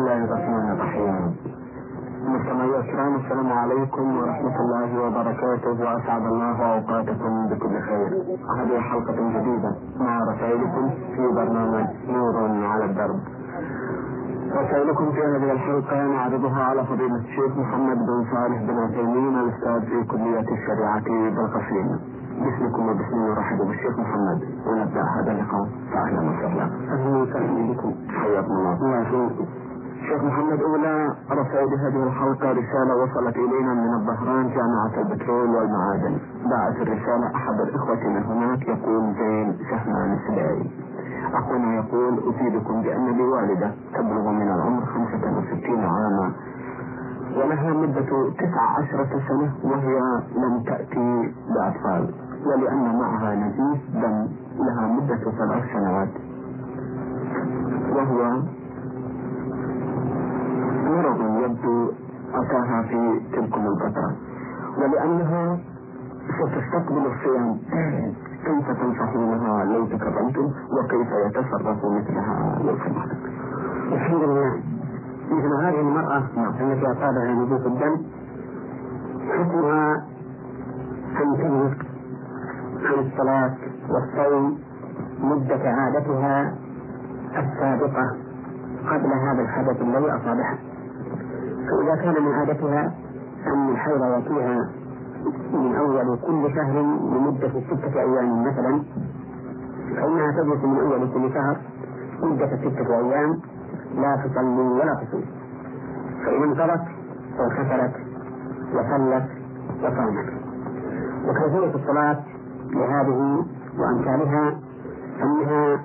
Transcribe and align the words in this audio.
الله 0.00 0.24
الرحمن 0.24 0.66
الرحيم. 0.72 1.36
مستمعي 2.32 2.78
الكرام 2.80 3.16
السلام 3.16 3.52
عليكم 3.52 4.18
ورحمة 4.18 4.56
الله 4.60 4.90
وبركاته. 5.02 5.70
وأسعد 5.84 6.22
الله 6.22 6.56
أوقاتكم 6.74 7.32
بكل 7.48 7.74
خير. 7.88 8.10
هذه 8.58 8.80
حلقة 8.80 9.18
جديدة 9.36 9.70
مع 10.00 10.18
رسائلكم 10.32 10.90
في 11.16 11.28
برنامج 11.36 11.86
نور 12.08 12.36
على 12.72 12.84
الدرب. 12.84 13.20
رسائلكم 14.52 15.12
في 15.12 15.20
هذه 15.20 15.52
الحلقة 15.52 16.06
نعرضها 16.06 16.62
على 16.64 16.84
فضيلة 16.84 17.16
الشيخ 17.16 17.56
محمد 17.56 17.96
بن 17.96 18.24
صالح 18.32 18.58
بن 18.62 18.78
عثيمين 18.78 19.38
الأستاذ 19.38 19.80
في 19.80 20.04
كلية 20.10 20.48
الشريعة 20.56 21.08
بالقصيم. 21.34 21.88
باسمكم 22.40 22.82
وباسمي 22.88 23.28
نرحب 23.28 23.58
بالشيخ 23.58 23.98
محمد. 23.98 24.38
ونبدأ 24.66 25.02
هذا 25.16 25.32
اللقاء. 25.32 25.68
فأهلا 25.92 26.20
وسهلا 26.30 26.64
أهلا 26.64 27.22
وسهلا 27.22 27.72
بكم. 27.72 27.94
حياكم 28.08 28.52
الله. 28.52 28.74
الله 28.74 29.00
يحييكم 29.00 29.46
شيخ 30.08 30.22
محمد 30.24 30.60
أولى 30.62 31.14
رسائل 31.30 31.68
هذه 31.74 32.02
الحلقة 32.06 32.50
رسالة 32.52 32.94
وصلت 33.02 33.36
إلينا 33.36 33.74
من 33.74 33.94
الظهران 33.94 34.48
جامعة 34.48 34.94
البترول 35.02 35.50
والمعادن. 35.50 36.18
باعت 36.50 36.76
الرسالة 36.76 37.26
أحد 37.34 37.60
الإخوة 37.60 38.08
من 38.08 38.22
هناك 38.24 38.68
يقول 38.68 39.14
زين 39.14 39.58
شهمان 39.70 40.12
السباعي 40.18 40.70
أخونا 41.34 41.74
يقول 41.74 42.18
أفيدكم 42.28 42.82
بأن 42.82 43.06
لي 43.16 43.22
والدة 43.22 43.70
تبلغ 43.94 44.30
من 44.30 44.48
العمر 44.52 44.84
65 44.86 45.84
عاما 45.84 46.32
ولها 47.36 47.72
مدة 47.72 48.30
تسع 48.38 48.62
عشرة 48.78 49.20
سنة 49.28 49.52
وهي 49.64 49.98
لم 50.36 50.62
تأتي 50.66 51.32
بأطفال 51.54 52.14
ولأن 52.46 52.98
معها 52.98 53.34
نزيف 53.34 53.80
دم 53.94 54.28
لها 54.58 54.86
مدة 54.86 55.16
ثلاث 55.38 55.64
سنوات 55.72 56.08
وهو 57.96 58.42
مرض 60.90 61.20
يبدو 61.44 61.92
أتاها 62.34 62.82
في 62.82 63.20
تلك 63.32 63.54
الفترة. 63.54 64.16
ولأنها 64.78 65.58
ستستقبل 66.38 67.06
الصيام. 67.06 67.58
كيف 68.44 68.66
تنصحونها؟ 68.80 69.64
لو 69.64 69.86
تكرمتم 69.86 70.46
وكيف 70.74 71.08
يتصرف 71.26 71.84
مثلها؟ 71.84 72.58
لو 72.64 72.76
سمحتم 72.76 73.16
الحمد 73.92 74.22
لله. 74.22 74.62
مثل 75.30 75.52
هذه 75.62 75.80
المرأة 75.80 76.22
التي 76.60 76.86
أصابها 76.92 77.32
نزيف 77.34 77.66
الدم 77.66 77.96
حكمها 79.28 79.94
أن 81.22 81.36
تملك 81.38 81.86
عن 82.84 83.06
الصلاة 83.06 83.54
والصوم 83.90 84.58
مدة 85.20 85.70
عادتها 85.70 86.54
السابقة 87.36 88.16
قبل 88.90 89.12
هذا 89.12 89.42
الحدث 89.42 89.82
الذي 89.82 90.10
أصابها. 90.10 90.58
فإذا 91.70 92.02
كان 92.02 92.22
من 92.24 92.32
عادتها 92.32 92.94
أن 93.46 93.68
الحيض 93.68 94.02
يأتيها 94.02 94.70
من 95.52 95.76
أول 95.76 96.18
كل 96.18 96.54
شهر 96.54 96.80
لمدة 96.82 97.48
ستة 97.48 98.00
أيام 98.00 98.42
مثلا 98.44 98.82
فإنها 99.96 100.32
تجلس 100.32 100.64
من 100.64 100.78
أول 100.80 101.12
كل 101.14 101.34
شهر 101.34 101.56
مدة 102.22 102.46
ستة 102.46 102.98
أيام 102.98 103.40
لا 103.94 104.16
تصلي 104.16 104.62
ولا 104.62 104.94
تصوم. 104.94 105.24
فإن 106.24 106.42
انقضت 106.42 106.84
فاغتسلت 107.38 107.94
وصلت 108.74 109.28
وصامت. 109.82 110.28
وكيفية 111.28 111.74
الصلاة 111.74 112.20
لهذه 112.72 113.44
وأمثالها 113.78 114.58
أنها 115.22 115.80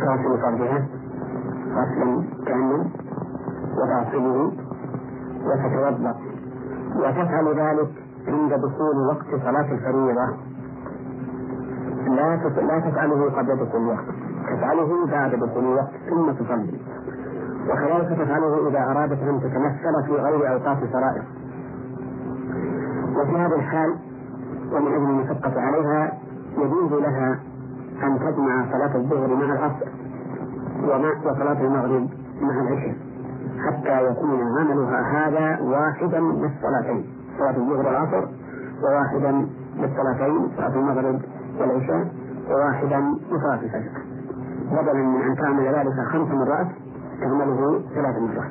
تغسل 0.00 0.40
فرجها 0.42 0.86
غسلا 1.72 2.24
كاملا 2.46 2.84
وتغسله 3.78 4.52
وتتوضأ 5.46 6.14
وتفعل 6.96 7.46
ذلك 7.48 7.90
عند 8.28 8.52
دخول 8.52 9.06
وقت 9.08 9.42
صلاة 9.42 9.72
الفريضة. 9.72 10.36
لا 12.08 12.36
لا 12.60 12.80
تفعله 12.80 13.30
قبل 13.30 13.56
دخول 13.56 13.80
الوقت 13.82 14.04
تفعله 14.52 15.06
بعد 15.06 15.30
دخول 15.30 15.64
الوقت 15.64 15.92
ثم 16.10 16.32
تصلي. 16.32 16.80
وكذلك 17.68 18.18
تفعله 18.18 18.68
إذا 18.68 18.78
أرادت 18.78 19.22
أن 19.22 19.40
تتمثل 19.40 20.06
في 20.06 20.12
غير 20.12 20.52
أوقات 20.52 20.82
الفرائض. 20.82 21.22
وفي 23.16 23.36
هذا 23.36 23.56
الحال 23.56 23.96
ومن 24.72 24.86
أجل 24.86 25.10
المشقة 25.10 25.60
عليها 25.60 26.18
يجوز 26.58 26.92
لها 26.92 27.40
أن 28.02 28.18
تجمع 28.18 28.72
صلاة 28.72 28.96
الظهر 28.96 29.34
مع 29.34 29.44
العصر 29.44 29.86
وصلاة 31.26 31.60
المغرب 31.60 32.08
مع 32.40 32.60
العشاء. 32.60 33.11
حتى 33.66 34.06
يكون 34.06 34.40
عملها 34.58 35.00
هذا 35.00 35.60
واحدا 35.62 36.20
من 36.20 36.44
الصلاتين 36.44 37.04
صلاة 37.38 37.56
الظهر 37.56 37.86
والعصر 37.86 38.24
وواحدا 38.82 39.46
للصلاتين 39.76 40.48
صلاة 40.56 40.74
المغرب 40.74 41.20
والعشاء 41.60 42.06
وواحدا 42.50 43.00
لصلاة 43.30 43.60
الفجر. 43.62 43.90
بدلا 44.72 44.92
من 44.92 45.22
أن 45.22 45.36
تعمل 45.36 45.64
ذلك 45.64 46.06
خمس 46.12 46.28
مرات 46.28 46.66
تعمله 47.20 47.80
ثلاث 47.94 48.16
مرات. 48.18 48.50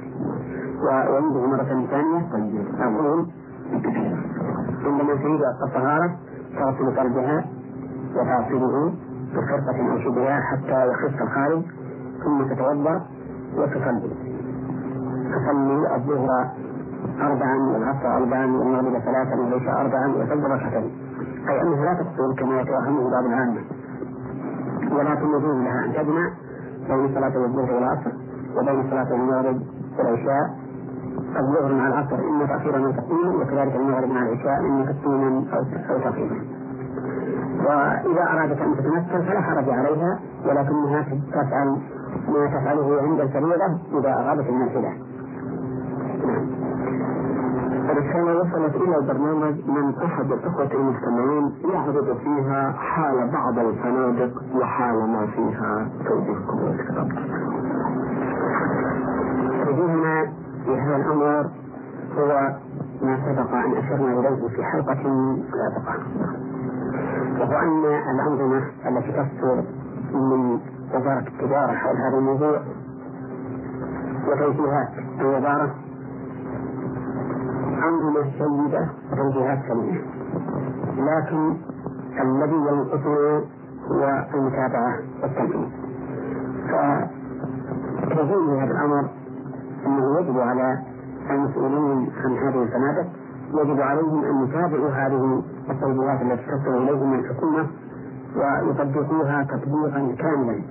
وينبغي 0.81 1.47
مرة 1.47 1.63
ثانية 1.63 2.65
أقول 2.79 3.27
عندما 4.85 5.15
تريد 5.15 5.41
الطهارة 5.67 6.15
تغسل 6.55 6.95
فرجها 6.95 7.45
وتغسله 8.15 8.93
بفرقة 9.33 9.91
أو 9.91 9.99
شبهها 9.99 10.41
حتى 10.41 10.87
يخف 10.87 11.21
الخارج 11.21 11.61
ثم 12.23 12.43
تتوضأ 12.43 13.01
وتصلي. 13.57 14.30
تصلي 15.31 15.95
الظهر 15.95 16.47
أربعا 17.21 17.55
والعصر 17.73 18.07
أربعا 18.17 18.45
والمغرب 18.45 18.99
ثلاثا 18.99 19.35
والعشاء 19.35 19.81
أربعا 19.81 20.07
وتفضل 20.07 20.51
ركعتين 20.51 20.91
أي 21.49 21.61
أنها 21.61 21.85
لا 21.85 21.93
تقصر 21.93 22.33
كما 22.37 22.61
يتوهمه 22.61 23.09
بعض 23.11 23.25
العامة 23.25 23.61
ولكن 24.91 25.27
يجوز 25.27 25.55
لها 25.55 25.85
أن 25.85 25.93
تجمع 25.93 26.29
بين 26.89 27.15
صلاة 27.15 27.45
الظهر 27.45 27.73
والعصر 27.75 28.11
وبين 28.57 28.89
صلاة 28.89 29.13
المغرب 29.15 29.61
والعشاء. 29.97 30.45
الظهر 31.39 31.73
مع 31.73 31.87
العصر 31.87 32.15
إما 32.15 32.45
تأخيرا 32.45 32.77
أو 32.85 32.91
تقديما 32.91 33.35
وكذلك 33.35 33.75
المغرب 33.75 34.09
مع 34.09 34.21
العشاء 34.23 34.59
إما 34.59 34.85
تقديما 34.85 35.43
أو 35.89 35.99
تأخيرا 35.99 36.41
وإذا 37.65 38.23
أرادت 38.33 38.61
أن 38.61 38.75
تتمثل 38.75 39.25
فلا 39.27 39.41
حرج 39.41 39.69
عليها 39.69 40.19
ولكنها 40.45 41.01
تفعل 41.31 41.77
ما 42.27 42.47
تفعله 42.47 43.01
عند 43.01 43.19
الفريضة 43.19 43.99
إذا 43.99 44.13
أرادت 44.13 44.49
النافلة. 44.49 44.93
الرسالة 47.89 48.39
وصلت 48.39 48.75
إلى 48.75 48.97
البرنامج 48.97 49.55
من 49.67 49.95
أحد 50.05 50.31
الإخوة 50.31 50.69
المستمعين 50.73 51.51
يعرض 51.73 52.17
فيها 52.17 52.71
حال 52.71 53.29
بعض 53.31 53.59
الفنادق 53.59 54.41
وحال 54.55 54.95
ما 55.09 55.27
فيها 55.27 55.89
توجيهكم 56.07 56.63
والاستقامة. 56.63 57.15
توجيهنا 59.65 60.31
في 60.65 60.71
هذا 60.79 60.95
الأمر 60.95 61.49
هو 62.17 62.55
ما 63.01 63.17
سبق 63.25 63.51
أن 63.53 63.71
أشرنا 63.77 64.19
إليه 64.19 64.47
في 64.47 64.63
حلقة 64.63 65.03
سابقة 65.51 65.97
وهو 67.39 67.57
أن 67.59 67.85
الأنظمة 68.15 68.63
التي 68.87 69.11
تصدر 69.11 69.63
من 70.13 70.59
وزارة 70.95 71.27
التجارة 71.27 71.71
حول 71.73 71.95
هذا 71.97 72.17
الموضوع 72.17 72.61
وتوجيهات 74.27 74.87
الوزارة 75.19 75.75
أنظمة 77.83 78.23
جيدة 78.23 78.89
وتوجيهات 79.11 79.59
سليمة 79.67 80.01
لكن 80.97 81.57
الذي 82.21 82.55
ينقصنا 82.55 83.43
هو 83.91 84.25
المتابعة 84.33 84.97
والتنفيذ 85.21 85.67
فتزيد 88.09 88.49
هذا 88.49 88.71
الأمر؟ 88.71 89.09
أنه 89.85 90.19
يجب 90.19 90.39
على 90.39 90.79
المسؤولين 91.29 92.11
عن 92.25 92.37
هذه 92.37 92.63
الفنادق 92.63 93.07
يجب 93.53 93.81
عليهم 93.81 94.23
أن 94.23 94.43
يتابعوا 94.43 94.89
هذه 94.89 95.43
التوجيهات 95.69 96.21
التي 96.21 96.43
تصل 96.45 96.77
إليهم 96.77 97.11
من 97.11 97.19
الحكومة 97.19 97.67
ويطبقوها 98.35 99.43
تطبيقا 99.43 100.15
كاملا. 100.19 100.61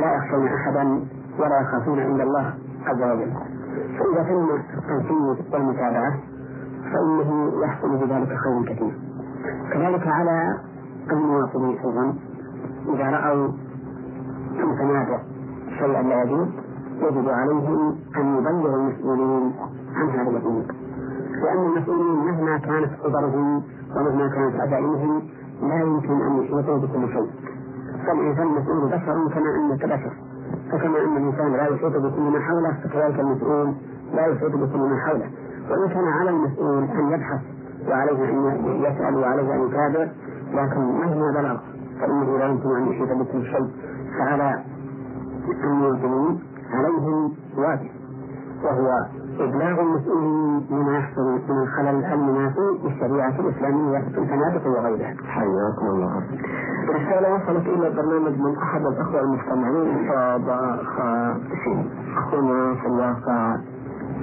لا 0.00 0.14
يخشون 0.14 0.46
أحدا 0.46 1.00
ولا 1.38 1.60
يخافون 1.60 2.00
عند 2.00 2.20
الله 2.20 2.54
عز 2.86 3.02
وجل. 3.02 3.32
فإذا 3.98 4.22
تم 4.22 4.48
التنفيذ 4.78 5.52
والمتابعة 5.52 6.14
فإنه 6.92 7.52
يحصل 7.64 7.88
بذلك 7.96 8.28
خير 8.28 8.74
كثير 8.74 8.98
كذلك 9.72 10.06
على 10.06 10.58
المواطنين 11.12 11.78
أيضا 11.78 12.14
إذا 12.94 13.10
رأوا 13.10 13.48
الفنادق 14.54 15.20
شيئا 15.78 16.02
لا 16.02 16.22
يجوز 16.22 16.48
يجب 17.00 17.28
عليهم 17.28 17.96
أن 18.16 18.36
يبلغوا 18.38 18.76
المسؤولين 18.76 19.52
عن 19.94 20.08
هذا 20.10 20.30
الأمور 20.30 20.64
لأن 21.42 21.66
المسؤولين 21.66 22.16
مهما 22.24 22.58
كانت 22.58 22.90
قدرهم 23.04 23.62
ومهما 23.96 24.28
كانت 24.28 24.60
عزائمهم 24.60 25.22
لا 25.62 25.80
يمكن 25.80 26.20
أن 26.22 26.42
يحيطوا 26.42 26.78
بكل 26.78 27.08
شيء. 27.12 27.30
فالإنسان 28.06 28.46
المسؤول 28.46 28.88
بشر 28.88 29.28
كما 29.34 29.56
أنك 29.56 29.84
بشر 29.84 30.12
فكما 30.72 30.98
أن 31.04 31.16
الإنسان 31.16 31.52
لا 31.52 31.62
يحيط 31.68 31.96
بكل 31.96 32.22
ما 32.22 32.40
حوله 32.40 32.72
فكذلك 32.84 33.20
المسؤول 33.20 33.74
لا 34.14 34.26
يحيط 34.26 34.50
بكل 34.54 34.78
ما 34.78 34.96
حوله. 35.06 35.30
وإن 35.70 35.88
كان 35.88 36.04
على 36.08 36.30
المسؤول 36.30 36.84
أن 36.84 37.12
يبحث 37.12 37.40
وعليه 37.88 38.24
أن 38.30 38.82
يسأل 38.82 39.16
وعليه 39.16 39.54
أن 39.54 39.66
يتابع 39.68 40.08
لكن 40.52 40.80
مهما 40.80 41.30
بلغ 41.40 41.56
فإنه 42.00 42.38
لا 42.38 42.46
يمكن 42.46 42.76
أن 42.76 42.86
يحيط 42.88 43.08
بكل 43.12 43.42
شيء 43.44 43.70
فعلى 44.18 44.64
المواطنين 45.64 46.38
عليهم 46.72 47.32
واجب 47.58 47.90
وهو 48.64 49.06
إبلاغ 49.40 49.80
المسؤولين 49.80 50.60
بما 50.70 50.98
يحصل 50.98 51.22
من 51.48 51.62
الخلل 51.62 52.04
المنافي 52.04 52.78
للشريعة 52.84 53.40
الإسلامية 53.40 53.98
في 53.98 54.18
الفنادق 54.18 54.66
وغيرها. 54.66 55.14
حياكم 55.28 55.86
الله. 55.86 56.22
رسالة 56.88 57.34
وصلت 57.34 57.66
إلى 57.66 57.88
البرنامج 57.88 58.38
من 58.40 58.56
أحد 58.56 58.80
الأخوة 58.86 59.20
المستمعين 59.20 60.10
أخونا 62.16 62.74
في 62.74 62.86
الواقع 62.86 63.56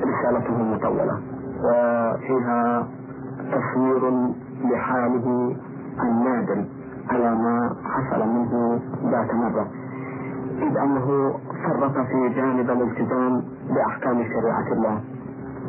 رسالته 0.04 0.64
مطولة 0.64 1.20
وفيها 1.64 2.88
تصوير 3.52 4.34
لحاله 4.64 5.56
النادر 6.04 6.66
على 7.10 7.36
ما 7.36 7.76
حصل 7.84 8.28
منه 8.28 8.80
ذات 9.12 9.34
مرة. 9.34 9.68
إذ 10.62 10.78
أنه 10.78 11.34
فرط 11.64 11.98
في 12.08 12.30
جانب 12.36 12.70
الالتزام 12.70 13.44
بأحكام 13.76 14.24
شريعة 14.24 14.74
الله. 14.74 15.02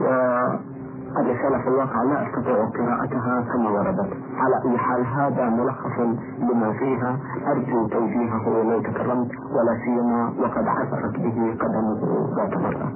والرسالة 0.00 1.58
في 1.62 1.69
الواقع 1.69 2.02
لا 2.02 2.26
أستطيع 2.26 2.64
قراءتها 2.64 3.44
كما 3.52 3.70
وردت. 3.70 4.12
على 4.37 4.56
أي 4.64 4.79
حال 4.79 5.06
هذا 5.06 5.49
ملخص 5.49 5.99
لما 6.38 6.73
فيها 6.73 7.19
أرجو 7.46 7.88
توجيهه 7.88 8.49
لو 8.49 8.81
تكرمت 8.82 9.31
ولا 9.31 9.79
سيما 9.85 10.32
وقد 10.41 10.69
عثرت 10.69 11.17
به 11.17 11.56
قدمه 11.61 12.00
ذات 12.37 12.56
مرة. 12.56 12.93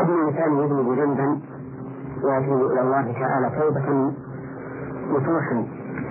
ابن 0.00 0.12
الإنسان 0.12 0.58
يذنب 0.58 0.88
ذنبا 0.98 1.40
ويتوب 2.24 2.72
إلى 2.72 2.80
الله 2.80 3.12
تعالى 3.12 3.50
توبة 3.60 4.12
نصوحا 5.10 5.66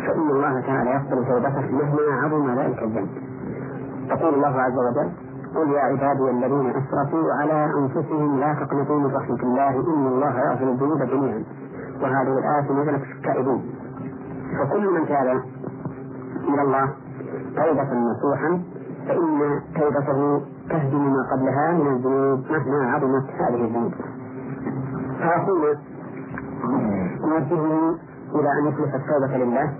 فإن 0.07 0.29
الله 0.29 0.61
تعالى 0.61 0.89
يقبل 0.89 1.25
توبته 1.25 1.61
مهما 1.71 2.21
عظم 2.23 2.59
ذلك 2.59 2.83
الذنب. 2.83 3.09
يقول 4.09 4.33
الله 4.33 4.61
عز 4.61 4.77
وجل 4.77 5.11
قل 5.55 5.71
يا 5.71 5.81
عبادي 5.81 6.29
الذين 6.29 6.69
أسرفوا 6.69 7.33
على 7.41 7.71
أنفسهم 7.79 8.39
لا 8.39 8.53
تقنطوا 8.53 8.99
من 8.99 9.15
رحمة 9.15 9.43
الله 9.43 9.69
إن 9.69 10.07
الله 10.07 10.39
يغفر 10.39 10.71
الذنوب 10.71 11.01
جميعا. 11.03 11.43
وهذه 12.01 12.37
الآية 12.39 12.71
نزلت 12.71 13.03
في 13.03 13.11
التائبين 13.11 13.61
فكل 14.59 14.93
من 14.93 15.05
تاب 15.07 15.41
إلى 16.53 16.61
الله 16.61 16.93
توبة 17.55 17.93
نصوحا 17.93 18.61
فإن 19.07 19.61
توبته 19.75 20.41
تهدم 20.69 21.13
ما 21.13 21.21
قبلها 21.31 21.71
من 21.71 21.87
الذنوب 21.95 22.39
مهما 22.51 22.91
عظمت 22.91 23.25
هذه 23.41 23.65
الذنوب. 23.65 23.93
فاخونا 25.19 25.73
نوجهه 27.21 27.95
إلى 28.35 28.49
أن 28.59 28.67
يخلص 28.67 28.93
التوبة 28.93 29.37
لله 29.37 29.73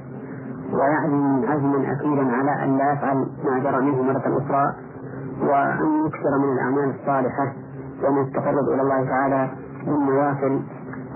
ويعزم 0.73 1.45
عزما 1.51 1.91
أكيدا 1.91 2.35
على 2.35 2.63
أن 2.63 2.77
لا 2.77 2.93
يفعل 2.93 3.17
ما 3.45 3.59
جرى 3.59 3.81
منه 3.81 4.03
مرة 4.03 4.37
أخرى 4.37 4.73
وأن 5.41 6.05
يكثر 6.05 6.37
من 6.37 6.53
الأعمال 6.53 6.95
الصالحة 6.99 7.53
ومن 8.03 8.21
يتقرب 8.21 8.69
إلى 8.73 8.81
الله 8.81 9.05
تعالى 9.05 9.49
بالنوافل 9.85 10.61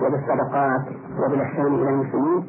وبالصدقات 0.02 0.82
وبالإحسان 1.18 1.66
إلى 1.66 1.90
المسلمين. 1.90 2.44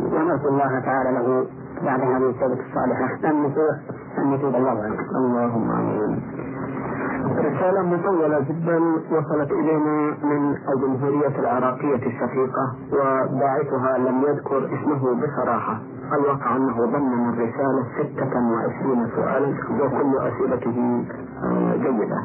ونرجو 0.00 0.48
الله 0.48 0.80
تعالى 0.80 1.10
له 1.12 1.46
بعد 1.84 2.00
هذه 2.00 2.30
التوبة 2.30 2.60
الصالحة 2.68 3.30
أن 3.30 3.42
نتوب 3.42 3.76
أن 4.18 4.32
يتوب 4.32 4.54
الله 4.54 4.70
عليه. 4.70 4.98
اللهم 5.16 5.70
آمين. 5.70 6.22
رسالة 7.26 7.82
مطولة 7.82 8.40
جدا 8.40 8.78
وصلت 9.12 9.50
إلينا 9.52 10.16
من 10.22 10.56
الجمهورية 10.74 11.38
العراقية 11.38 11.94
الشقيقة 12.06 12.64
وباعثها 12.92 13.98
لم 13.98 14.22
يذكر 14.22 14.58
اسمه 14.58 15.14
بصراحة. 15.22 15.78
الواقع 16.12 16.56
أنه 16.56 16.86
ضمن 16.86 17.28
الرسالة 17.28 17.82
ستة 17.98 18.32
وعشرين 18.52 19.06
سؤالا؟ 19.16 19.48
وكل 19.80 20.18
أسئلته 20.18 21.04
آه، 21.44 21.76
جيدة. 21.76 22.22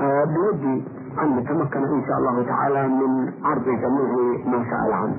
آه، 0.00 0.24
بودي 0.24 0.84
أن 1.22 1.36
نتمكن 1.36 1.82
إن 1.84 2.02
شاء 2.06 2.18
الله 2.18 2.42
تعالى 2.42 2.88
من 2.88 3.32
عرض 3.44 3.64
جميع 3.64 4.10
ما 4.46 4.64
سأل 4.70 4.92
عنه. 4.92 5.16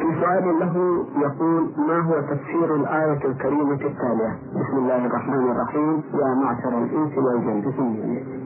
في 0.00 0.20
سؤال 0.20 0.58
له 0.60 1.04
يقول 1.20 1.70
ما 1.88 1.98
هو 2.00 2.20
تفسير 2.20 2.74
الآية 2.74 3.24
الكريمة 3.24 3.72
التالية؟ 3.72 4.32
بسم 4.60 4.76
الله 4.76 5.06
الرحمن 5.06 5.50
الرحيم 5.50 6.02
يا 6.14 6.34
معشر 6.34 6.78
الإنس 6.78 7.18
والجن 7.18 7.62
الله. 7.68 8.38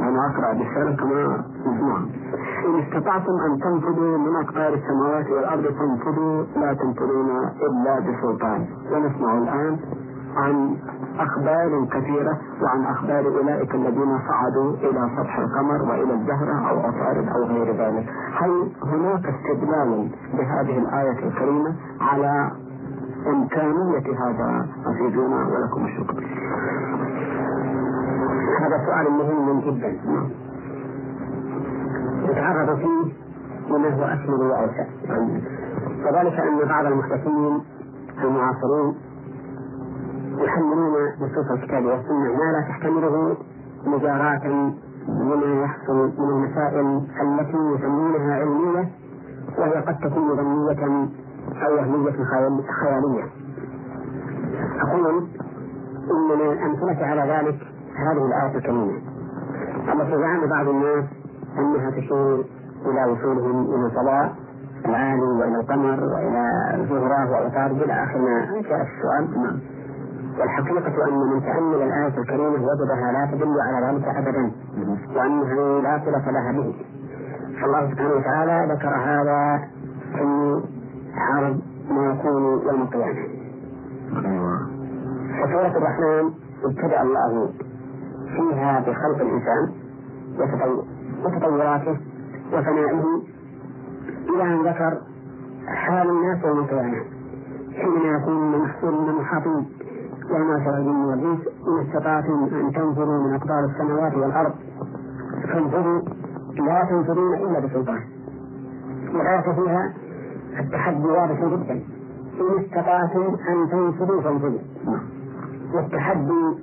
أنا 0.00 0.26
أقرأ 0.30 0.52
بالسلام 0.52 0.96
كما. 0.96 1.36
إن 2.66 2.78
استطعتم 2.82 3.32
أن 3.46 3.58
تنفذوا 3.60 4.18
من 4.18 4.36
أقطار 4.36 4.74
السماوات 4.74 5.30
والأرض 5.30 5.62
فانفذوا 5.62 6.44
لا 6.56 6.74
تنفذون 6.74 7.30
إلا 7.66 8.00
بسلطان. 8.00 8.66
ونسمع 8.92 9.38
الآن 9.38 9.78
عن 10.36 10.76
أخبار 11.18 11.84
كثيرة 11.90 12.38
وعن 12.62 12.84
أخبار 12.84 13.26
أولئك 13.26 13.74
الذين 13.74 14.18
صعدوا 14.28 14.74
إلى 14.74 15.10
سطح 15.16 15.38
القمر 15.38 15.82
وإلى 15.82 16.14
الزهرة 16.14 16.68
أو 16.70 16.78
عطارد 16.78 17.28
أو 17.28 17.44
غير 17.44 17.76
ذلك. 17.76 18.08
هل 18.34 18.68
هناك 18.82 19.26
استدلال 19.26 20.08
بهذه 20.34 20.78
الآية 20.78 21.28
الكريمة 21.28 21.74
على 22.00 22.50
إمكانية 23.26 24.24
هذا؟ 24.24 24.66
أفيدونا 24.86 25.46
ولكم 25.46 25.84
الشكر. 25.84 26.24
هذا 28.60 28.86
سؤال 28.86 29.10
مهم 29.12 29.60
جدا. 29.60 29.98
يتعرض 32.28 32.76
فيه 32.76 33.12
لما 33.70 33.88
هو 33.88 34.04
أكمل 34.04 34.40
وأوسع. 34.50 34.86
وذلك 36.04 36.40
أن 36.40 36.68
بعض 36.68 36.86
المحدثين 36.86 37.60
المعاصرين 38.24 38.94
يحملون 40.44 40.92
نصوص 41.20 41.50
الكتاب 41.50 41.84
والسنة 41.84 42.36
ما 42.38 42.52
لا 42.52 42.60
تحتمله 42.68 43.36
مجاراة 43.86 44.46
لما 45.08 45.64
يحصل 45.64 45.94
من 46.18 46.28
المسائل 46.28 47.00
التي 47.22 47.56
يسمونها 47.74 48.34
علمية 48.34 48.88
وهي 49.58 49.72
قد 49.72 49.98
تكون 49.98 50.36
ظنية 50.36 51.08
أو 51.66 51.74
وهمية 51.74 52.24
خيالية. 52.80 53.24
أقول 54.82 55.28
إن 56.10 56.38
من 56.38 56.52
الأمثلة 56.52 57.06
على 57.06 57.20
ذلك 57.20 57.58
هذه 57.96 58.26
الآية 58.26 58.56
الكريمة 58.56 59.00
التي 59.92 60.16
زعم 60.16 60.46
بعض 60.50 60.68
الناس 60.68 61.04
أنها 61.58 61.90
تشير 61.90 62.44
إلى 62.86 63.12
وصولهم 63.12 63.74
إلى 63.74 63.86
الفضاء 63.86 64.34
العالي 64.86 65.22
وإلى 65.22 65.56
القمر 65.60 66.04
وإلى 66.04 66.50
الزهرة 66.74 67.30
وعطارد 67.30 67.82
إلى 67.82 67.92
آخر 67.92 68.18
ما 68.18 68.60
جاء 68.60 68.86
السؤال 68.86 69.42
نعم. 69.42 69.60
والحقيقة 70.40 71.08
أن 71.08 71.14
من 71.14 71.40
تأمل 71.42 71.82
الآية 71.82 72.18
الكريمة 72.18 72.64
وجدها 72.64 73.12
لا 73.12 73.28
تدل 73.32 73.56
على 73.60 73.86
ذلك 73.86 74.04
أبدا 74.08 74.52
وأنها 75.16 75.80
لا 75.80 76.02
صلة 76.04 76.30
لها 76.30 76.52
به. 76.52 76.74
فالله 77.60 77.90
سبحانه 77.90 78.14
وتعالى 78.14 78.74
ذكر 78.74 78.88
هذا 78.88 79.68
في 80.12 80.60
عرض 81.14 81.60
ما 81.90 82.12
يكون 82.12 82.42
يوم 82.42 82.82
القيامة. 82.82 83.28
فسورة 85.42 85.76
الرحمن 85.76 86.30
ابتدأ 86.64 87.02
الله 87.02 87.50
فيها 88.36 88.80
بخلق 88.80 89.20
الإنسان 89.20 89.72
وتطوراته 91.24 91.96
وفنائه 92.52 93.04
إلى 94.28 94.42
أن 94.42 94.62
ذكر 94.62 94.98
حال 95.66 96.10
الناس 96.10 96.44
يوم 96.44 96.58
القيامة 96.58 97.02
حينما 97.74 98.18
يكون 98.18 98.58
محصورين 98.58 99.14
محاطين 99.14 99.66
يا 100.30 100.38
معشر 100.38 100.76
الجن 100.78 101.04
والإنس 101.04 101.40
إن 101.68 101.86
استطعتم 101.86 102.44
أن 102.52 102.72
تنفذوا 102.72 103.28
من 103.28 103.34
أقطار 103.34 103.64
السماوات 103.64 104.14
والأرض. 104.14 104.52
فانفذوا 105.52 106.00
لا 106.54 106.84
تنفذون 106.90 107.34
إلا 107.34 107.60
بسلطان. 107.60 108.00
والآية 109.14 109.52
فيها 109.52 109.92
التحدي 110.60 111.06
واضح 111.06 111.44
جدا. 111.44 111.82
إن 112.40 112.64
استطعتم 112.64 113.36
أن 113.48 113.70
تنفذوا 113.70 114.22
فانفذوا 114.22 114.58
والتحدي 115.74 116.62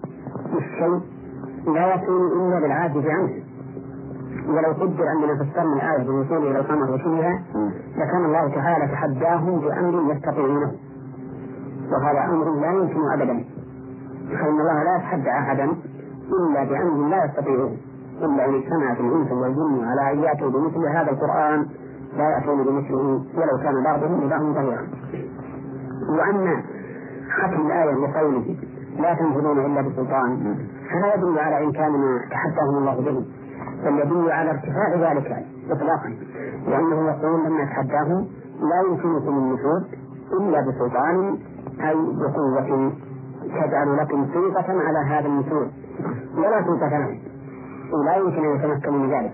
بالشيء 0.53 1.01
لا 1.73 1.95
يكون 1.95 2.31
إلا 2.31 2.59
بالعاجز 2.59 3.05
عنه. 3.05 3.33
ولو 4.47 4.71
قدر 4.73 5.03
أننا 5.11 5.43
فسرنا 5.43 5.73
الآية 5.73 6.03
بالوصول 6.07 6.37
إلى 6.37 6.59
القمر 6.59 6.91
وشبهها 6.91 7.43
لكان 7.97 8.25
الله 8.25 8.55
تعالى 8.55 8.87
تحداهم 8.87 9.59
بأمر 9.59 10.13
يستطيعونه. 10.13 10.71
وهذا 11.91 12.33
أمر 12.33 12.59
لا 12.61 12.71
يمكن 12.71 13.11
أبدا. 13.13 13.56
فإن 14.29 14.59
الله 14.59 14.83
لا 14.83 14.95
يتحدى 14.97 15.29
أحدا 15.29 15.63
إلا 16.39 16.63
بأمر 16.63 17.07
لا 17.09 17.25
يستطيعه 17.25 17.71
إلا 18.21 18.45
إن 18.45 18.53
اجتمعت 18.55 18.99
الإنس 18.99 19.31
والجن 19.31 19.85
على 19.85 20.13
أن 20.13 20.19
يأتوا 20.19 20.49
بمثل 20.49 20.85
هذا 20.87 21.11
القرآن 21.11 21.65
لا 22.17 22.29
يأتون 22.29 22.63
بمثله 22.63 23.21
ولو 23.37 23.57
كان 23.63 23.83
بعضهم 23.83 24.23
لبعض 24.23 24.41
ظهيرا. 24.41 24.87
وأما 26.09 26.63
ختم 27.37 27.65
الآية 27.67 27.95
بقوله 27.95 28.55
لا 28.99 29.13
تنفذون 29.13 29.65
إلا 29.65 29.81
بسلطان 29.81 30.55
فلا 30.91 31.15
يدل 31.15 31.39
على 31.39 31.65
إمكان 31.65 31.91
ما 31.91 32.19
تحداهم 32.31 32.77
الله 32.77 32.95
به 32.95 33.25
بل 33.85 33.99
يدل 33.99 34.31
على 34.31 34.51
ارتفاع 34.51 35.11
ذلك 35.11 35.45
إطلاقا 35.69 36.09
لأنه 36.67 37.09
يقول 37.11 37.45
لما 37.45 37.65
تحداهم 37.65 38.27
لا 38.61 38.81
يمكنكم 38.87 39.37
النفوذ 39.37 39.83
إلا 40.41 40.61
بسلطان 40.61 41.37
أي 41.81 41.95
بقوة 41.95 42.91
تجعل 43.47 43.97
لكم 43.97 44.27
سلطة 44.33 44.65
على 44.69 44.99
هذا 44.99 45.27
النفوذ 45.27 45.67
ولا 46.37 46.63
سلطة 46.63 46.89
لهم 46.89 47.19
ولا 47.93 48.15
يمكن 48.15 48.45
أن 48.45 48.55
يتمكنوا 48.55 48.99
من 48.99 49.09
ذلك. 49.09 49.33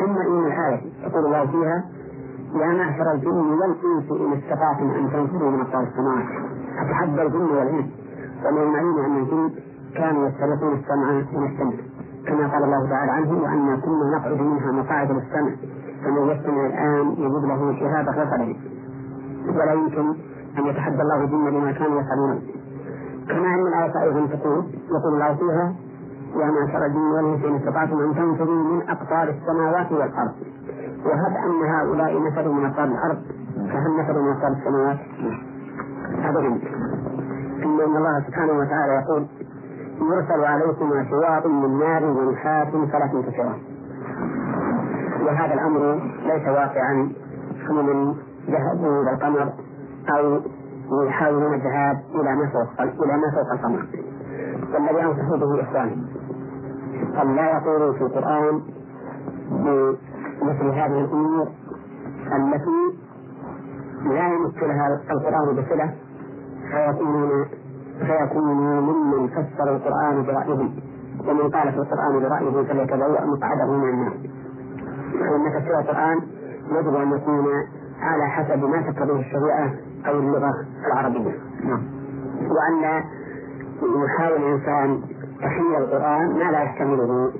ثم 0.00 0.16
إن 0.16 0.46
الآية 0.46 0.80
يقول 1.06 1.26
الله 1.26 1.46
فيها 1.46 1.84
يا 2.54 2.66
معشر 2.66 3.12
الجن 3.12 3.58
والإنس 3.60 4.10
إن 4.10 4.32
استطعتم 4.32 4.90
أن 4.90 5.10
تنفذوا 5.12 5.50
من 5.50 5.60
أقطار 5.60 5.82
السماوات. 5.82 6.26
أتحدى 6.78 7.22
الجن 7.22 7.56
والإنس. 7.56 7.86
ومن 8.46 8.62
المعلوم 8.62 8.98
أن 8.98 9.16
الجن 9.16 9.50
كانوا 9.96 10.28
يسترقون 10.28 10.74
السمع 10.74 11.12
من 11.12 11.46
السمع 11.46 11.72
كما 12.26 12.48
قال 12.52 12.64
الله 12.64 12.88
تعالى 12.88 13.10
عنه 13.12 13.42
وأنا 13.42 13.76
كنا 13.76 14.18
نقعد 14.18 14.40
منها 14.40 14.72
مقاعد 14.72 15.10
للسمع 15.10 15.50
فمن 16.04 16.30
يستمع 16.30 16.66
الآن 16.66 17.06
يجد 17.18 17.44
له 17.44 17.80
شهادة 17.80 18.10
رسلا 18.10 18.56
ولا 19.48 19.72
يمكن 19.72 20.14
أن 20.58 20.66
يتحدى 20.66 21.02
الله 21.02 21.24
الجن 21.24 21.50
بما 21.50 21.72
كانوا 21.72 22.00
يفعلون. 22.00 22.42
كما 23.28 23.54
الآية 23.54 24.02
أيضا 24.02 24.26
تقول 24.26 24.64
يقول 24.90 25.14
الله 25.14 25.34
فيها 25.34 25.74
يا 26.36 26.46
معشر 26.50 26.86
الجن 26.86 26.98
والإنس 26.98 27.44
إن 27.44 27.56
استطعتم 27.56 28.00
أن 28.00 28.14
تنفذوا 28.14 28.64
من 28.64 28.88
أقطار 28.88 29.28
السماوات 29.28 29.92
والأرض. 29.92 30.34
وهب 31.06 31.36
أن 31.46 31.68
هؤلاء 31.74 32.22
نفروا 32.22 32.54
من 32.54 32.64
أقطار 32.66 32.84
الأرض 32.84 33.18
فهل 33.54 33.96
نفروا 34.00 34.22
من 34.22 34.32
أقطار 34.32 34.52
السماوات؟ 34.52 34.98
أبدا 36.24 36.58
ثم 37.62 37.80
إن 37.80 37.96
الله 37.96 38.20
سبحانه 38.26 38.52
وتعالى 38.52 38.92
يقول 38.92 39.26
يرسل 40.00 40.44
عليكم 40.44 40.90
شواط 41.10 41.46
من 41.46 41.78
نار 41.78 42.04
ونحاس 42.04 42.68
فلا 42.68 43.06
تنتصران 43.06 43.58
وهذا 45.26 45.54
الأمر 45.54 45.94
ليس 46.26 46.48
واقعا 46.48 47.12
كمن 47.68 48.14
ذهبوا 48.50 49.02
إلى 49.02 49.10
القمر 49.10 49.52
أو 50.08 50.40
يحاولون 50.92 51.54
الذهاب 51.54 51.96
إلى 52.14 52.34
ما 52.36 52.50
فوق 52.52 52.80
إلى 52.80 53.16
ما 53.16 53.30
فوق 53.34 53.52
القمر 53.52 53.86
والذي 54.74 55.02
أنصح 55.04 55.28
به 55.36 55.62
إخواني 55.62 55.96
أن 57.22 57.36
لا 57.36 57.50
يقولوا 57.50 57.92
في 57.92 58.00
القرآن 58.00 58.62
بمثل 59.50 60.64
هذه 60.68 61.00
الأمور 61.00 61.48
التي 62.32 62.96
لا 64.04 64.28
يمت 64.28 64.58
لها 64.62 65.00
القرآن 65.10 65.56
بصلة 65.56 65.94
فيكونون 66.70 67.46
فيكونوا 67.98 68.80
ممن 68.80 69.28
فسر 69.28 69.76
القرآن 69.76 70.22
برأيهم 70.26 70.74
ومن 71.28 71.50
قال 71.50 71.72
في 71.72 71.78
القرآن 71.78 72.20
برأيه 72.20 72.64
فليتبوأ 72.68 73.24
مقعده 73.24 73.72
من 73.72 73.88
النار. 73.88 74.12
فإن 75.12 75.60
تفسير 75.60 75.78
القرآن 75.78 76.20
يجب 76.70 76.94
أن 76.94 77.12
يكون 77.12 77.46
على 78.00 78.26
حسب 78.26 78.64
ما 78.64 78.82
تقتضيه 78.82 79.20
الشريعة 79.20 79.70
أو 80.06 80.18
اللغة 80.18 80.52
العربية. 80.86 81.34
وأن 82.50 83.02
يحاول 83.82 84.36
الإنسان 84.36 85.00
تحليل 85.40 85.76
القرآن 85.76 86.38
ما 86.38 86.50
لا 86.50 86.62
يحتمله 86.62 87.32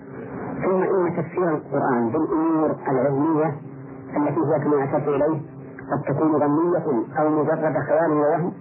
ثم 0.64 0.83
إن 0.83 1.16
تفسير 1.16 1.49
القرآن 1.49 2.09
بالأمور 2.09 2.76
العلمية 2.88 3.54
التي 4.16 4.40
هي 4.40 4.61
كما 4.64 4.85
أشرت 4.85 5.09
إليه 5.09 5.40
قد 5.92 6.02
تكون 6.09 6.38
ظنية 6.38 7.04
أو 7.18 7.28
مجرد 7.28 7.78
خيال 7.88 8.12
ووهم 8.12 8.52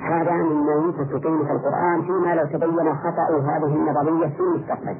هذا 0.00 0.32
مما 0.32 0.72
يوجد 0.72 1.06
في 1.06 1.28
القرآن 1.52 2.02
فيما 2.02 2.34
لو 2.34 2.46
تبين 2.46 2.94
خطأ 2.94 3.40
هذه 3.40 3.76
النظرية 3.76 4.28
في 4.28 4.40
المستقبل. 4.40 4.96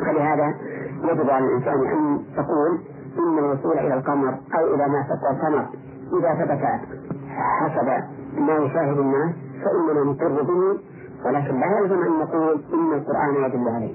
فلهذا 0.00 0.54
يجب 1.02 1.30
على 1.30 1.46
الإنسان 1.46 1.86
أن 1.86 2.20
تقول 2.36 2.78
إن 3.18 3.38
الوصول 3.38 3.78
إلى 3.78 3.94
القمر 3.94 4.28
أو 4.28 4.74
إلى 4.74 4.88
ما 4.88 5.02
فوق 5.02 5.30
القمر 5.30 5.66
إذا 6.18 6.34
ثبت 6.34 6.60
حسب 7.36 7.88
ما 8.40 8.52
يشاهد 8.56 8.98
الناس 8.98 9.32
فإننا 9.64 10.04
نقر 10.10 10.42
به 10.42 10.78
ولكن 11.26 11.60
لا 11.60 11.78
يلزم 11.78 12.02
أن 12.02 12.18
نقول 12.20 12.60
إن 12.74 12.92
القرآن 12.92 13.34
يدل 13.44 13.68
عليه. 13.68 13.94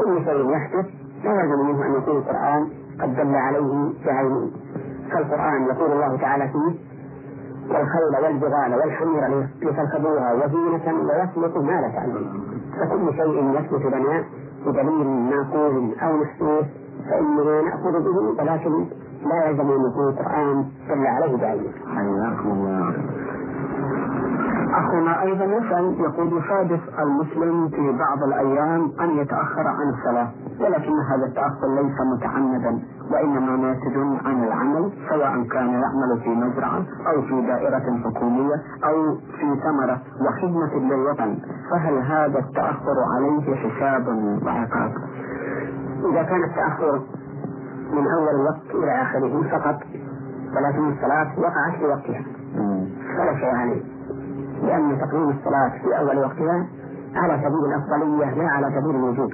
كل 0.00 0.24
شيء 0.24 0.50
يحدث 0.50 0.86
لا 1.24 1.40
يلزم 1.40 1.66
منه 1.68 1.86
أن 1.86 1.94
يكون 1.94 2.16
القرآن 2.16 2.68
قد 3.00 3.16
دل 3.16 3.34
عليه 3.34 3.92
بعينه. 4.06 4.50
فالقرآن 5.10 5.62
يقول 5.62 5.92
الله 5.92 6.16
تعالى 6.16 6.48
فيه 6.48 6.74
والخيل 7.70 8.24
والجبال 8.24 8.74
والحمير 8.80 9.46
لتركبوها 9.62 10.32
وزينة 10.34 11.00
ويخلق 11.08 11.58
ما 11.58 11.80
لا 11.80 11.88
تعلمون 11.88 12.40
فكل 12.80 13.14
شيء 13.16 13.54
يثبت 13.54 13.94
لنا 13.94 14.24
بدليل 14.66 15.06
معقول 15.30 15.94
أو 16.02 16.16
محسوس 16.16 16.64
فإننا 17.10 17.62
نأخذ 17.62 17.92
به 18.04 18.42
ولكن 18.42 18.86
لا 19.28 19.44
يلزم 19.44 19.70
أن 19.70 19.90
يكون 19.90 20.08
القرآن 20.08 20.64
دل 20.88 21.06
عليه 21.06 21.36
بعينه. 21.36 21.70
حياكم 21.94 22.48
الله. 22.50 22.94
أخونا 24.74 25.22
أيضا 25.22 25.44
يسأل 25.44 26.00
يقول 26.00 26.26
يصادف 26.42 26.80
المسلم 26.98 27.68
في 27.68 27.92
بعض 27.98 28.22
الأيام 28.22 28.92
أن 29.00 29.10
يتأخر 29.10 29.66
عن 29.66 29.88
الصلاة 29.98 30.28
ولكن 30.60 30.92
هذا 31.10 31.26
التأخر 31.26 31.74
ليس 31.74 31.94
متعمدا 32.16 32.80
وإنما 33.12 33.56
ناتج 33.56 33.96
عن 34.26 34.44
العمل 34.44 34.92
سواء 35.10 35.42
كان 35.42 35.68
يعمل 35.68 36.20
في 36.24 36.28
مزرعة 36.28 36.82
أو 37.06 37.22
في 37.22 37.46
دائرة 37.46 37.98
حكومية 38.04 38.54
أو 38.84 39.14
في 39.14 39.60
ثمرة 39.64 39.98
وخدمة 40.20 40.74
للوطن 40.94 41.38
فهل 41.70 41.98
هذا 41.98 42.38
التأخر 42.38 42.96
عليه 43.16 43.54
حساب 43.54 44.06
وعقاب؟ 44.46 44.92
إذا 46.12 46.22
كان 46.22 46.44
التأخر 46.44 47.00
من 47.92 48.06
أول 48.18 48.40
الوقت 48.40 48.70
إلى 48.74 49.02
آخره 49.02 49.42
فقط. 49.50 49.78
ولكن 50.56 50.92
الصلاة 50.92 51.38
وقعت 51.38 51.74
في 51.78 51.84
وقتها. 51.84 52.24
فلا 53.16 53.34
شيء 53.34 53.54
عليه. 53.54 53.82
لأن 54.62 54.98
تقديم 55.00 55.30
الصلاة 55.30 55.68
في 55.68 55.98
أول 55.98 56.18
وقتها 56.18 56.66
على 57.14 57.38
سبيل 57.44 57.64
الأفضلية 57.74 58.34
لا 58.42 58.48
على 58.48 58.66
سبيل 58.80 58.96
الوجوب 58.96 59.32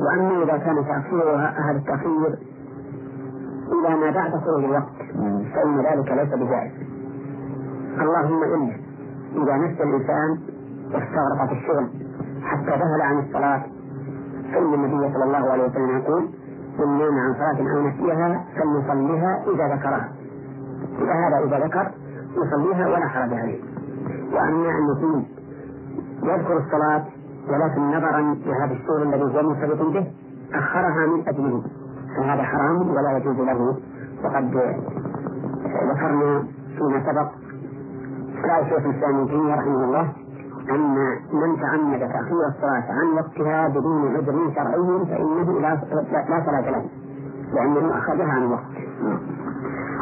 وأما 0.00 0.42
إذا 0.42 0.56
كان 0.56 0.84
تأخيرها 0.84 1.54
هذا 1.70 1.78
التأخير 1.78 2.38
إلى 3.72 3.96
ما 3.96 4.10
بعد 4.10 4.30
خروج 4.30 4.64
الوقت 4.64 4.92
فإن 5.54 5.78
ذلك 5.78 6.12
ليس 6.12 6.34
بجائز. 6.34 6.72
اللهم 8.00 8.42
إلا 8.42 8.76
إذا 9.36 9.56
نسى 9.56 9.82
الإنسان 9.82 10.38
واستغرق 10.94 11.46
في 11.48 11.52
الشغل 11.52 11.88
حتى 12.42 12.70
ذهل 12.70 13.02
عن 13.02 13.18
الصلاة 13.18 13.62
فإن 14.52 14.74
النبي 14.74 15.14
صلى 15.14 15.24
الله 15.24 15.50
عليه 15.52 15.64
وسلم 15.64 15.98
يقول 15.98 16.28
من 16.78 16.98
نام 16.98 17.18
عن 17.18 17.34
صلاة 17.34 17.58
أو 17.72 17.88
نسيها 17.88 18.44
فليصليها 18.56 19.44
إذا 19.54 19.74
ذكرها. 19.74 20.08
فهذا 20.98 21.44
إذا 21.44 21.66
ذكر 21.66 21.90
يصليها 22.36 22.88
ولا 22.88 23.06
حرج 23.08 23.32
عليه 23.34 23.60
وأما 24.32 24.68
أن 24.70 24.96
يكون 24.96 25.26
يذكر 26.22 26.56
الصلاة 26.58 27.04
ولكن 27.48 27.82
نظرا 27.82 28.20
لهذا 28.46 28.72
الشغل 28.72 29.02
الذي 29.02 29.22
هو 29.22 29.42
مرتبط 29.42 29.82
به 29.82 30.06
أخرها 30.54 31.06
من 31.06 31.28
أجله. 31.28 31.62
فهذا 32.16 32.42
حرام 32.42 32.90
ولا 32.90 33.16
يجوز 33.16 33.36
له. 33.36 33.76
وقد 34.24 34.56
ذكرنا 35.90 36.44
فيما 36.78 37.00
سبق 37.06 37.28
قال 38.48 38.64
شيخ 38.68 38.86
الإسلام 38.86 39.16
ابن 39.16 39.28
تيمية 39.28 39.54
رحمه 39.54 39.84
الله 39.84 40.12
أن 40.70 40.94
من 41.32 41.60
تعمد 41.60 41.98
تأخير 41.98 42.46
الصلاة 42.48 42.92
عن 42.92 43.06
وقتها 43.16 43.68
بدون 43.68 44.16
عذر 44.16 44.54
شرعي 44.54 45.06
فإنه 45.06 45.60
لا 45.60 45.74
لا 46.28 46.44
صلاة 46.46 46.70
له 46.70 46.84
لأنه 47.54 47.98
أخذها 47.98 48.32
عن 48.32 48.50
وقت. 48.52 48.72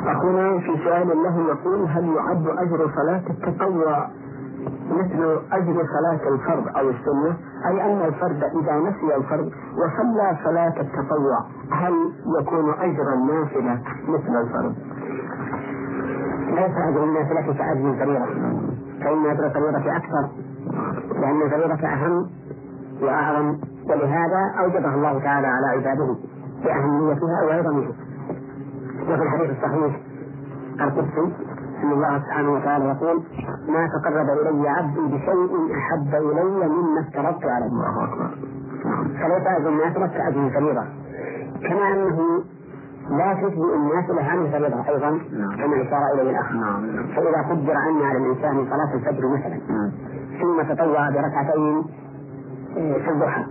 أخونا 0.07 0.59
في 0.59 0.85
سؤال 0.85 1.09
له 1.09 1.49
يقول 1.49 1.85
هل 1.89 2.09
يعد 2.17 2.47
أجر 2.47 2.91
صلاة 2.97 3.23
التطوع 3.31 4.09
مثل 4.91 5.39
أجر 5.53 5.87
صلاة 5.87 6.35
الفرض 6.35 6.77
أو 6.77 6.91
السنة؟ 6.91 7.37
أي 7.67 7.83
أن 7.83 8.05
الفرد 8.05 8.45
إذا 8.45 8.79
نسي 8.79 9.17
الفرض 9.17 9.51
وصلى 9.73 10.37
صلاة 10.45 10.81
التطوع 10.81 11.39
هل 11.73 11.95
يكون 12.41 12.71
أجر 12.71 13.13
النافلة 13.15 13.83
مثل 14.09 14.41
الفرض؟ 14.41 14.75
ليس 16.47 16.77
أجر 16.89 17.05
النافلة 17.05 17.41
كأجر 17.41 17.91
الفريضة 17.91 18.27
فإن 19.01 19.27
أجر 19.27 19.47
الفريضة 19.47 19.97
أكثر. 19.97 20.29
لأن 21.21 21.43
الفريضة 21.43 21.89
أهم 21.89 22.27
وأعظم 23.03 23.59
ولهذا 23.91 24.41
أوجبها 24.61 24.95
الله 24.95 25.19
تعالى 25.19 25.47
على 25.47 25.67
عباده 25.67 26.17
بأهميتها 26.65 27.43
وعظمها. 27.47 27.93
وفي 29.03 29.23
الحديث 29.23 29.51
الصحيح 29.51 30.01
القدسي 30.81 31.33
أن 31.83 31.93
الله 31.93 32.19
سبحانه 32.19 32.53
وتعالى 32.53 32.85
يقول 32.85 33.23
ما 33.69 33.89
تقرب 33.89 34.27
إلي 34.47 34.69
عبدي 34.69 35.01
بشيء 35.01 35.77
أحب 35.79 36.15
إلي 36.15 36.69
مما 36.69 37.01
افترضت 37.01 37.45
عليه 37.45 37.67
الله 37.67 38.05
أكبر. 38.05 38.31
فليس 39.21 39.47
اجر 39.47 39.69
النافله 39.69 40.07
كاجر 40.07 40.47
الفريضه 40.47 40.85
كما 41.69 41.93
أنه 41.93 42.43
لا 43.11 43.35
تجزئ 43.35 43.75
النافله 43.77 44.23
عن 44.31 44.39
الفريضه 44.39 44.89
أيضا 44.89 45.11
كما 45.57 45.83
إشار 45.83 46.03
إليه 46.15 46.31
الأخ. 46.31 46.49
فإذا 47.17 47.43
قدر 47.51 47.73
عنا 47.77 48.05
على 48.07 48.19
الإنسان 48.19 48.67
صلاة 48.71 48.95
الفجر 48.95 49.29
مثلا 49.29 49.61
ثم 50.41 50.75
تطوع 50.75 51.11
بركعتين 51.11 51.85
آه، 52.77 52.99
في 52.99 53.11
الضحى. 53.11 53.45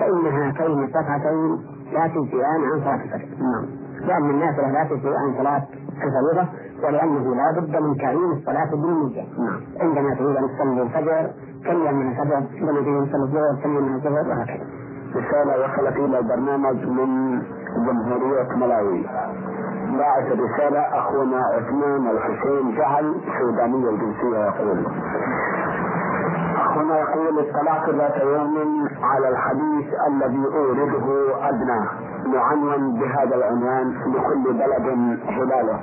فإنها 0.00 0.52
كلمة 0.52 0.88
ركعتين 0.96 1.58
لا 1.92 2.06
تجزئان 2.06 2.60
عن 2.72 2.80
صلاة 2.80 2.94
الفجر. 2.94 3.28
نعم. 3.40 3.64
لأن 4.06 4.30
النافلة 4.30 4.70
لا 4.70 4.84
تجزئ 4.84 5.08
عن 5.08 5.34
صلاة 5.38 5.62
الفريضة 6.04 6.48
ولأنه 6.84 7.34
لا 7.34 7.60
بد 7.60 7.76
من 7.76 7.96
تعيين 7.96 8.32
الصلاة 8.32 8.70
بالنية. 8.70 9.22
نعم. 9.38 9.60
عندما 9.80 10.14
تريد 10.14 10.36
أن 10.36 10.48
تصلي 10.48 10.82
الفجر 10.82 11.30
كم 11.64 11.94
من 11.96 12.08
الفجر؟ 12.10 12.42
عندما 12.60 12.80
تريد 12.80 12.96
أن 12.96 13.08
تصلي 13.08 13.22
الظهر 13.22 13.62
كم 13.62 13.70
من 13.70 13.94
الظهر 13.94 14.28
وهكذا. 14.28 14.66
رسالة 15.16 15.52
وصلت 15.64 15.96
إلى 15.96 16.18
البرنامج 16.18 16.86
من 16.86 17.40
جمهورية 17.86 18.56
ملاوي. 18.56 19.02
باعث 19.98 20.32
الرسالة 20.32 20.80
أخونا 20.80 21.40
عثمان 21.54 22.06
الحسين 22.10 22.76
جعل 22.76 23.14
سوداني 23.40 23.88
الجنسية 23.88 24.38
يقول. 24.46 24.86
أخونا 26.70 26.98
يقول 26.98 27.38
اطلعت 27.38 27.88
ذات 27.88 28.22
يوم 28.22 28.88
على 29.02 29.28
الحديث 29.28 29.86
الذي 30.08 30.44
أورده 30.54 31.34
أدنى 31.48 31.80
معنون 32.26 33.00
بهذا 33.00 33.34
العنوان 33.36 33.94
لكل 34.06 34.52
بلد 34.52 34.86
هلاله 35.28 35.80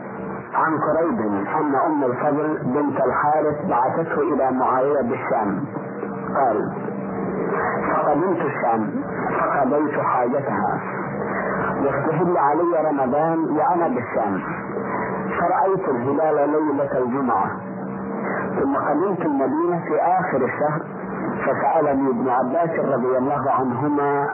عن 0.54 0.78
قريب 0.78 1.20
أن 1.60 1.76
أم 1.76 2.04
الفضل 2.04 2.58
بنت 2.64 3.00
الحارث 3.06 3.66
بعثته 3.70 4.22
إلى 4.34 4.52
معاوية 4.52 5.02
بالشام. 5.02 5.66
قال 6.36 6.72
فقدمت 7.94 8.42
الشام 8.42 8.92
فقضيت 9.40 10.00
حاجتها. 10.00 10.82
واستهل 11.84 12.38
علي 12.38 12.90
رمضان 12.90 13.40
وأنا 13.40 13.88
بالشام. 13.88 14.42
فرأيت 15.40 15.90
الهلال 15.90 16.50
ليلة 16.50 16.98
الجمعة. 16.98 17.52
ثم 18.62 18.76
قدمت 18.76 19.22
المدينة 19.26 19.80
في 19.88 20.02
آخر 20.02 20.38
الشهر 20.46 20.82
فسألني 21.46 22.10
ابن 22.10 22.30
عباس 22.30 22.70
رضي 22.80 23.18
الله 23.18 23.52
عنهما 23.52 24.30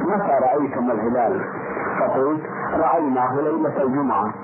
متى 0.00 0.32
رأيتم 0.42 0.90
الهلال؟ 0.90 1.40
فقلت 2.00 2.40
رأيناه 2.80 3.34
ليلة 3.40 3.82
الجمعة 3.82 4.34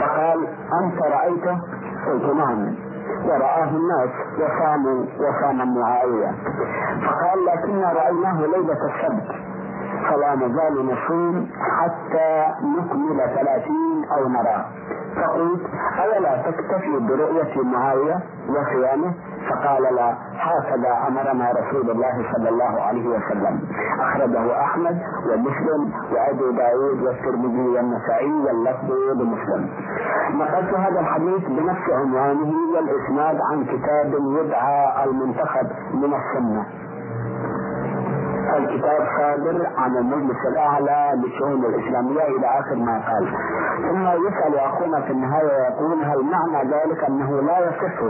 فقال 0.00 0.46
أنت 0.82 1.02
رأيته؟ 1.02 1.58
قلت 2.06 2.34
نعم 2.36 2.74
ورآه 3.24 3.64
الناس 3.70 4.10
وصاموا 4.38 5.04
وصام 5.18 5.78
معاوية 5.78 6.32
فقال 7.06 7.44
لكنا 7.46 7.92
رأيناه 7.92 8.40
ليلة 8.40 8.72
السبت 8.86 9.34
فلا 10.10 10.34
نزال 10.34 10.86
نصوم 10.86 11.48
حتى 11.80 12.46
نكمل 12.62 13.18
ثلاثين 13.36 14.04
أو 14.16 14.28
نرى. 14.28 14.64
فقلت 15.16 15.60
أولا 16.04 16.42
تكتفي 16.42 16.98
برؤية 17.08 17.62
معاوية 17.62 18.20
وصيامه 18.48 19.12
فقال 19.50 19.82
لا. 19.94 20.14
هكذا 20.38 20.98
أمرنا 21.08 21.50
رسول 21.52 21.90
الله 21.90 22.24
صلى 22.32 22.48
الله 22.48 22.82
عليه 22.82 23.06
وسلم. 23.08 23.60
أخرجه 24.00 24.60
أحمد 24.60 24.98
ومسلم 25.28 25.92
وأبو 26.12 26.50
داود 26.50 27.02
والترمذي 27.02 27.68
والنسائي 27.68 28.32
واللفظ 28.32 28.90
لمسلم 29.16 29.68
نقلت 30.34 30.74
هذا 30.74 31.00
الحديث 31.00 31.44
بنفس 31.48 31.90
عنوانه 31.92 32.52
والإسناد 32.74 33.38
عن 33.50 33.64
كتاب 33.64 34.14
يدعى 34.40 35.04
المنتخب 35.04 35.66
من 35.94 36.14
السنة. 36.14 36.66
الكتاب 38.58 39.00
صادر 39.18 39.66
عن 39.76 39.96
المجلس 39.96 40.36
الأعلى 40.52 41.22
للشؤون 41.22 41.64
الإسلامية 41.64 42.22
إلى 42.36 42.46
آخر 42.46 42.74
ما 42.76 42.92
قال. 43.08 43.28
ثم 43.90 44.06
يسأل 44.26 44.58
أخونا 44.58 45.00
في 45.00 45.10
النهاية 45.12 45.46
ويقول 45.46 46.04
هل 46.04 46.18
معنى 46.24 46.70
ذلك 46.70 47.04
أنه 47.04 47.40
لا 47.40 47.58
يصح 47.68 48.00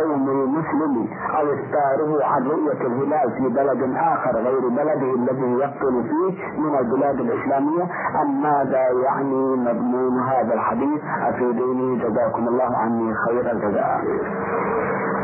صوم 0.00 0.28
المسلم 0.28 1.08
أو 1.38 1.44
إفطاره 1.54 2.24
عن 2.24 2.44
رؤية 2.46 2.86
الهلال 2.86 3.30
في 3.32 3.48
بلد 3.48 3.96
آخر 3.96 4.36
غير 4.36 4.68
بلده 4.68 5.14
الذي 5.14 5.52
يقتل 5.52 6.02
فيه 6.08 6.60
من 6.60 6.78
البلاد 6.78 7.20
الإسلامية؟ 7.20 7.82
أم 8.22 8.42
ماذا 8.42 8.88
يعني 9.04 9.56
مضمون 9.56 10.20
هذا 10.20 10.54
الحديث؟ 10.54 11.00
افيدوني 11.28 11.96
جزاكم 11.98 12.48
الله 12.48 12.76
عني 12.76 13.14
خير 13.14 13.52
الجزاء. 13.52 14.00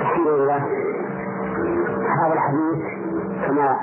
الحمد 0.01 0.29
لله 0.29 0.57
هذا 2.23 2.33
الحديث 2.33 2.85
كما 3.47 3.77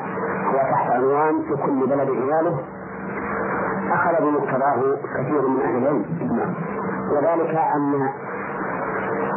هو 0.53 0.57
تحت 0.71 0.91
عنوان 0.91 1.41
في 1.41 1.55
كل 1.65 1.87
بلد 1.87 2.09
عياله 2.09 2.59
أخذ 3.91 4.23
بمقتضاه 4.23 4.97
كثير 5.17 5.47
من 5.47 5.61
أهل 5.61 5.77
العلم. 5.77 6.05
وذلك 7.11 7.55
أن 7.55 8.09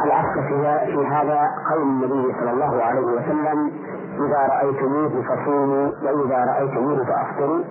الأصل 0.05 0.43
في 0.47 1.07
هذا 1.07 1.49
قول 1.71 1.81
النبي 1.81 2.35
صلى 2.39 2.51
الله 2.51 2.83
عليه 2.83 3.01
وسلم 3.01 3.71
إذا 4.19 4.47
رأيتموه 4.49 5.21
فصوموا 5.21 5.91
وإذا 6.03 6.45
رأيتموه 6.45 7.05
فأفطروا 7.05 7.63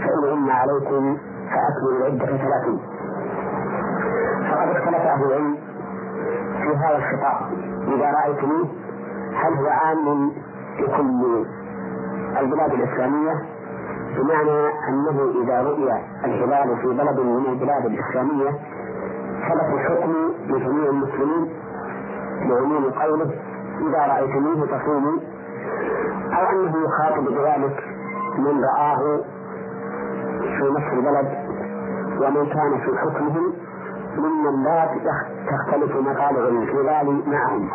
فإن 0.00 0.30
غم 0.30 0.50
عليكم 0.50 1.18
فأكملوا 1.50 1.98
العدة 2.08 2.26
ثلاثين. 2.26 2.80
فقد 4.50 4.68
اختلف 4.68 5.00
أهل 5.00 5.24
العلم 5.24 5.56
في 6.62 6.76
هذا 6.76 6.96
الخطاب. 6.96 7.52
إذا 7.88 8.10
رأيتموه 8.10 8.68
هل 9.34 9.52
هو 9.54 9.68
عام 9.68 10.30
في 10.76 10.86
كل 10.96 11.44
البلاد 12.38 12.72
الإسلامية 12.72 13.32
بمعنى 14.16 14.68
أنه 14.88 15.32
إذا 15.44 15.62
رؤي 15.62 15.92
الهلال 16.24 16.76
في 16.76 16.86
بلد 16.86 17.20
من 17.20 17.46
البلاد 17.52 17.86
الإسلامية 17.86 18.50
ثبت 19.48 19.74
الحكم 19.74 20.12
لجميع 20.46 20.90
المسلمين 20.90 21.50
لعموم 22.40 22.90
قوله 22.90 23.30
إذا 23.88 24.06
رأيتموه 24.06 24.66
تصوموا. 24.66 25.18
أو 26.32 26.50
أنه 26.50 26.74
يخاطب 26.84 27.24
بذلك 27.24 27.84
من 28.38 28.64
رآه 28.64 29.20
في 30.40 30.70
نفس 30.76 30.92
البلد 30.92 31.28
ومن 32.20 32.46
كان 32.46 32.80
في 32.80 32.98
حكمهم 32.98 33.52
ممن 34.16 34.62
لا 34.64 34.88
تختلف 35.50 35.96
مطالع 35.96 36.48
الهلال 36.48 37.22
معهم. 37.30 37.68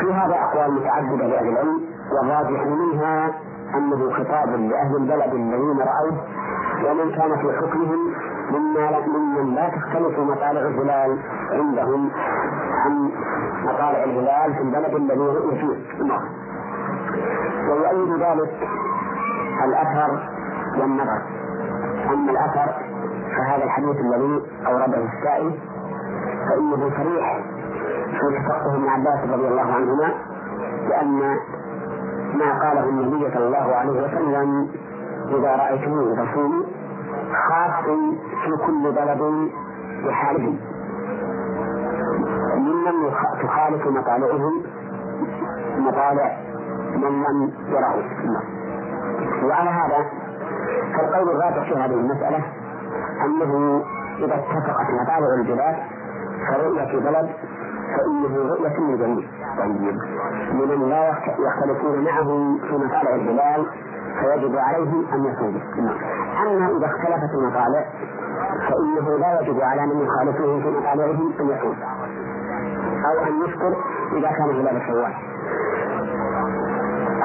في 0.00 0.12
هذا 0.12 0.34
أقوال 0.34 0.74
متعددة 0.74 1.26
لأهل 1.26 1.48
العلم. 1.48 1.91
والراجح 2.12 2.66
منها 2.66 3.30
أنه 3.74 4.10
خطاب 4.10 4.48
لأهل 4.48 4.96
البلد 4.96 5.34
الذين 5.34 5.78
رأوه 5.78 6.16
ومن 6.86 7.10
كان 7.12 7.36
في 7.36 7.52
حكمهم 7.56 8.12
مما 8.50 9.00
ممن 9.06 9.54
لا 9.54 9.68
تختلف 9.68 10.18
مطالع 10.18 10.60
الهلال 10.60 11.18
عندهم 11.52 12.10
عن 12.84 13.10
مطالع 13.64 14.04
الهلال 14.04 14.54
في 14.54 14.60
البلد 14.62 14.94
الذي 14.94 15.18
رؤي 15.18 15.56
فيه. 15.60 16.02
ويؤيد 17.70 18.22
ذلك 18.22 18.68
الأثر 19.64 20.28
والنظر 20.80 21.22
أما 22.12 22.30
الأثر 22.32 22.72
فهذا 23.36 23.64
الحديث 23.64 23.96
الذي 24.00 24.42
أورده 24.66 24.98
السائل 25.12 25.52
فإنه 26.48 26.90
صريح 26.96 27.38
في 28.10 28.38
تفقه 28.38 28.74
ابن 28.74 28.88
عباس 28.88 29.30
رضي 29.30 29.48
الله 29.48 29.72
عنهما 29.74 30.14
لأن 30.88 31.36
ما 32.46 32.58
قاله 32.68 32.88
النبي 32.88 33.30
صلى 33.34 33.46
الله 33.46 33.76
عليه 33.76 33.90
وسلم 33.90 34.68
إذا 35.28 35.56
رأيتموه 35.56 36.26
فصوموا 36.26 36.64
خاص 37.48 37.84
في 38.44 38.66
كل 38.66 38.92
بلد 38.92 39.48
بحاله 40.06 40.54
ممن 42.56 43.10
تخالف 43.42 43.86
مطالعهم 43.86 44.62
مطالع 45.78 46.36
من 46.96 47.22
لم 47.22 47.52
يروا. 47.68 48.02
وعلى 49.48 49.70
هذا 49.70 50.06
فالقول 50.96 51.28
الراجح 51.30 51.68
في 51.68 51.74
هذه 51.74 51.94
المسألة 51.94 52.44
أنه 53.24 53.82
إذا 54.18 54.34
اتفقت 54.34 54.86
مطالع 55.02 55.34
الجبال 55.40 55.76
فرؤية 56.48 56.98
بلد 57.00 57.28
فإنه 57.96 58.48
رؤية 58.48 58.78
للجميع 58.78 59.28
طيب 59.58 59.98
لمن 60.52 60.88
لا 60.88 61.14
يختلفون 61.38 62.04
معهم 62.04 62.58
في 62.58 62.74
مطالع 62.74 63.14
الهلال 63.14 63.66
فيجب 64.20 64.56
عليهم 64.56 65.06
أن 65.12 65.22
نعم. 65.76 65.96
أما 66.46 66.76
إذا 66.78 66.86
اختلفت 66.86 67.34
المطالع 67.34 67.84
فإنه 68.68 69.18
لا 69.18 69.40
يجب 69.40 69.60
على 69.60 69.86
من 69.86 70.00
يخالفهم 70.00 70.62
في 70.62 70.68
مطالعهم 70.68 71.32
أن 71.40 71.48
يصوم 71.48 71.76
أو 73.04 73.24
أن 73.26 73.44
يفطر 73.44 73.76
إذا 74.12 74.28
كان 74.28 74.50
هلال 74.50 74.82
شوال 74.86 75.12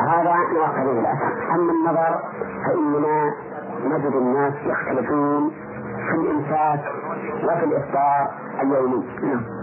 هذا 0.08 0.34
ما 0.34 0.60
يقتضيه 0.60 1.00
الأثر 1.00 1.56
أما 1.56 1.72
النظر 1.72 2.20
فإننا 2.66 3.34
نجد 3.86 4.16
الناس 4.16 4.54
يختلفون 4.66 5.52
في 6.10 6.16
الإمساك 6.16 6.80
وفي 7.44 7.66
الإفطار 7.66 8.32
اليومي 8.62 9.06
نعم 9.24 9.57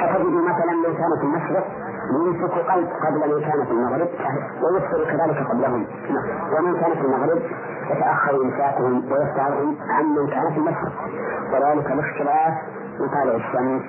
فتجد 0.00 0.34
مثلا 0.50 0.72
من 0.72 0.94
كان 0.94 1.12
في 1.20 1.24
المشرق 1.24 1.66
يمسك 2.10 2.52
قلب 2.52 2.88
قبل 3.06 3.34
من 3.34 3.40
كان 3.40 3.64
في 3.64 3.70
المغرب 3.70 4.08
ويفطر 4.62 5.04
كذلك 5.04 5.46
قبلهم. 5.50 5.86
ومن 6.52 6.80
كان 6.80 6.92
في 6.94 7.00
المغرب 7.00 7.42
يتأخر 7.90 8.42
إمساكهم 8.42 9.12
ويفترهم 9.12 9.76
عن 9.90 10.04
من 10.04 10.26
كان 10.26 10.52
في 10.52 10.58
المشرق. 10.58 10.92
وذلك 11.52 11.86
الاختلاف 11.92 12.54
مطالع 13.00 13.34
الشمس 13.34 13.82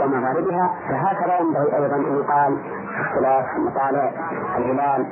ومغاربها 0.00 0.70
فهكذا 0.88 1.38
ينبغي 1.40 1.76
أيضا 1.76 1.96
أن 1.96 2.02
يقال 2.02 2.58
اختلاف 3.00 3.44
مطالع 3.58 4.12
الهلال. 4.58 5.06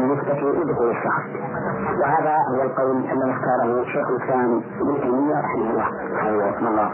بالنسبة 0.00 0.32
لدخول 0.32 0.90
الشهر 0.90 1.22
وهذا 2.00 2.36
هو 2.54 2.62
القول 2.62 2.96
الذي 2.96 3.30
اختاره 3.30 3.84
شيخ 3.84 4.08
الإسلام 4.08 4.62
ابن 4.80 5.00
تيمية 5.02 5.40
رحمه 5.40 5.70
الله. 5.70 5.86
رحمه 6.48 6.68
الله. 6.70 6.90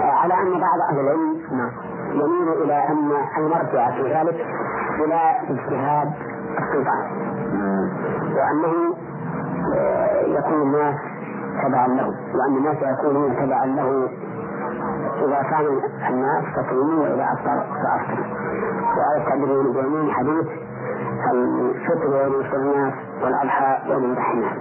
على 0.00 0.34
أن 0.34 0.50
بعض 0.60 0.80
أهل 0.90 1.00
العلم 1.00 1.36
يميل 2.12 2.62
إلى 2.64 2.88
أن 2.88 3.10
المرجع 3.38 3.90
في 3.90 4.02
ذلك 4.02 4.46
إلى 5.04 5.20
اجتهاد 5.50 6.12
السلطان. 6.58 7.04
وأنه 8.36 8.94
يكون 10.38 10.62
الناس 10.62 10.94
تبعا 11.62 11.86
له. 11.86 12.06
وأن 12.06 12.56
الناس 12.56 12.76
يكونون 12.98 13.36
تبعا 13.36 13.66
له 13.66 14.08
إذا 15.24 15.42
كان 15.42 15.66
الناس 16.08 16.44
تكريمين 16.56 16.98
وإذا 16.98 17.26
أفطر 17.32 17.64
فأفطر 17.82 18.24
التعبير 19.16 19.70
بعموم 19.70 20.10
حديث 20.10 20.46
الفطر 21.32 22.22
يوم 22.24 22.44
الناس 22.54 22.94
والأضحى 23.22 23.78
يوم 23.92 24.04
الناس 24.04 24.52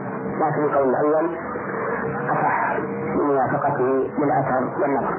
لكن 0.42 0.64
القول 0.64 0.90
الأول 0.90 1.30
أصح 2.30 2.78
بموافقته 3.16 4.10
للأثر 4.20 4.70
والنظر. 4.82 5.14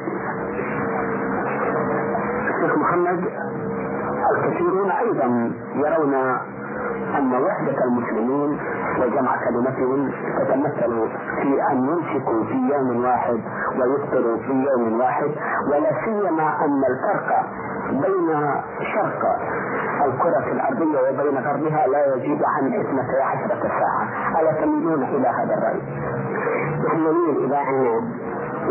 الشيخ 2.48 2.78
محمد 2.78 3.24
الكثيرون 4.34 4.90
أيضا 4.90 5.52
يرون 5.74 6.14
أن 7.18 7.32
وحدة 7.34 7.84
المسلمين 7.84 8.58
وجمع 9.00 9.36
كلمتهم 9.44 10.10
تتمثل 10.38 11.08
في 11.42 11.62
أن 11.70 11.76
يمسكوا 11.84 12.44
في 12.44 12.54
يوم 12.74 13.04
واحد 13.04 13.40
ويفطروا 13.78 14.36
في 14.36 14.52
يوم 14.72 15.00
واحد 15.00 15.30
ولا 15.72 15.90
سيما 16.04 16.64
أن 16.64 16.82
الفرق 16.90 17.46
بين 17.92 18.50
شرق 18.94 19.22
الكرة 20.04 20.52
الأرضية 20.52 20.98
وبين 21.00 21.38
غربها 21.38 21.86
لا 21.86 22.14
يزيد 22.14 22.42
عن 22.44 22.66
اثنتي 22.66 23.22
عشرة 23.22 23.68
ساعة. 23.68 24.40
ألا 24.40 24.52
تميلون 24.52 25.02
إلى 25.02 25.28
هذا 25.28 25.54
الرأي؟ 25.54 25.82
نحن 26.86 26.98
نميل 26.98 27.44
إلى 27.44 27.56
أن 27.56 28.10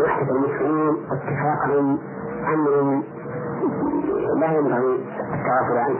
وحدة 0.00 0.34
المسلمين 0.34 0.96
اتفاقهم 1.12 1.98
أمر 2.54 3.02
لا 4.40 4.46
ينبغي 4.46 5.04
التغافل 5.34 5.78
عنه. 5.78 5.98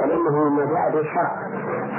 فإنه 0.00 0.48
مما 0.48 0.64
جاء 0.64 0.90
به 0.90 1.08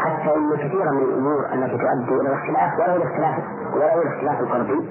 حتى 0.02 0.36
إن 0.36 0.56
كثيرا 0.58 0.92
من 0.92 1.02
الأمور 1.02 1.46
التي 1.54 1.78
تؤدي 1.78 2.22
إلى 2.22 2.30
الاختلاف 2.30 2.80
ولو 2.80 2.96
الاختلاف 2.96 3.36
ولو 3.74 4.02
الاختلاف 4.02 4.40
الفردي 4.40 4.90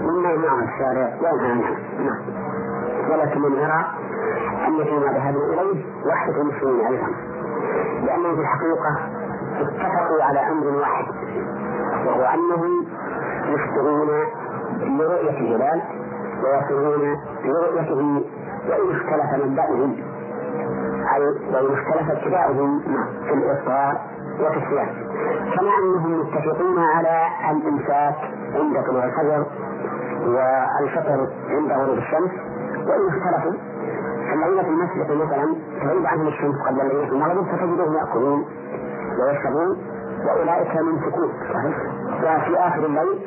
مما 0.00 0.30
يمنعه 0.30 0.64
الشارع 0.64 1.12
وينهى 1.22 1.50
عنها 1.50 1.76
نعم. 1.98 2.47
ولكن 3.10 3.40
نرى 3.40 3.84
أن 4.66 4.84
فيما 4.84 5.12
ذهبنا 5.12 5.44
إليه 5.62 5.84
وحده 6.06 6.40
المسلمين 6.42 6.86
أيضا. 6.86 7.06
لأنهم 8.06 8.34
في 8.34 8.40
الحقيقة 8.40 8.98
اتفقوا 9.60 10.22
على 10.22 10.40
أمر 10.40 10.66
واحد 10.66 11.04
وهو 12.06 12.22
أنهم 12.24 12.86
يفطرون 13.44 14.08
لرؤية 14.80 15.30
الهلال 15.40 15.82
ويصومون 16.44 17.16
لرؤيته 17.44 18.22
وإن 18.68 18.90
اختلف 18.96 19.44
مبدأهم 19.44 19.96
أي 21.14 21.22
وإن 21.22 21.72
اختلف 21.72 22.10
اتباعهم 22.10 22.80
في 23.26 23.34
الإفطار 23.34 24.00
وفي 24.40 24.56
الصيام 24.56 24.88
كما 25.56 25.70
أنهم 25.78 26.20
متفقون 26.20 26.78
على 26.78 27.26
الإمساك 27.50 28.14
عند 28.54 28.84
طلوع 28.86 29.04
الفجر 29.04 29.46
والفطر 30.26 31.28
عند 31.50 31.72
غروب 31.72 31.98
الشمس 31.98 32.30
وإن 32.88 33.08
اختلفوا 33.08 33.52
فالذين 34.28 34.62
في 34.62 34.68
المسجد 34.68 35.12
مثلا 35.12 35.54
تغيب 35.82 36.06
عنهم 36.06 36.28
الشمس 36.28 36.54
قبل 36.68 36.90
في 36.90 37.12
المغرب 37.12 37.44
فتجدهم 37.44 37.94
يأكلون 37.94 38.44
ويشربون 39.20 39.76
وأولئك 40.26 40.76
ممسكون 40.76 41.30
وفي 42.22 42.56
آخر 42.56 42.86
الليل 42.86 43.18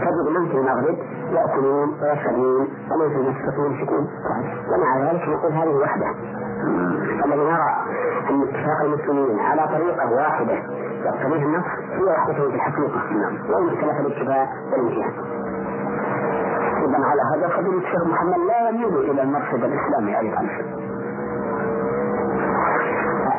تجد 0.00 0.38
من 0.38 0.48
في 0.48 0.54
المغرب 0.54 0.96
يأكلون 1.32 1.88
ويشربون 2.02 2.68
ومن 2.90 3.08
في 3.08 3.16
المسجد 3.16 3.58
يمسكون 3.58 4.08
ومع 4.72 5.10
ذلك 5.10 5.28
نقول 5.28 5.52
هذه 5.52 5.76
وحدة. 5.76 6.06
الذي 7.24 7.40
نرى 7.40 7.76
أن 8.30 8.42
اتفاق 8.42 8.84
المسلمين 8.84 9.38
على 9.38 9.68
طريقة 9.68 10.12
واحدة 10.12 10.54
يقتضيه 11.04 11.44
النص 11.44 11.64
هي 11.92 12.04
وحدته 12.04 12.48
في 12.50 12.54
الحقيقة 12.54 13.12
نعم. 13.12 13.50
وإن 13.50 13.68
اختلف 13.68 14.06
الاتباع 14.06 14.48
والانتهاء 14.72 15.12
إذا 16.88 17.04
على 17.04 17.22
هذا 17.34 17.48
فضيلة 17.48 17.78
الشيخ 17.78 18.06
محمد 18.06 18.38
لا 18.48 18.68
يميل 18.68 19.10
إلى 19.10 19.22
المرصد 19.22 19.64
الإسلامي 19.64 20.18
أيضا. 20.18 20.38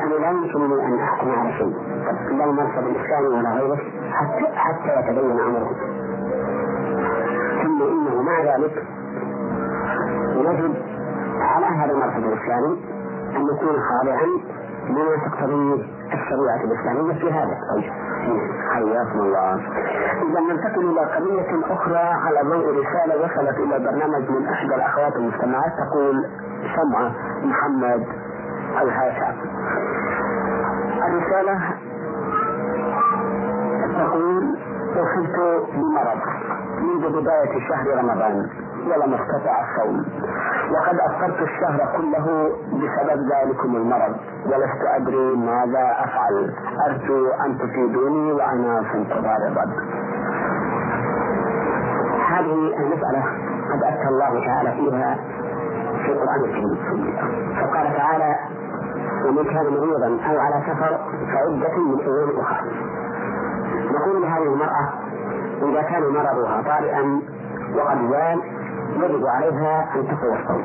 أنا 0.02 0.14
لا 0.14 0.30
يمكنني 0.30 0.86
أن 0.86 0.98
أحكم 0.98 1.30
على 1.30 1.52
شيء 1.52 1.74
لا 2.38 2.44
المرصد 2.44 2.86
الإسلامي 2.86 3.26
ولا 3.28 3.50
غيره 3.50 3.78
حتى 4.12 4.46
حتى 4.54 5.00
يتبين 5.00 5.40
أمره 5.40 5.70
ثم 7.62 7.82
إنه 7.82 8.22
مع 8.22 8.40
ذلك 8.40 8.84
يجب 10.36 10.74
على 11.40 11.66
هذا 11.66 11.92
المرصد 11.92 12.24
الإسلامي 12.24 12.78
أن 13.36 13.42
يكون 13.42 13.76
خاضعا 13.80 14.26
لما 14.88 15.16
تقتضيه 15.26 15.74
الشريعة 16.14 16.64
الإسلامية 16.64 17.12
في 17.20 17.32
هذا 17.32 17.56
الوجه 17.72 17.92
حياكم 18.74 19.20
الله. 19.20 19.54
إذا 20.30 20.40
ننتقل 20.40 20.90
إلى 20.90 21.00
قضية 21.00 21.74
أخرى 21.74 21.96
على 21.98 22.40
ضوء 22.42 22.66
رسالة 22.80 23.24
وصلت 23.24 23.56
إلى 23.58 23.78
برنامج 23.84 24.30
من 24.30 24.46
إحدى 24.48 24.74
الأخوات 24.74 25.16
المستمعات 25.16 25.72
تقول 25.90 26.26
سمعة 26.76 27.12
محمد 27.44 28.06
الهاشع 28.82 29.32
الرسالة 31.08 31.60
تقول 33.98 34.56
أصبت 34.96 35.36
بمرض 35.74 36.20
منذ 36.80 37.20
بداية 37.20 37.68
شهر 37.68 37.98
رمضان 37.98 38.48
ولم 38.86 39.14
أستطع 39.14 39.54
الصوم. 39.64 40.04
وقد 40.72 40.96
أفطرت 41.00 41.42
الشهر 41.42 41.96
كله 41.96 42.50
بسبب 42.72 43.20
ذلكم 43.32 43.76
المرض 43.76 44.16
ولست 44.46 44.82
أدري 44.96 45.36
ماذا 45.36 45.96
أفعل. 46.04 46.54
أرجو 46.88 47.28
أن 47.46 47.58
تفيدوني 47.58 48.32
وأنا 48.32 48.82
في 48.82 48.98
انتظار 48.98 49.36
الرد 49.48 49.74
هذه 52.28 52.74
المسألة 52.80 53.22
قد 53.72 53.82
أتى 53.84 54.08
الله 54.08 54.46
تعالى 54.46 54.70
فيها 54.70 55.18
في 56.04 56.12
القرآن 56.12 56.44
الكريم. 56.44 57.16
فقال 57.60 57.96
تعالى 57.96 58.36
ومن 59.26 59.44
كان 59.44 59.66
مريضا 59.66 60.06
أو 60.30 60.38
على 60.40 60.62
سفر 60.66 60.98
فعدة 61.32 61.78
من 61.78 62.00
أيام 62.00 62.40
أخرى. 62.40 62.60
نقول 63.92 64.22
لهذه 64.22 64.42
المرأة 64.42 64.88
إذا 65.62 65.82
كان 65.82 66.02
مرضها 66.02 66.62
طارئا 66.62 67.20
وقد 67.76 67.98
زال 68.10 68.40
يجب 68.96 69.26
عليها 69.26 69.94
أن 69.96 70.06
تقوى 70.08 70.40
الصوم 70.40 70.64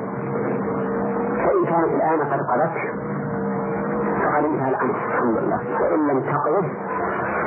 فإن 1.45 1.65
كانت 1.65 1.93
الآن 1.93 2.19
قد 2.19 2.39
قضت 2.39 2.71
فقد 4.23 4.45
انتهى 4.45 4.69
الأمر 4.69 4.95
الحمد 5.07 5.37
لله. 5.37 5.59
وإن 5.81 6.07
لم 6.07 6.19
تقضه 6.21 6.67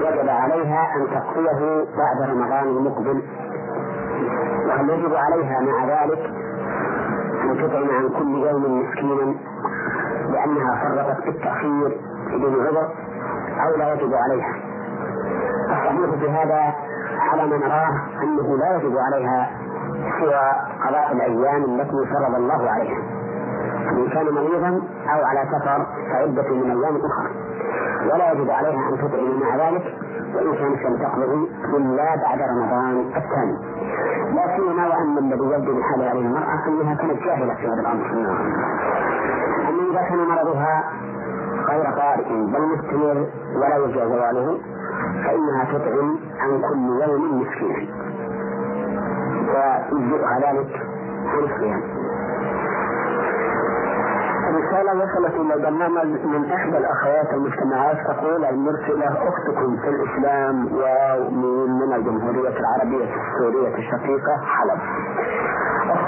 وجب 0.01 0.29
عليها 0.29 0.97
أن 0.97 1.07
تقضيه 1.11 1.85
بعد 1.99 2.31
رمضان 2.31 2.69
المقبل. 2.69 3.23
وهل 4.67 4.91
يجب 4.91 5.15
عليها 5.15 5.61
مع 5.61 5.85
ذلك 5.85 6.31
أن 7.45 7.57
تطعم 7.59 7.91
عن 7.91 8.09
كل 8.09 8.47
يوم 8.49 8.81
مسكينا 8.81 9.35
لأنها 10.33 10.85
فرطت 10.85 11.25
بالتأخير 11.25 11.99
بدون 12.27 12.67
عذر 12.67 12.89
أو 13.65 13.77
لا 13.77 13.93
يجب 13.95 14.15
عليها. 14.15 14.55
الصحيح 15.89 16.21
في 16.21 16.31
هذا 16.31 16.75
على 17.33 17.47
ما 17.47 17.57
نراه 17.57 17.91
أنه 18.23 18.57
لا 18.57 18.77
يجب 18.77 18.99
عليها 18.99 19.51
سوى 20.21 20.53
قضاء 20.87 21.13
الأيام 21.13 21.65
التي 21.65 22.07
فرض 22.13 22.35
الله 22.35 22.71
عليها. 22.71 22.99
إن 23.91 24.09
كان 24.09 24.35
مريضا 24.35 24.69
أو 25.13 25.25
على 25.25 25.45
سفر 25.53 25.87
فعدة 26.11 26.55
من 26.55 26.71
أيام 26.71 26.97
أخرى. 26.97 27.31
ولا 28.13 28.33
يجب 28.33 28.51
عليها 28.51 28.89
أن 28.89 28.99
تطعم 28.99 29.41
مع 29.41 29.57
ذلك 29.57 29.95
وإن 30.35 30.55
كانت 30.55 30.83
لم 30.83 30.97
تقضي 30.97 31.49
إلا 31.77 32.17
بعد 32.17 32.41
رمضان 32.43 33.11
الثاني. 33.17 33.59
لا 34.35 34.57
سيما 34.57 34.89
وأن 34.89 35.19
الذي 35.19 35.45
يبدو 35.55 35.75
من 35.75 35.83
حال 35.83 36.03
هذه 36.03 36.13
المرأة 36.13 36.69
أنها 36.69 36.95
كانت 36.95 37.23
جاهلة 37.23 37.55
في 37.55 37.67
هذا 37.67 37.81
الأمر. 37.81 38.07
أما 39.69 39.83
إذا 39.91 40.03
كان 40.09 40.19
مرضها 40.19 40.85
غير 41.69 41.85
طارئ 41.97 42.29
بل 42.29 42.63
مستمر 42.63 43.27
ولا 43.57 43.77
يرجى 43.77 43.99
زواله 44.01 44.59
فإنها 45.25 45.65
تطعم 45.73 46.19
عن 46.41 46.61
كل 46.61 47.11
يوم 47.11 47.41
مسكينا 47.41 47.89
ويجزئها 49.49 50.39
ذلك 50.53 50.83
الصيام 51.43 51.83
رسالة 54.59 54.93
وصلت 54.95 55.35
إلى 55.35 55.63
برنامج 55.63 56.07
من 56.27 56.53
إحدى 56.53 56.79
الأخوات 56.79 57.35
المجتمعات 57.35 57.97
تقول 58.07 58.45
المرسلة 58.45 59.29
أختكم 59.29 59.77
في 59.77 59.89
الإسلام 59.89 60.69
ومن 60.73 61.93
الجمهورية 61.93 62.57
العربية 62.61 63.09
السورية 63.15 63.77
الشقيقة 63.77 64.37
حلب. 64.45 64.79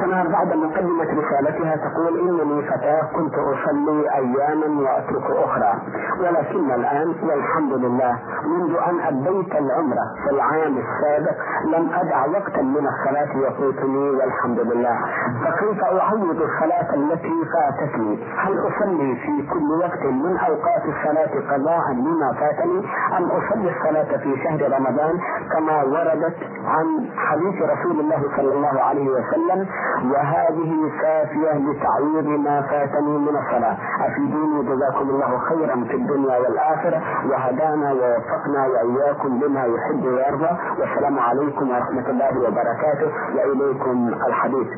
أختنا 0.00 0.24
بعد 0.32 0.52
مقدمة 0.56 1.04
رسالتها 1.04 1.76
تقول 1.76 2.18
إنني 2.28 2.62
فتاة 2.62 3.02
كنت 3.16 3.34
أصلي 3.34 4.14
أياما 4.14 4.80
وأترك 4.82 5.30
أخرى 5.30 5.74
ولكن 6.20 6.70
الآن 6.70 7.14
والحمد 7.22 7.72
لله 7.72 8.18
منذ 8.44 8.76
أن 8.88 9.00
أديت 9.00 9.54
العمرة 9.54 10.04
في 10.24 10.30
العام 10.34 10.78
السابق 10.78 11.36
لم 11.64 11.90
أدع 11.94 12.26
وقتا 12.26 12.62
من 12.62 12.86
الصلاة 12.88 13.48
يفوتني 13.48 14.10
والحمد 14.10 14.60
لله. 14.60 14.98
فكيف 15.44 15.84
أعوض 15.84 16.40
الصلاة 16.42 16.94
التي 16.94 17.32
فاتتني؟ 17.54 18.18
هل 18.36 18.52
أصلي 18.58 19.16
في 19.16 19.46
كل 19.52 19.70
وقت 19.84 20.02
من 20.02 20.36
أوقات 20.38 20.82
الصلاة 20.84 21.52
قضاء 21.54 21.92
لما 21.92 22.32
فاتني؟ 22.40 22.78
أم 23.18 23.24
أصلي 23.24 23.70
الصلاة 23.76 24.16
في 24.18 24.36
شهر 24.44 24.72
رمضان 24.72 25.18
كما 25.52 25.82
وردت 25.82 26.36
عن 26.64 26.86
حديث 27.16 27.62
رسول 27.62 28.00
الله 28.00 28.22
صلى 28.36 28.52
الله 28.54 28.80
عليه 28.82 29.08
وسلم 29.10 29.66
وهذه 30.12 30.90
كافية 31.00 31.52
لتعويض 31.52 32.26
ما 32.26 32.62
فاتني 32.62 33.18
من 33.18 33.36
الصلاة. 33.36 33.76
أفيدوني 34.06 34.62
جزاكم 34.62 35.10
الله 35.10 35.38
خيرا 35.38 35.74
في 35.84 35.94
الدنيا 35.94 36.38
والآخرة. 36.38 37.02
وهدانا 37.30 37.92
ووفقنا 37.92 38.66
وإياكم 38.66 39.40
لما 39.44 39.64
يحب 39.64 40.04
ويرضى. 40.04 40.50
والسلام 40.80 41.18
عليكم 41.18 41.70
ورحمة 41.70 42.10
الله 42.10 42.38
وبركاته. 42.38 43.10
وإليكم 43.36 44.08
الحديث. 44.26 44.68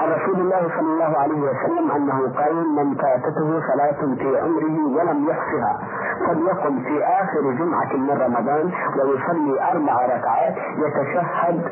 عن 0.00 0.08
رسول 0.12 0.40
الله 0.40 0.62
صلى 0.76 0.88
الله 0.94 1.18
عليه 1.18 1.40
وسلم 1.40 1.90
أنه 1.96 2.18
قال 2.36 2.54
من 2.76 2.94
فاتته 2.94 3.60
صلاة 3.72 4.14
في 4.14 4.38
عمره 4.40 4.76
ولم 4.96 5.28
يحصها 5.28 5.78
فليقم 6.26 6.78
في 6.80 7.04
آخر 7.04 7.40
جمعة 7.58 7.92
من 7.96 8.10
رمضان 8.10 8.70
ويصلي 8.98 9.70
أربع 9.72 10.06
ركعات 10.06 10.54
يتشهد 10.78 11.62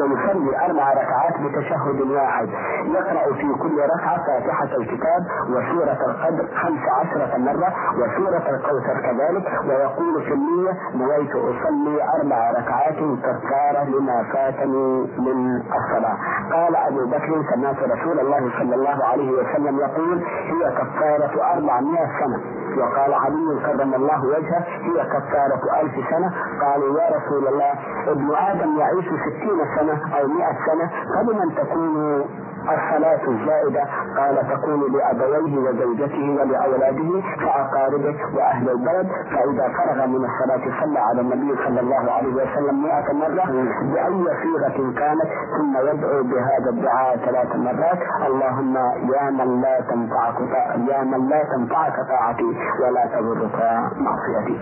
ويصلي 0.00 0.64
أربع 0.66 0.92
ركعات 0.92 1.34
بتشهد 1.40 2.00
واحد. 2.00 2.48
يقرأ 2.84 3.34
في 3.34 3.48
كل 3.62 3.76
ركعة 3.94 4.16
فاتحة 4.26 4.76
الكتاب 4.76 5.22
وسورة 5.48 5.98
القدر 6.10 6.46
خمس 6.62 6.80
عشرة 7.00 7.36
مرة 7.38 7.72
وسورة 7.98 8.42
الكوثر 8.50 9.00
كذلك 9.00 9.44
ويقول 9.68 10.22
في 10.22 10.32
النية 10.34 10.72
نويت 10.94 11.30
أصلي 11.30 12.02
أربع 12.20 12.50
ركعات 12.50 12.94
كفارة 13.24 13.84
لما 13.84 14.22
فاتني 14.32 15.06
من 15.18 15.56
الصلاة 15.56 16.16
قال 16.52 16.76
أبو 16.76 17.06
بكر 17.06 17.42
سمعت 17.54 17.76
رسول 17.82 18.20
الله 18.20 18.50
صلى 18.58 18.74
الله 18.74 19.04
عليه 19.04 19.30
وسلم 19.30 19.78
يقول 19.78 20.18
هي 20.24 20.70
كفارة 20.78 21.52
أربعمائة 21.54 22.06
سنة 22.20 22.40
وقال 22.78 23.14
علي 23.14 23.60
كرم 23.66 23.94
الله 23.94 24.24
وجهه 24.26 24.64
هي 24.68 25.04
كفارة 25.04 25.80
ألف 25.82 25.92
سنة 26.10 26.32
قالوا 26.60 27.00
يا 27.00 27.06
رسول 27.16 27.46
الله 27.48 27.72
ابن 28.08 28.34
آدم 28.36 28.78
يعيش 28.78 29.04
ستين 29.06 29.58
سنة 29.78 29.89
أو 29.90 30.26
مئة 30.26 30.52
سنة 30.66 30.90
فلمن 31.14 31.54
تكون 31.54 32.24
الصلاة 32.60 33.28
الزائدة. 33.28 33.84
قال 34.16 34.36
تكون 34.50 34.92
لأبويه 34.92 35.58
وزوجته 35.58 36.36
ولأولاده 36.40 37.22
كأقاربه 37.40 38.14
وأهل 38.36 38.70
البلد. 38.70 39.08
فإذا 39.30 39.68
فرغ 39.78 40.06
من 40.06 40.24
الصلاة 40.24 40.80
صلى 40.80 40.98
على 40.98 41.20
النبي 41.20 41.56
صلى 41.64 41.80
الله 41.80 42.12
عليه 42.12 42.34
وسلم 42.34 42.82
مئة 42.82 43.12
مرة 43.12 43.44
بأي 43.92 44.24
صيغة 44.42 44.92
كانت 45.00 45.30
ثم 45.58 45.76
يدعو 45.76 46.22
بهذا 46.22 46.70
الدعاء 46.70 47.16
ثلاث 47.16 47.56
مرات. 47.56 47.98
اللهم 48.26 48.76
يا 49.14 49.30
من 49.30 49.60
لا 49.60 49.80
تنفعك 49.80 50.40
يا 50.88 51.04
من 51.04 51.28
لا 51.28 51.44
تنفعك 51.44 51.96
طاعتي 52.08 52.56
ولا 52.82 53.06
تضرك 53.06 53.56
معصيتي. 53.96 54.60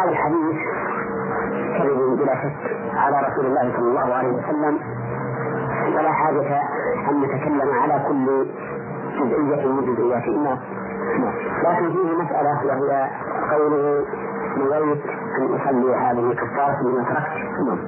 هذا 0.00 0.10
الحديث 0.10 0.56
كذب 1.78 2.18
بلا 2.18 2.34
على 2.96 3.16
رسول 3.28 3.46
الله 3.46 3.72
صلى 3.76 3.88
الله 3.88 4.00
عليه 4.00 4.18
وسلم 4.18 4.19
ولا 5.96 6.12
حاجة 6.12 6.60
أن 7.10 7.20
نتكلم 7.22 7.70
على 7.82 8.02
كل 8.08 8.46
جزئية 9.20 9.66
من 9.66 9.94
جزئيات 9.94 10.24
الناس 10.28 10.58
لكن 11.64 11.90
فيه 11.92 12.22
مسألة 12.22 12.66
وهي 12.66 13.08
قوله 13.52 14.04
نويت 14.56 15.02
أن 15.38 15.54
أصلي 15.54 15.94
هذه 15.96 16.34
كفارة 16.34 16.82
لما 16.82 17.04
تركت 17.04 17.78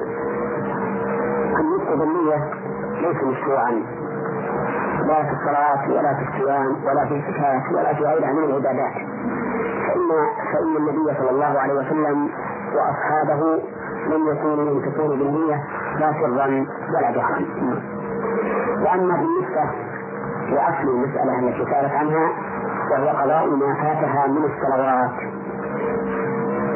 النطق 1.60 1.94
بالنية 1.94 2.50
ليس 3.00 3.16
مشروعا. 3.22 3.70
لا 5.06 5.22
في 5.24 5.32
الصلاة 5.32 5.90
ولا 5.90 6.14
في 6.14 6.22
الصيام 6.28 6.76
ولا 6.86 7.04
في 7.08 7.14
الزكاة 7.14 7.62
ولا 7.74 7.94
في 7.94 8.02
غيرها 8.04 8.32
من 8.32 8.44
العبادات. 8.44 8.92
فإن 9.86 10.08
فإن 10.52 10.76
النبي 10.76 11.14
صلى 11.18 11.30
الله 11.30 11.60
عليه 11.60 11.74
وسلم 11.74 12.28
وأصحابه 12.74 13.62
لم 14.06 14.28
يكونوا 14.28 14.70
ينطقون 14.70 15.18
بالنية 15.18 15.62
لا 16.00 16.12
سرا 16.12 16.46
ولا 16.96 17.10
جهرا. 17.10 17.38
وأما 18.82 19.14
بالنسبة 19.16 19.64
لأصل 20.48 20.88
المسألة 20.88 21.38
التي 21.38 21.64
سألت 21.70 21.92
عنها 21.92 22.28
وهو 22.90 23.08
قضاء 23.08 23.46
ما 23.50 23.74
فاتها 23.74 24.26
من 24.26 24.44
الصلوات 24.44 25.10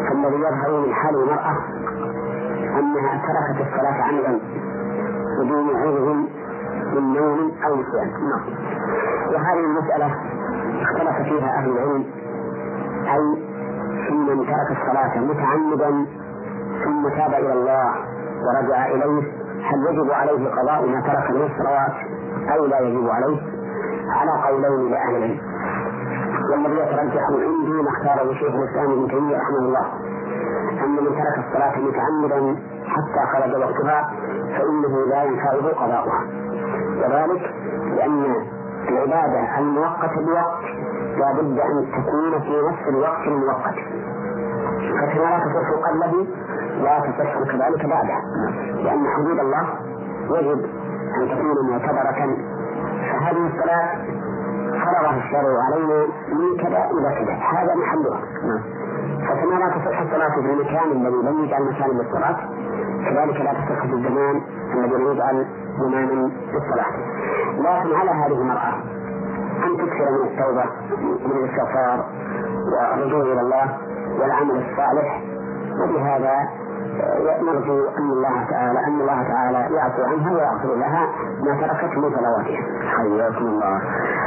فالذي 0.08 0.36
يظهر 0.36 0.80
من 0.86 0.94
حال 0.94 1.14
المرأة 1.14 1.56
أنها 2.78 3.22
تركت 3.26 3.66
الصلاة 3.68 4.02
عمدا 4.02 4.38
بدون 5.40 5.76
عذر 5.76 6.14
من 6.94 7.12
نوم 7.12 7.52
أو 7.66 7.76
نسيان. 7.76 8.08
نعم. 8.08 8.40
وهذه 9.34 9.64
المسألة 9.64 10.14
اختلف 10.82 11.16
فيها 11.28 11.58
أهل 11.58 11.70
العلم 11.70 12.04
أي 13.14 13.42
في 14.08 14.14
من 14.14 14.46
ترك 14.46 14.78
الصلاة 14.80 15.18
متعمدا 15.18 16.06
ثم 16.84 17.08
تاب 17.08 17.34
إلى 17.34 17.52
الله 17.52 17.94
ورجع 18.46 18.86
إليه. 18.86 19.22
هل 19.62 19.86
يجب 19.90 20.10
عليه 20.10 20.48
قضاء 20.50 20.86
ما 20.86 21.00
ترك 21.00 21.30
من 21.30 21.42
الصلوات 21.42 21.94
أو 22.56 22.66
لا 22.66 22.80
يجب 22.80 23.08
عليه؟ 23.08 23.38
على 24.10 24.30
قولين 24.48 24.90
لأهل 24.90 25.16
العلم. 25.16 25.40
والذي 26.52 26.74
يترجح 26.74 27.22
عندي 27.30 27.82
ما 27.82 27.88
اختاره 27.88 28.34
شيخ 28.34 28.54
الإسلام 28.54 28.92
ابن 28.92 29.08
تيمية 29.08 29.36
رحمه 29.36 29.58
الله. 29.58 29.86
أن 30.84 30.90
من 30.90 31.10
ترك 31.18 31.44
الصلاة 31.46 31.78
متعمدا 31.78 32.56
حتى 32.86 33.26
خرج 33.32 33.62
وقتها 33.62 34.10
فإنه 34.58 35.06
لا 35.06 35.22
ينفعه 35.22 35.68
قضاؤها. 35.68 36.24
وذلك 36.98 37.54
لأن 37.96 38.34
العبادة 38.88 39.58
المؤقتة 39.58 40.26
بوقت 40.26 40.64
لا 41.18 41.32
بد 41.32 41.58
أن 41.58 41.86
تكون 41.92 42.40
في 42.40 42.62
نفس 42.68 42.88
الوقت 42.88 43.26
المؤقت. 43.26 43.74
فكما 45.00 45.24
لا 45.24 45.38
تصح 45.38 45.88
قبله 45.88 46.26
لا 46.82 46.98
تصح 47.00 47.38
كذلك 47.52 47.86
بعده 47.86 48.18
لأن 48.82 49.06
حدود 49.16 49.38
الله 49.38 49.66
يجب 50.30 50.64
أن 51.16 51.28
تكون 51.28 51.70
معتبرة. 51.70 52.36
فهذه 53.12 53.46
الصلاة 53.46 53.88
فرضها 54.84 55.16
الشرع 55.16 55.62
علينا 55.66 56.06
من 56.28 56.56
كذا 56.56 56.90
إلى 56.90 57.24
كذا 57.24 57.34
هذا 57.34 57.74
محلها 57.74 58.20
فكما 59.28 59.54
لا 59.54 59.68
تصح 59.68 60.00
الصلاة 60.00 60.30
في 60.30 60.40
المكان 60.40 60.90
الذي 60.90 61.16
لم 61.16 61.44
يجعل 61.44 61.62
مكانا 61.62 61.92
للصلاة 61.92 62.36
كذلك 63.04 63.40
لا 63.40 63.52
تصح 63.52 63.86
في 63.86 63.92
الزمان 63.92 64.40
الذي 64.74 64.94
لم 64.94 65.12
يجعل 65.12 65.46
زمانا 65.80 66.30
للصلاة. 66.52 66.92
لكن 67.58 67.94
على 67.94 68.10
هذه 68.10 68.40
المرأة 68.40 68.74
أن 69.64 69.76
تكثر 69.76 70.10
من 70.10 70.28
التوبة 70.28 70.64
ومن 71.24 71.36
الاستغفار 71.44 72.04
والرجوع 72.72 73.22
إلى 73.22 73.40
الله 73.40 73.78
والعمل 74.20 74.64
الصالح. 74.70 75.22
وبهذا 75.82 76.48
نرجو 77.42 77.88
أن 77.98 78.11
الله 78.11 78.46
تعالى 78.50 78.78
أن 78.87 79.00
الله 79.00 79.22
تعالى 79.22 79.74
يعفو 79.74 80.02
عنها 80.02 80.32
ويغفر 80.32 80.74
لها 80.74 81.09
ما 81.44 81.61
تركت 81.61 81.96
من 81.96 82.11
صلواتها. 82.16 82.62
حياكم 82.96 83.46
الله. 83.46 83.80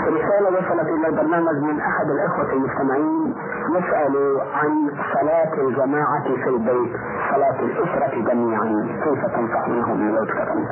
رسالة 0.07 0.49
وصلت 0.49 0.89
إلى 0.89 1.07
البرنامج 1.07 1.63
من 1.63 1.79
أحد 1.79 2.05
الإخوة 2.09 2.53
المستمعين 2.53 3.35
يسأل 3.75 4.41
عن 4.53 4.91
صلاة 5.13 5.53
الجماعة 5.67 6.23
في 6.23 6.49
البيت، 6.49 6.93
صلاة 7.33 7.59
الأسرة 7.59 8.33
جميعا، 8.33 8.87
كيف 9.03 9.25
تنصحونهم 9.25 10.15
لو 10.15 10.25
تكرمت؟ 10.25 10.69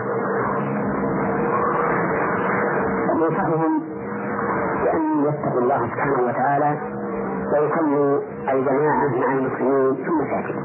ننصحهم 3.17 3.81
بأن 4.83 5.25
يتقوا 5.25 5.61
الله 5.61 5.87
سبحانه 5.87 6.27
وتعالى 6.27 6.77
ويصلوا 7.53 8.19
الجماعة 8.49 9.07
مع 9.19 9.33
المسلمين 9.33 9.95
في 9.95 10.09
المساجد. 10.09 10.55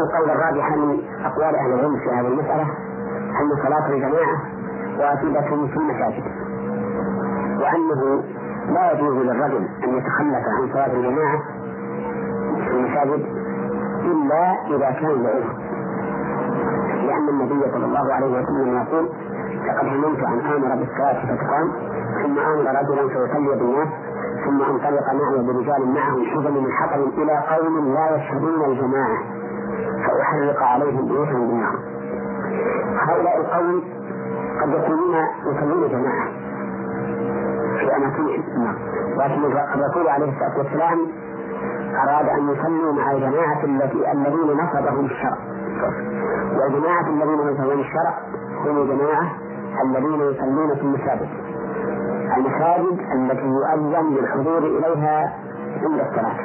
القول 0.00 0.30
الراجح 0.30 0.70
من 0.76 0.98
أقوال 1.24 1.54
أهل 1.54 1.72
العلم 1.72 1.96
في 1.96 2.10
هذه 2.10 2.26
المسألة 2.28 2.62
أن 3.40 3.62
صلاة 3.64 3.86
الجماعة 3.88 4.40
واجبة 4.98 5.40
في 5.40 5.76
المساجد 5.76 6.24
وأنه 7.60 8.22
لا 8.68 8.92
يجوز 8.92 9.14
للرجل 9.16 9.68
أن 9.84 9.88
يتخلف 9.98 10.44
عن 10.58 10.68
صلاة 10.72 10.92
الجماعة 10.92 11.38
في 12.64 12.70
المساجد 12.70 13.26
إلا 14.04 14.56
إذا 14.76 14.90
كان 15.00 15.22
بعذر 15.22 15.54
لأن 17.06 17.28
النبي 17.28 17.70
صلى 17.72 17.84
الله 17.84 18.14
عليه 18.14 18.26
وسلم 18.26 18.76
يقول 18.76 19.08
لقد 19.68 19.86
هممت 19.86 20.18
أن 20.22 20.40
آمر 20.40 20.76
بالصلاة 20.76 21.26
فتقام 21.26 21.72
ثم 22.22 22.38
آمر 22.38 22.80
رجلا 22.80 23.08
فيصلي 23.08 23.58
بالناس 23.58 23.88
ثم 24.44 24.62
أنطلق 24.62 25.12
معي 25.14 25.46
برجال 25.46 25.88
معهم 25.94 26.24
حزم 26.24 26.54
من 26.64 26.72
حطب 26.72 27.18
إلى 27.18 27.32
قوم 27.56 27.94
لا 27.94 28.16
يشهدون 28.16 28.64
الجماعة. 28.72 29.18
فأحرق 30.06 30.62
عليهم 30.62 31.08
بيوتهم 31.08 31.48
بالنار 31.48 31.78
هؤلاء 33.08 33.40
القوم 33.40 33.82
قد 34.62 34.68
يكونون 34.68 35.14
يصلون 35.46 35.88
جماعة 35.88 36.28
في 37.78 37.96
أماكنهم 37.96 38.64
نعم. 38.64 38.74
لكن 39.16 39.44
الرسول 39.74 40.08
عليه 40.08 40.32
الصلاة 40.32 40.58
والسلام 40.58 40.98
أراد 41.94 42.28
أن 42.28 42.48
يصلوا 42.48 42.92
مع 42.92 43.12
الجماعة 43.12 43.64
التي 43.64 44.12
الذين 44.12 44.56
نصبهم 44.56 45.04
الشرع. 45.04 45.38
والجماعة 46.52 47.08
الذين 47.08 47.38
نصبهم 47.38 47.80
الشرع 47.80 48.18
هم 48.66 48.82
الجماعة 48.82 49.32
الذين 49.84 50.20
يصلون 50.20 50.74
في 50.74 50.80
المساجد. 50.82 51.28
المساجد 52.36 52.98
التي 53.14 53.46
يؤذن 53.46 54.14
بالحضور 54.14 54.58
إليها 54.58 55.32
عند 55.82 56.00
الصلاة. 56.00 56.36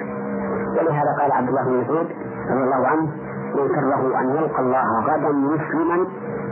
ولهذا 0.78 1.16
قال 1.22 1.32
عبد 1.32 1.48
الله 1.50 1.64
بن 1.64 1.82
مسعود 1.82 2.08
رضي 2.50 2.64
الله 2.64 2.88
عنه 2.88 3.25
من 3.56 3.68
سره 3.76 4.20
أن 4.20 4.30
يلقى 4.30 4.60
الله 4.60 4.84
غدا 5.04 5.32
مسلما 5.32 6.08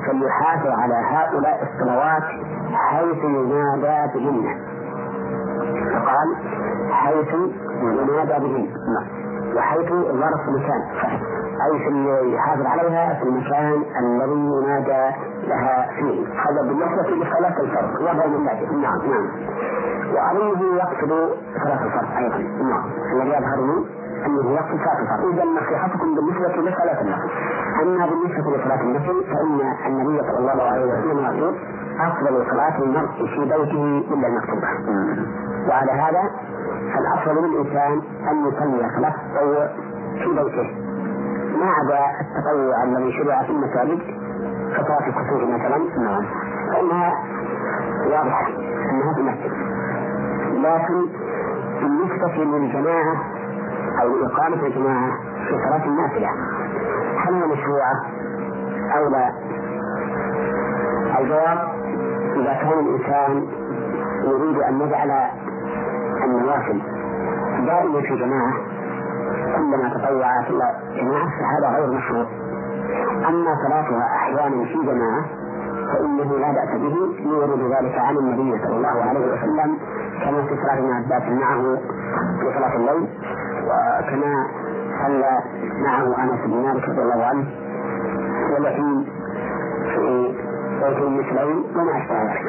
فليحافظ 0.08 0.68
على 0.68 0.96
هؤلاء 0.96 1.64
الصلوات 1.64 2.24
حيث 2.74 3.24
ينادى 3.24 4.14
بهن. 4.14 4.58
فقال 5.94 6.36
حيث 6.92 7.34
ينادى 7.82 8.46
بهن. 8.46 8.68
وحيث 9.56 9.90
ظرف 9.92 10.42
مكان 10.50 10.82
أي 11.66 11.80
في 11.80 12.34
يحافظ 12.36 12.66
عليها 12.66 13.14
في 13.14 13.24
المكان 13.24 13.84
الذي 14.00 14.50
ينادى 14.58 15.16
لها 15.48 15.88
فيه. 15.96 16.26
هذا 16.28 16.62
بالنسبة 16.62 17.26
لصلاة 17.26 17.60
الفرض 17.60 18.02
وهذا 18.02 18.28
من 18.28 18.46
نعم 18.82 19.00
نعم. 19.10 19.28
وأظنه 20.14 20.76
يقصد 20.76 21.30
صلاة 21.64 21.84
الفرض 21.86 22.18
أيضا. 22.18 22.38
نعم. 22.64 22.84
الذي 23.14 23.30
يظهر 23.30 23.84
صلاة 24.26 24.74
الفرض 24.74 25.34
إذا 25.34 25.44
نصيحتكم 25.44 26.16
بالنسبة 26.16 26.62
لصلاة 26.62 27.02
النفل. 27.02 27.30
أما 27.82 28.06
بالنسبة 28.06 28.58
لصلاة 28.58 28.82
النفل 28.82 29.24
فإن 29.34 29.62
النبي 29.88 30.22
صلى 30.22 30.52
الله 30.52 30.64
عليه 30.64 30.86
وسلم 30.86 31.20
يقول 31.20 31.56
أفضل 32.00 32.46
صلاة 32.52 32.78
المرء 32.84 33.28
في 33.28 33.40
بيته 33.40 34.04
إلا 34.14 34.28
المكتوبة. 34.28 34.68
وعلى 35.70 35.92
هذا 35.92 36.24
فالأفضل 36.94 37.48
للإنسان 37.48 38.02
أن 38.30 38.48
يصلي 38.48 38.90
صلاة 38.96 39.16
التطوع 39.26 39.68
في 40.18 40.30
بيته. 40.30 40.70
ما 41.60 41.70
عدا 41.70 42.06
التطوع 42.22 42.84
الذي 42.84 43.12
شرع 43.12 43.44
في 43.44 43.50
المساجد 43.50 44.00
كصلاة 44.78 45.08
الكسوف 45.08 45.44
مثلا. 45.44 45.78
نعم. 45.98 46.26
فإنها 46.74 47.14
واضحة 48.12 48.48
أنها 48.92 49.14
في 49.14 49.20
المسجد. 49.20 49.52
لكن 50.54 51.06
بالنسبة 51.82 52.44
للجماعة 52.44 53.16
أو 54.02 54.26
إقامة 54.26 54.66
الجماعة 54.68 55.12
في 55.48 55.56
صلاة 55.68 55.86
النافلة. 55.86 56.30
هل 57.18 57.34
هي 57.34 57.46
مشروعة 57.48 57.96
أو 58.98 59.10
لا؟ 59.10 59.30
الجواب 61.20 61.60
إذا 62.36 62.54
كان 62.54 62.80
الإنسان 62.80 63.48
يريد 64.24 64.58
أن 64.58 64.82
يجعل 64.82 65.12
النوافل 66.24 66.82
دائما 67.68 68.02
في 68.02 68.16
جماعة 68.16 68.54
كلما 69.56 69.90
تطوع 69.90 70.42
في 70.44 70.54
جماعة 71.02 71.30
فهذا 71.30 71.78
غير 71.78 71.92
مشروع. 71.98 72.26
أما 73.30 73.56
صلاتها 73.68 74.06
أحيانا 74.16 74.66
في 74.66 74.74
جماعة 74.86 75.26
فإنه 75.94 76.38
لا 76.40 76.52
بأس 76.52 76.70
به 76.82 76.96
يورد 77.30 77.60
ذلك 77.60 77.98
عن 78.00 78.18
النبي 78.18 78.64
صلى 78.64 78.76
الله 78.76 79.04
عليه 79.04 79.34
وسلم 79.34 79.78
كما 80.24 80.42
في 80.42 80.56
صلاة 80.64 80.80
ابن 80.80 80.92
عباس 80.94 81.24
معه 81.30 81.78
في 82.40 82.54
صلاة 82.58 82.76
الليل. 82.76 83.08
وكما 83.64 84.48
صلى 85.04 85.40
معه 85.84 86.24
أنس 86.24 86.42
بن 86.46 86.64
مالك 86.64 86.90
رضي 86.90 87.02
الله 87.02 87.26
عنه 87.26 87.48
والتي 88.54 89.12
في 89.96 90.34
بيت 90.82 90.98
المثلين 90.98 91.64
وما 91.76 91.98
أشبه 91.98 92.24
ذلك. 92.24 92.42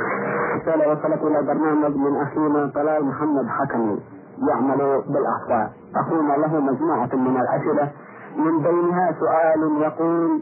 رسالة 0.57 0.92
وصلت 0.92 1.22
إلى 1.22 1.42
برنامج 1.46 1.96
من 1.96 2.16
أخينا 2.16 2.70
طلال 2.74 3.05
محمد 3.05 3.46
حكمي 3.48 4.00
يعمل 4.48 5.03
بالأخبار. 5.09 5.70
أخونا 5.96 6.33
له 6.33 6.61
مجموعة 6.61 7.11
من 7.14 7.37
الأسئلة. 7.40 7.90
من 8.37 8.62
بينها 8.62 9.12
سؤال 9.20 9.83
يقول 9.83 10.40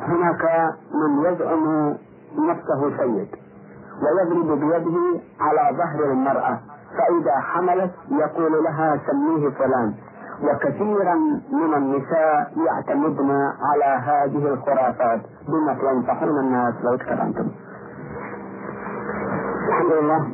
هناك 0.00 0.72
من 0.94 1.24
يزعم 1.24 1.94
نفسه 2.38 2.96
سيد 2.98 3.28
ويضرب 4.02 4.60
بيده 4.60 5.20
على 5.40 5.76
ظهر 5.76 6.12
المرأة. 6.12 6.58
فإذا 6.98 7.40
حملت 7.40 7.92
يقول 8.10 8.64
لها 8.64 9.00
سميه 9.06 9.50
فلان. 9.50 9.94
وكثيرا 10.42 11.14
من 11.52 11.74
النساء 11.74 12.52
يعتمدن 12.66 13.30
على 13.62 13.84
هذه 13.84 14.48
الخرافات. 14.48 15.20
بما 15.48 15.74
تنصحون 15.74 16.38
الناس 16.38 16.74
لو 16.84 16.96
تكلمتم 16.96 17.48
الحمد 19.68 19.92
لله. 19.92 20.28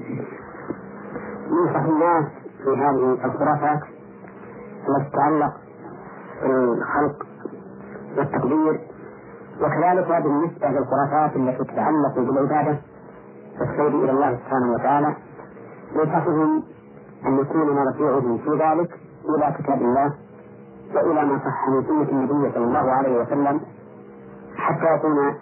ينصح 1.51 1.85
الناس 1.85 2.25
في 2.65 2.71
هذه 2.71 3.19
الخرافات 3.25 3.81
التي 4.89 5.11
تتعلق 5.11 5.53
بالخلق 6.43 7.27
والتقدير. 8.17 8.81
وكذلك 9.61 10.23
بالنسبة 10.23 10.69
للخرافات 10.69 11.37
التي 11.37 11.65
تتعلق 11.65 12.15
بالعبادة 12.17 12.79
والسير 13.61 13.89
إلى 13.89 14.11
الله 14.11 14.37
سبحانه 14.37 14.73
وتعالى. 14.73 15.15
ينصحهم 15.95 16.63
أن 17.27 17.39
يكون 17.39 17.71
مرجعهم 17.77 18.39
في 18.39 18.51
ذلك 18.51 18.91
إلى 19.29 19.55
كتاب 19.59 19.83
الله 19.83 20.13
وإلى 20.95 21.25
ما 21.25 21.39
صح 21.39 21.69
من 21.69 21.83
سنة 21.87 22.09
النبي 22.11 22.53
صلى 22.55 22.65
الله 22.65 22.91
عليه 22.93 23.21
وسلم 23.23 23.61
حتى 24.57 24.95
يكون 24.95 25.35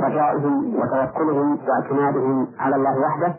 رجاؤهم 0.00 0.74
وتوكلهم 0.76 1.58
واعتمادهم 1.68 2.46
على 2.58 2.76
الله 2.76 2.98
وحده 3.00 3.34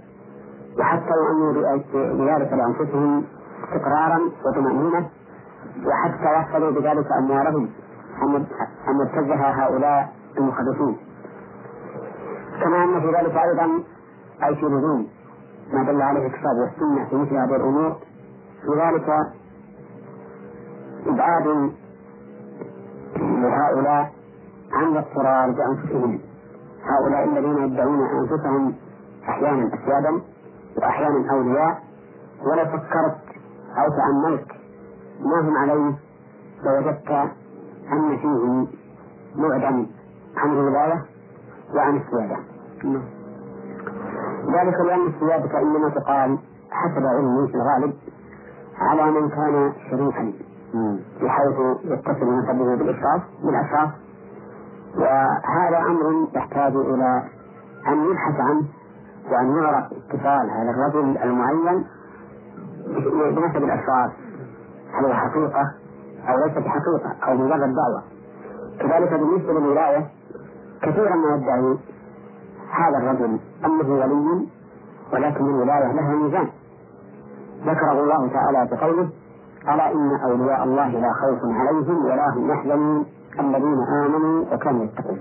وحتى 0.79 1.13
يؤمنوا 1.13 1.77
بذلك 1.93 2.53
لأنفسهم 2.53 3.23
استقرارا 3.63 4.19
وطمأنينة 4.45 5.09
وحتى 5.85 6.33
يحفظوا 6.33 6.71
بذلك 6.71 7.07
أموالهم 7.11 7.69
أن 8.87 9.01
يبتزها 9.01 9.65
هؤلاء 9.65 10.13
المخرفين 10.37 10.97
كما 12.63 12.83
أن 12.83 13.01
في 13.01 13.07
ذلك 13.07 13.35
أيضا 13.37 13.83
أي 14.43 14.55
في 14.55 14.65
ما 15.73 15.83
دل 15.83 16.01
عليه 16.01 16.25
الكتاب 16.27 16.55
والسنة 16.61 17.05
في 17.09 17.15
مثل 17.15 17.35
هذه 17.35 17.55
الأمور. 17.55 17.97
في 18.61 18.69
ذلك 18.71 19.09
إبعاد 21.07 21.71
لهؤلاء 23.17 24.11
عن 24.73 24.83
الاضطرار 24.87 25.51
بأنفسهم. 25.51 26.19
هؤلاء 26.83 27.23
الذين 27.23 27.57
يدعون 27.57 27.99
أنفسهم 28.07 28.75
أحيانا 29.29 29.67
أسيادا 29.73 30.21
وأحيانا 30.77 31.31
أولياء. 31.31 31.83
ولو 32.45 32.65
فكرت 32.65 33.17
أو 33.77 33.89
تأملت 33.97 34.47
ما 35.19 35.41
هم 35.41 35.57
عليه 35.57 35.95
لوجدت 36.63 37.09
أن 37.91 38.17
فيهم 38.17 38.67
بعدا 39.35 39.87
عن 40.37 40.51
الولاية 40.51 41.05
وعن 41.75 41.97
السيادة. 41.97 42.37
ذلك 44.53 44.79
لأن 44.79 45.07
السيادة 45.07 45.59
إنما 45.59 45.89
تقال 45.89 46.37
حسب 46.71 47.05
علمي 47.05 47.47
في 47.47 47.55
الغالب 47.55 47.93
على 48.79 49.11
من 49.11 49.29
كان 49.29 49.73
شريفا. 49.89 50.33
بحيث 51.21 51.57
يتصل 51.83 52.37
نسبه 52.39 52.75
بالإشراف 52.75 53.21
بالأشراف. 53.43 53.89
وهذا 54.97 55.77
أمر 55.77 56.27
يحتاج 56.35 56.75
إلى 56.75 57.23
أن 57.87 58.05
يبحث 58.05 58.39
عنه 58.39 58.63
وأن 59.31 59.55
يعرف 59.57 59.85
اتصال 59.91 60.49
هذا 60.49 60.69
الرجل 60.69 61.17
المعين 61.17 61.83
بنسب 63.35 63.63
الأشراف. 63.63 64.11
هل 64.93 65.05
هو 65.05 65.13
حقيقة 65.13 65.71
أو 66.29 66.45
ليس 66.45 66.57
بحقيقة 66.57 67.15
أو 67.27 67.33
مجرد 67.33 67.59
دعوة؟ 67.75 68.03
كذلك 68.79 69.13
بالنسبة 69.13 69.53
للولاية 69.53 70.07
كثيرا 70.81 71.15
ما 71.15 71.35
يدعي 71.35 71.77
هذا 72.71 72.97
الرجل 72.97 73.39
أنه 73.65 73.89
ولي 73.93 74.47
ولكن 75.13 75.45
الولاية 75.45 75.93
لها 75.93 76.15
ميزان. 76.15 76.47
ذكره 77.65 77.91
الله 77.91 78.27
تعالى 78.27 78.69
بقوله 78.71 79.09
ألا 79.63 79.91
إن 79.91 80.11
أولياء 80.25 80.63
الله 80.63 80.87
لا 80.87 81.13
خوف 81.13 81.39
عليهم 81.43 82.05
ولا 82.05 82.29
هم 82.35 82.51
يحزنون 82.51 83.05
الذين 83.39 83.77
آمنوا 84.05 84.45
وكانوا 84.53 84.83
يتقون. 84.83 85.19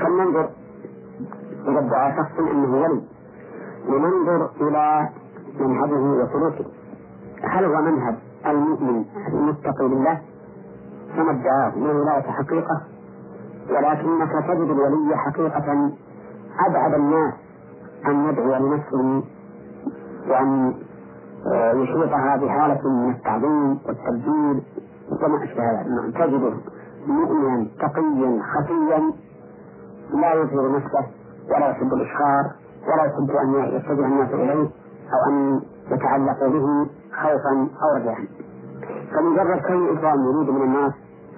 فلننظر 0.00 0.48
إذا 1.68 1.78
ادعى 1.78 2.16
شخص 2.16 2.38
أنه 2.38 2.82
ولي. 2.82 3.02
لننظر 3.88 4.50
إلى 4.60 5.08
منهجه 5.60 6.22
وسلوكه. 6.22 6.64
هل 7.42 7.64
هو 7.64 7.82
منهج 7.82 8.14
المؤمن 8.46 9.04
المتقي 9.28 9.88
لله 9.88 10.20
كما 11.16 11.30
ادعاه؟ 11.30 11.72
من 11.76 11.96
ولاية 11.96 12.30
حقيقة. 12.30 12.82
ولكنك 13.70 14.32
تجد 14.48 14.70
الولي 14.70 15.16
حقيقة 15.16 15.90
أبعد 16.66 16.94
الناس 16.94 17.34
أن 18.06 18.28
يدعو 18.28 18.54
لنفسه 18.66 19.22
وأن 20.30 20.74
آه، 21.52 21.72
يحيطها 21.72 22.36
بحالة 22.36 22.88
من 22.88 23.10
التعظيم 23.10 23.78
والتبجيل 23.86 24.62
وما 25.22 25.44
أشبه 25.44 25.64
ذلك. 25.72 26.14
تجده 26.14 26.52
مؤمنا 27.06 27.66
تقيا 27.80 28.42
خفيا 28.42 29.12
لا 30.20 30.34
يظهر 30.34 30.76
نفسه 30.76 31.06
ولا 31.50 31.68
يحب 31.70 31.92
الإشهار 31.92 32.44
ولا 32.88 33.04
يحب 33.04 33.30
أن 33.30 33.54
يتجه 33.76 34.06
الناس 34.06 34.30
إليه 34.34 34.68
أو 35.12 35.30
أن 35.30 35.60
يتعلقوا 35.90 36.48
به 36.48 36.86
خوفا 37.22 37.68
أو 37.82 37.96
رجاء. 37.96 38.18
فمجرد 39.12 39.60
كون 39.66 39.96
إكرام 39.98 40.20
يريد 40.24 40.50
من 40.50 40.62
الناس 40.62 40.92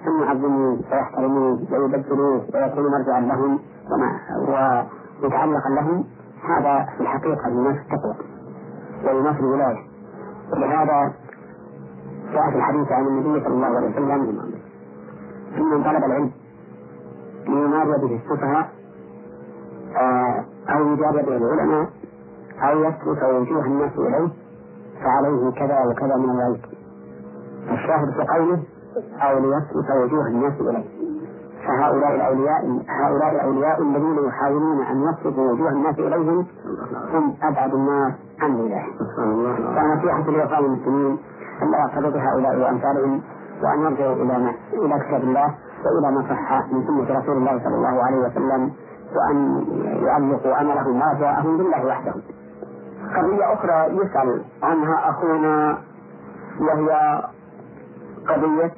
أن 0.07 0.21
يعظموه 0.23 0.79
ويحترموه 0.91 1.59
ويبدلوه 1.71 2.41
ويكونوا 2.53 2.89
مرجعا 2.89 3.19
لهم 3.21 3.59
ومتعلقا 5.23 5.69
لهم 5.69 6.05
هذا 6.49 6.85
في 6.97 7.01
الحقيقة 7.03 7.47
ينافي 7.49 7.79
التقوى 7.79 8.15
وينافي 9.05 9.39
الولاية. 9.39 9.77
ولهذا 10.53 11.13
جاء 12.33 12.49
في 12.51 12.55
الحديث 12.57 12.91
عن 12.91 13.07
النبي 13.07 13.43
صلى 13.43 13.53
الله 13.53 13.65
عليه 13.67 13.89
وسلم 13.89 14.11
أن 15.57 15.63
من 15.63 15.83
طلب 15.83 16.03
العلم 16.03 16.31
لينادي 17.47 17.91
به 18.07 18.15
السفهاء 18.23 18.69
آه، 19.95 20.45
أو 20.69 20.87
يجاب 20.93 21.13
به 21.13 21.37
العلماء 21.37 21.89
أو 22.61 22.79
يسلك 22.79 23.23
وجوه 23.23 23.65
الناس 23.65 23.91
إليه 23.97 24.29
فعليه 25.03 25.51
كذا 25.51 25.79
وكذا 25.91 26.15
من 26.15 26.29
الوعيد 26.29 26.61
الشاهد 27.71 28.09
في 28.13 28.25
قوله 28.37 28.63
أو 29.21 29.39
ليسلك 29.39 29.89
وجوه 30.03 30.27
الناس 30.27 30.53
إليه. 30.61 30.85
فهؤلاء 31.67 32.15
الأولياء 32.15 32.61
هؤلاء 32.89 33.31
الأولياء 33.35 33.81
الذين 33.81 34.17
يحاولون 34.27 34.81
أن 34.85 35.03
يصرفوا 35.03 35.51
وجوه 35.51 35.69
الناس 35.69 35.99
إليهم 35.99 36.45
هم 37.13 37.35
أبعد 37.43 37.73
الناس 37.73 38.13
عن 38.41 38.51
الله 38.51 38.83
فنصيحة 39.75 40.31
لإخوان 40.31 40.65
المسلمين 40.65 41.17
أن 41.61 41.71
يعترض 41.73 42.15
هؤلاء 42.15 42.59
وأمثالهم 42.59 43.21
وأن 43.63 43.81
يرجعوا 43.81 44.15
إلى 44.15 44.23
ما 44.39 44.53
إلى 44.73 44.99
كتاب 45.07 45.23
الله 45.23 45.55
وإلى 45.85 46.15
ما 46.15 46.21
صح 46.29 46.65
من 46.71 46.83
سنة 46.87 47.19
رسول 47.19 47.37
الله 47.37 47.59
صلى 47.63 47.75
الله 47.75 48.03
عليه 48.03 48.17
وسلم 48.17 48.71
وأن 49.15 49.65
يعلقوا 50.05 50.61
أملهم 50.61 51.01
ورجاءهم 51.01 51.57
بالله 51.57 51.85
وحده. 51.85 52.13
قضية 53.15 53.53
أخرى 53.53 53.95
يسأل 53.95 54.41
عنها 54.63 55.09
أخونا 55.09 55.77
وهي 56.61 57.21
قضية 58.29 58.71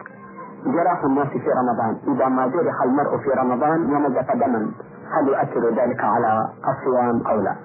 جراح 0.65 1.03
الناس 1.03 1.27
في 1.27 1.49
رمضان. 1.49 2.15
إذا 2.15 2.27
ما 2.27 2.47
جرح 2.47 2.81
المرء 2.83 3.17
في 3.17 3.29
رمضان 3.29 3.93
ونزف 3.93 4.31
دما 4.31 4.71
هل 5.13 5.27
يؤثر 5.27 5.69
ذلك 5.81 6.03
على 6.03 6.49
الصيام 6.67 7.27
أو 7.27 7.41
لا؟ 7.41 7.55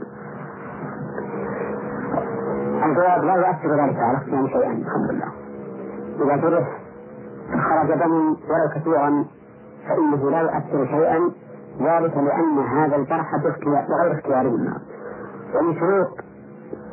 الجواب 2.84 3.24
لا 3.24 3.34
يؤثر 3.34 3.84
ذلك 3.84 3.96
على 3.96 4.18
الصيام 4.18 4.49
شيئا 4.49 4.72
الحمد 4.72 5.11
لله. 5.11 5.32
إذا 6.24 6.36
جرح 6.36 6.78
خرج 7.68 7.99
دم 7.99 8.28
ولو 8.28 8.68
كثيرا 8.74 9.24
فإنه 9.88 10.30
لا 10.30 10.40
يؤثر 10.40 10.86
شيئا. 10.86 11.30
ذلك 11.80 12.16
لأن 12.16 12.59
هذا 12.59 12.96
الجرح 12.96 13.36
بغير 13.36 14.12
اختيار 14.12 14.49
منا 14.49 14.78
ومن 15.55 15.80
شروط 15.80 16.09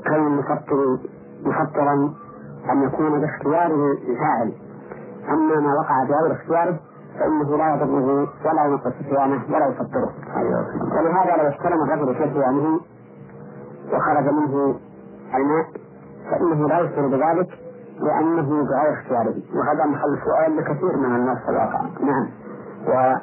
كون 0.08 0.28
المفطر 0.28 0.98
مفطرا 1.46 2.14
أن 2.72 2.84
يكون 2.84 3.22
باختياره 3.22 3.92
الفاعل 4.10 4.54
أما 5.30 5.60
ما 5.60 5.74
وقع 5.80 6.04
بغير 6.04 6.32
اختياره 6.32 6.80
فإنه 7.20 7.58
لا 7.58 7.76
يضره 7.76 8.28
ولا 8.46 8.66
ينقص 8.66 8.94
صيامه 9.10 9.42
ولا 9.50 9.68
يفطره. 9.68 10.12
ولهذا 10.98 11.44
لو 11.44 11.50
استلم 11.50 11.84
الرجل 11.84 12.16
في 12.16 12.34
صيامه 12.34 12.80
وخرج 13.94 14.34
منه 14.34 14.80
الماء 15.36 15.66
فإنه 16.32 16.68
لا 16.68 16.80
يشعر 16.80 17.08
بذلك 17.08 17.50
لأنه 18.00 18.64
بغير 18.64 18.94
اختياره. 18.94 19.36
وهذا 19.56 19.86
محل 19.86 20.18
سؤال 20.26 20.58
لكثير 20.58 20.98
من 20.98 21.16
الناس 21.16 21.38
في 21.38 21.50
الواقع. 21.50 21.82
نعم. 21.82 22.30
و 22.88 23.16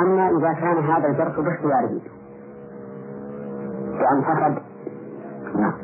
أما 0.00 0.30
إذا 0.30 0.52
كان 0.52 0.84
هذا 0.84 1.06
الجرح 1.08 1.40
باختياره 1.40 2.00
بأن 3.98 4.22
فقد 4.22 4.62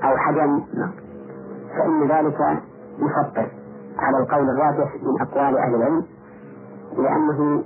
أو 0.05 0.17
حجم 0.17 0.63
فإن 1.77 2.09
ذلك 2.09 2.39
يفطر 2.99 3.49
على 3.99 4.19
القول 4.19 4.51
الراجح 4.51 4.95
من 5.03 5.21
أقوال 5.21 5.59
أهل 5.59 5.75
العلم 5.75 6.05
لأنه 6.97 7.65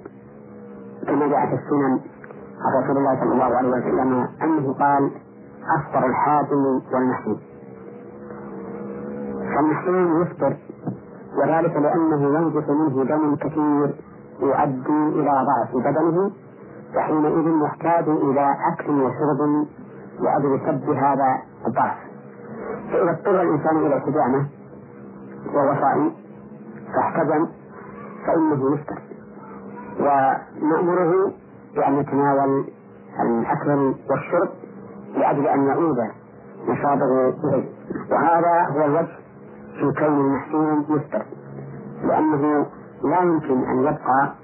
كما 1.06 1.26
جاء 1.26 1.46
في 1.46 1.54
السنن 1.54 2.00
عن 2.64 2.82
رسول 2.84 2.96
الله 2.98 3.20
صلى 3.20 3.32
الله 3.32 3.56
عليه 3.56 3.68
وسلم 3.68 4.28
أنه 4.42 4.74
قال 4.74 5.10
أفطر 5.78 6.06
الحاكم 6.06 6.80
والمحسن 6.94 7.36
فالمحسن 9.54 10.22
يفطر 10.22 10.56
وذلك 11.38 11.76
لأنه 11.76 12.38
ينزف 12.38 12.70
منه 12.70 13.04
دم 13.04 13.36
كثير 13.36 13.94
يؤدي 14.40 15.20
إلى 15.20 15.30
ضعف 15.30 15.76
بدنه 15.84 16.30
وحينئذ 16.96 17.62
يحتاج 17.64 18.08
إلى 18.08 18.54
أكل 18.72 18.90
وشرب 18.90 19.66
لأجل 20.20 20.60
سد 20.66 20.90
هذا 20.90 21.38
الضعف. 21.66 21.96
فإذا 22.90 23.10
اضطر 23.10 23.42
الإنسان 23.42 23.76
إلى 23.76 23.96
الحجامة 23.96 24.46
وهو 25.54 25.80
صائم 25.80 26.12
فاحتجم 26.94 27.48
فإنه 28.26 28.74
يفطر 28.74 28.98
ونأمره 30.00 31.32
بأن 31.76 31.98
يتناول 32.00 32.64
الأكل 33.20 33.94
والشرب 34.10 34.48
لأجل 35.14 35.46
أن 35.48 35.66
يعود 35.66 35.96
نشاطه 36.68 37.28
إليه. 37.44 37.68
وهذا 38.10 38.66
هو 38.70 38.84
الوجه 38.84 39.08
في 39.74 39.92
كون 40.00 40.20
المحسون 40.20 40.84
يفطر 40.88 41.22
لأنه 42.04 42.66
لا 43.04 43.20
يمكن 43.22 43.64
أن 43.64 43.78
يبقى 43.80 44.34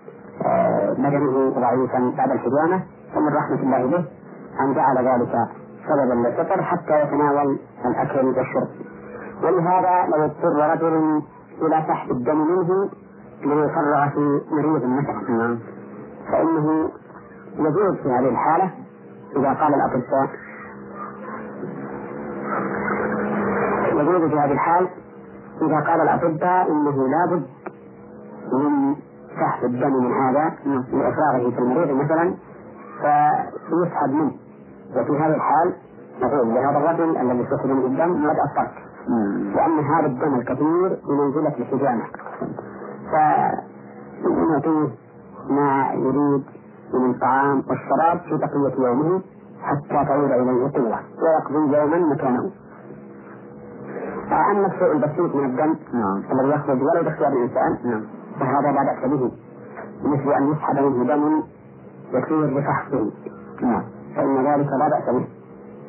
آه، 0.46 0.92
بدنه 0.92 1.50
ضعيفا 1.50 2.12
بعد 2.16 2.30
الحجامة 2.30 2.82
ومن 3.16 3.28
رحمة 3.36 3.62
الله 3.62 3.86
به 3.86 4.04
أن 4.60 4.74
جعل 4.74 4.96
ذلك 4.98 5.32
سببا 5.88 6.14
للفطر 6.28 6.62
حتى 6.62 7.02
يتناول 7.02 7.58
الأكل 7.84 8.26
والشرب. 8.26 8.68
ولهذا 9.42 10.06
لو 10.16 10.24
اضطر 10.24 10.70
رجل 10.72 11.22
إلى 11.62 11.84
سحب 11.88 12.10
الدم 12.10 12.38
منه 12.38 12.90
ليفرغ 13.42 14.08
في 14.08 14.40
مريض 14.50 14.84
مثلا 14.84 15.58
فإنه 16.32 16.90
يجوز 17.58 17.96
في 18.02 18.08
هذه 18.08 18.28
الحالة 18.28 18.70
إذا 19.36 19.52
قال 19.52 19.74
الأطباء. 19.74 20.28
يجوز 23.92 24.30
في 24.30 24.36
هذه 24.38 24.52
الحال 24.52 24.88
إذا 25.62 25.80
قال 25.80 26.00
الأطباء 26.00 26.72
إنه 26.72 27.08
لابد 27.08 27.46
من 28.52 28.94
سحب 29.40 29.64
الدم 29.64 29.92
من 30.04 30.12
هذا 30.12 30.54
لإفراغه 30.92 31.50
في 31.50 31.58
المريض 31.58 31.90
مثلا 31.90 32.34
فيسحب 33.00 34.10
منه. 34.10 34.32
وفي 34.96 35.12
هذه 35.12 35.34
الحال 35.34 35.74
نقول 36.22 36.54
لهذا 36.54 36.78
الرجل 36.78 37.16
الذي 37.16 37.46
سحب 37.50 37.66
منه 37.66 37.86
الدم 37.86 38.30
قد 38.30 38.36
أفطرت 38.38 38.74
لأن 39.54 39.78
هذا 39.78 40.06
الدم 40.06 40.34
الكثير 40.34 40.98
بمنزلة 41.08 41.54
الحجامة 41.58 42.04
فنعطيه 44.22 44.88
ما 45.50 45.90
يريد 45.94 46.44
من 46.94 47.10
الطعام 47.10 47.62
والشراب 47.68 48.18
في 48.18 48.36
بقية 48.36 48.86
يومه 48.86 49.20
حتى 49.62 50.04
تعود 50.08 50.30
إليه 50.30 50.70
قوة 50.74 50.98
ويقضي 51.22 51.76
يوما 51.78 51.98
مكانه 51.98 52.50
أما 54.32 54.66
الشيء 54.66 54.92
البسيط 54.92 55.34
من 55.34 55.44
الدم 55.44 55.74
نعم. 55.92 56.22
الذي 56.32 56.48
يخرج 56.48 56.82
ولو 56.82 57.02
باختيار 57.02 57.32
الإنسان 57.32 57.78
نعم. 57.84 58.02
فهذا 58.40 58.72
لا 58.72 58.82
بأس 58.82 59.10
به 59.10 59.30
مثل 60.04 60.32
أن 60.32 60.52
يسحب 60.52 60.76
منه 60.78 61.04
دم 61.04 61.42
يسير 62.12 62.58
بفحصه 62.60 63.10
نعم. 63.62 63.82
فإن 64.16 64.46
ذلك 64.46 64.68
لا 64.78 64.88
بأس 64.88 65.14
به 65.14 65.26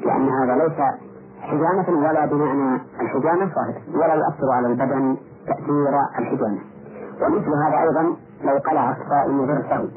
لأن 0.01 0.29
هذا 0.29 0.55
ليس 0.63 0.79
حجامة 1.41 1.89
ولا 1.89 2.25
بمعنى 2.25 2.81
الحجامة 3.01 3.51
ولا 3.93 4.13
يؤثر 4.13 4.51
على 4.51 4.67
البدن 4.67 5.17
تأثير 5.47 5.99
الحجامة 6.19 6.59
ومثل 7.21 7.53
هذا 7.65 7.81
أيضا 7.81 8.15
لو 8.43 8.57
قلع 8.57 8.91
الصائم 8.91 9.45
ضرسه. 9.45 9.89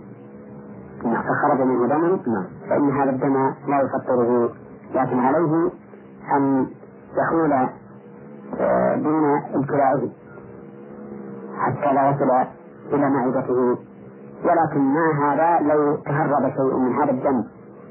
فخرج 1.03 1.61
منه 1.61 1.87
دم 1.87 2.33
نعم. 2.33 2.47
فإن 2.71 2.91
هذا 2.91 3.11
الدم 3.11 3.35
لا 3.69 3.81
يفطره 3.81 4.51
لكن 4.95 5.19
عليه 5.19 5.71
أن 6.37 6.67
يحول 7.19 7.69
دون 9.03 9.43
ابتلاعه 9.55 10.01
حتى 11.59 11.95
لا 11.95 12.11
يصل 12.11 12.47
إلى 12.93 13.11
معدته 13.11 13.79
ولكن 14.45 14.81
ما 14.81 15.11
هذا 15.23 15.67
لو 15.75 15.97
تهرب 15.97 16.51
شيء 16.57 16.77
من 16.77 16.95
هذا 16.95 17.11
الدم 17.11 17.45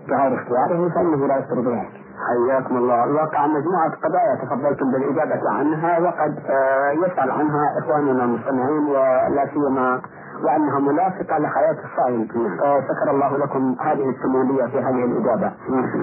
بغير 0.08 0.36
اختياره 0.36 0.90
فإنه 0.90 1.28
لا 1.28 1.38
يصير 1.38 1.62
بذلك. 1.62 1.97
حياكم 2.26 2.78
الله، 2.78 3.04
الواقع 3.04 3.48
مجموعة 3.48 3.92
قضايا 4.04 4.36
تفضلتم 4.36 4.92
بالإجابة 4.92 5.50
عنها 5.50 6.00
وقد 6.00 6.40
آه، 6.50 6.92
يسأل 6.92 7.32
عنها 7.32 7.80
إخواننا 7.80 8.24
المستمعين 8.24 8.84
ولا 8.88 9.48
سيما 9.54 10.02
وأنها 10.44 10.80
ملاصقة 10.80 11.38
لحياة 11.38 11.78
الصائم. 11.86 12.28
آه، 12.64 12.82
شكر 12.82 13.12
الله 13.12 13.38
لكم 13.38 13.76
هذه 13.80 14.10
الشمولية 14.10 14.66
في 14.66 14.80
هذه 14.80 15.06
الإجابة. 15.06 15.52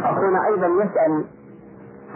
أخونا 0.05 0.47
أيضا 0.47 0.67
يسأل 0.67 1.25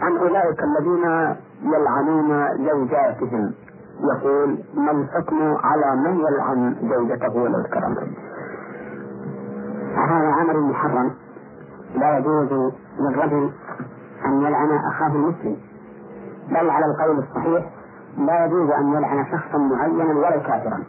عن 0.01 0.17
أولئك 0.17 0.59
الذين 0.63 1.35
يلعنون 1.63 2.47
زوجاتهم. 2.57 3.53
يقول 3.99 4.57
ما 4.73 4.91
الحكم 4.91 5.57
على 5.63 5.95
من 5.95 6.19
يلعن 6.19 6.75
زوجته؟ 6.81 7.35
ولو 7.35 7.63
كرمته 7.73 8.07
هذا 9.95 10.33
أمر 10.41 10.59
محرم. 10.59 11.11
لا 11.95 12.17
يجوز 12.17 12.71
للرجل 12.99 13.51
أن 14.25 14.41
يلعن 14.41 14.79
أخاه 14.91 15.07
المسلم. 15.15 15.57
بل 16.49 16.69
على 16.69 16.85
القول 16.85 17.19
الصحيح 17.19 17.65
لا 18.17 18.45
يجوز 18.45 18.69
أن 18.69 18.93
يلعن 18.93 19.25
شخصا 19.31 19.57
معينا 19.57 20.03
ولو 20.03 20.41
كافرا. 20.41 20.83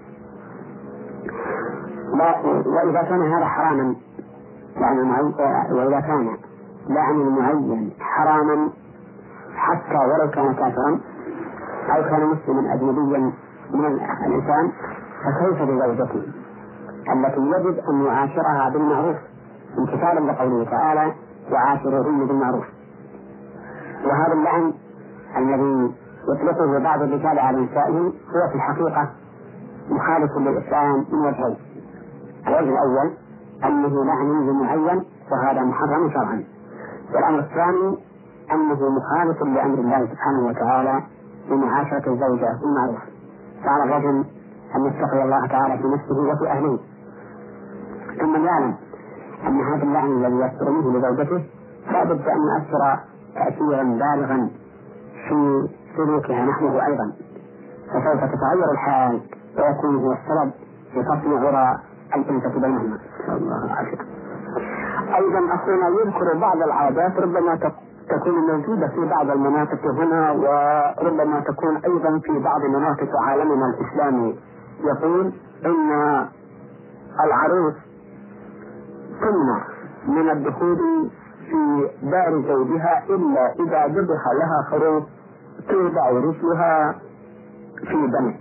لا 2.14 2.40
وإذا 2.66 3.03
كان 3.03 3.32
هذا 3.32 3.44
حراما 3.44 3.94
يعني 4.76 5.01
وإذا 5.72 6.01
كان 6.01 6.36
لعن 6.88 7.20
المعين 7.20 7.90
حراما 8.01 8.70
حتى 9.55 9.96
ولو 9.96 10.30
كان 10.30 10.55
كافرا 10.55 11.01
أو 11.96 12.03
كان 12.03 12.26
مسلما 12.26 12.74
أجنبيا 12.74 13.32
من 13.74 13.86
الإنسان 13.86 14.72
فكيف 15.24 15.62
بزوجته؟ 15.62 16.22
التي 17.12 17.40
يجب 17.40 17.78
أن 17.88 18.05
يعاشرها 18.05 18.68
بالمعروف. 18.72 19.16
امتثالا 19.79 20.33
لقوله 20.33 20.64
تعالى 20.64 21.12
وعاشروهن 21.53 22.27
بالمعروف. 22.27 22.64
وهذا 24.05 24.33
اللعن 24.33 24.73
الذي 25.37 25.95
يطلقه 26.29 26.79
بعض 26.79 27.03
الرجال 27.03 27.39
على 27.39 27.61
نسائهم 27.61 28.05
هو 28.07 28.49
في 28.51 28.55
الحقيقة 28.55 29.11
مخالف 29.91 30.31
للإسلام 30.37 31.05
من 31.12 31.18
وجهين. 31.18 31.57
الوجه 32.47 32.73
الأول 32.73 33.11
أنه 33.64 34.05
لعن 34.05 34.51
معين 34.62 35.05
وهذا 35.33 35.62
محرم 35.62 36.11
شرعا. 36.11 36.45
والأمر 37.14 37.39
الثاني 37.39 37.99
أنه 38.53 38.91
مخالف 38.91 39.43
لأمر 39.43 39.79
الله 39.79 40.07
سبحانه 40.07 40.47
وتعالى 40.47 41.03
بمعاشرة 41.51 42.12
الزوجة 42.12 42.59
بالمعروف. 42.61 43.01
فعلى 43.64 43.85
الرجل 43.85 44.25
أن 44.77 44.87
يتقي 44.87 45.23
الله 45.25 45.47
تعالى 45.47 45.79
في 45.79 45.89
نفسه 45.89 46.33
وفي 46.33 46.51
أهله. 46.51 46.79
ثم 48.21 48.45
يعلم 48.45 48.75
أن 49.47 49.61
هذا 49.61 49.82
اللعن 49.82 50.11
الذي 50.24 50.34
يصدر 50.36 50.70
منه 50.70 50.99
لزوجته 50.99 51.45
لا 51.93 52.05
بد 52.05 52.28
أن 52.28 52.38
يؤثر 52.49 52.99
تأثيرا 53.34 53.82
بالغا 53.82 54.51
في 55.28 55.68
سلوكها 55.97 56.45
نحوه 56.45 56.86
أيضا 56.86 57.12
فسوف 57.88 58.24
تتغير 58.24 58.70
الحال 58.72 59.20
ويكون 59.59 59.97
هو 59.97 60.12
السبب 60.12 60.51
في 60.93 61.03
فصل 61.03 61.47
عرى 61.47 61.78
الأنثى 62.16 62.49
بينهما. 62.61 62.99
الله 63.28 63.76
أيضا 65.16 65.55
أخونا 65.55 65.88
يذكر 65.88 66.38
بعض 66.38 66.57
العادات 66.57 67.18
ربما 67.18 67.57
تكون 68.11 68.34
موجودة 68.34 68.88
في 68.88 69.07
بعض 69.11 69.30
المناطق 69.30 69.86
هنا 69.86 70.30
وربما 70.32 71.41
تكون 71.41 71.76
أيضا 71.76 72.18
في 72.18 72.38
بعض 72.38 72.61
مناطق 72.64 73.09
عالمنا 73.26 73.66
الإسلامي 73.66 74.38
يقول 74.84 75.32
إن 75.66 75.91
العروس 77.24 77.74
تمنع 79.21 79.64
من 80.09 80.31
الدخول 80.31 81.11
في 81.51 81.91
دار 82.03 82.43
زوجها 82.49 83.03
إلا 83.11 83.53
إذا 83.53 83.87
ذبح 83.87 84.23
لها 84.41 84.62
خروف 84.71 85.05
توضع 85.68 86.11
رجلها 86.11 86.95
في 87.77 88.07
دمه. 88.07 88.35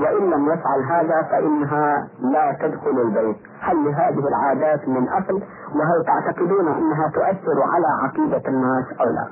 وإن 0.00 0.30
لم 0.30 0.46
يفعل 0.52 0.82
هذا 0.90 1.22
فإنها 1.22 2.08
لا 2.20 2.52
تدخل 2.60 3.00
البيت. 3.00 3.36
هل 3.60 3.84
لهذه 3.84 4.28
العادات 4.28 4.88
من 4.88 5.08
أصل؟ 5.08 5.42
وهل 5.74 6.04
تعتقدون 6.06 6.68
أنها 6.68 7.08
تؤثر 7.14 7.62
على 7.62 7.86
عقيدة 8.02 8.42
الناس 8.48 8.84
أو 9.00 9.06
لا؟ 9.06 9.28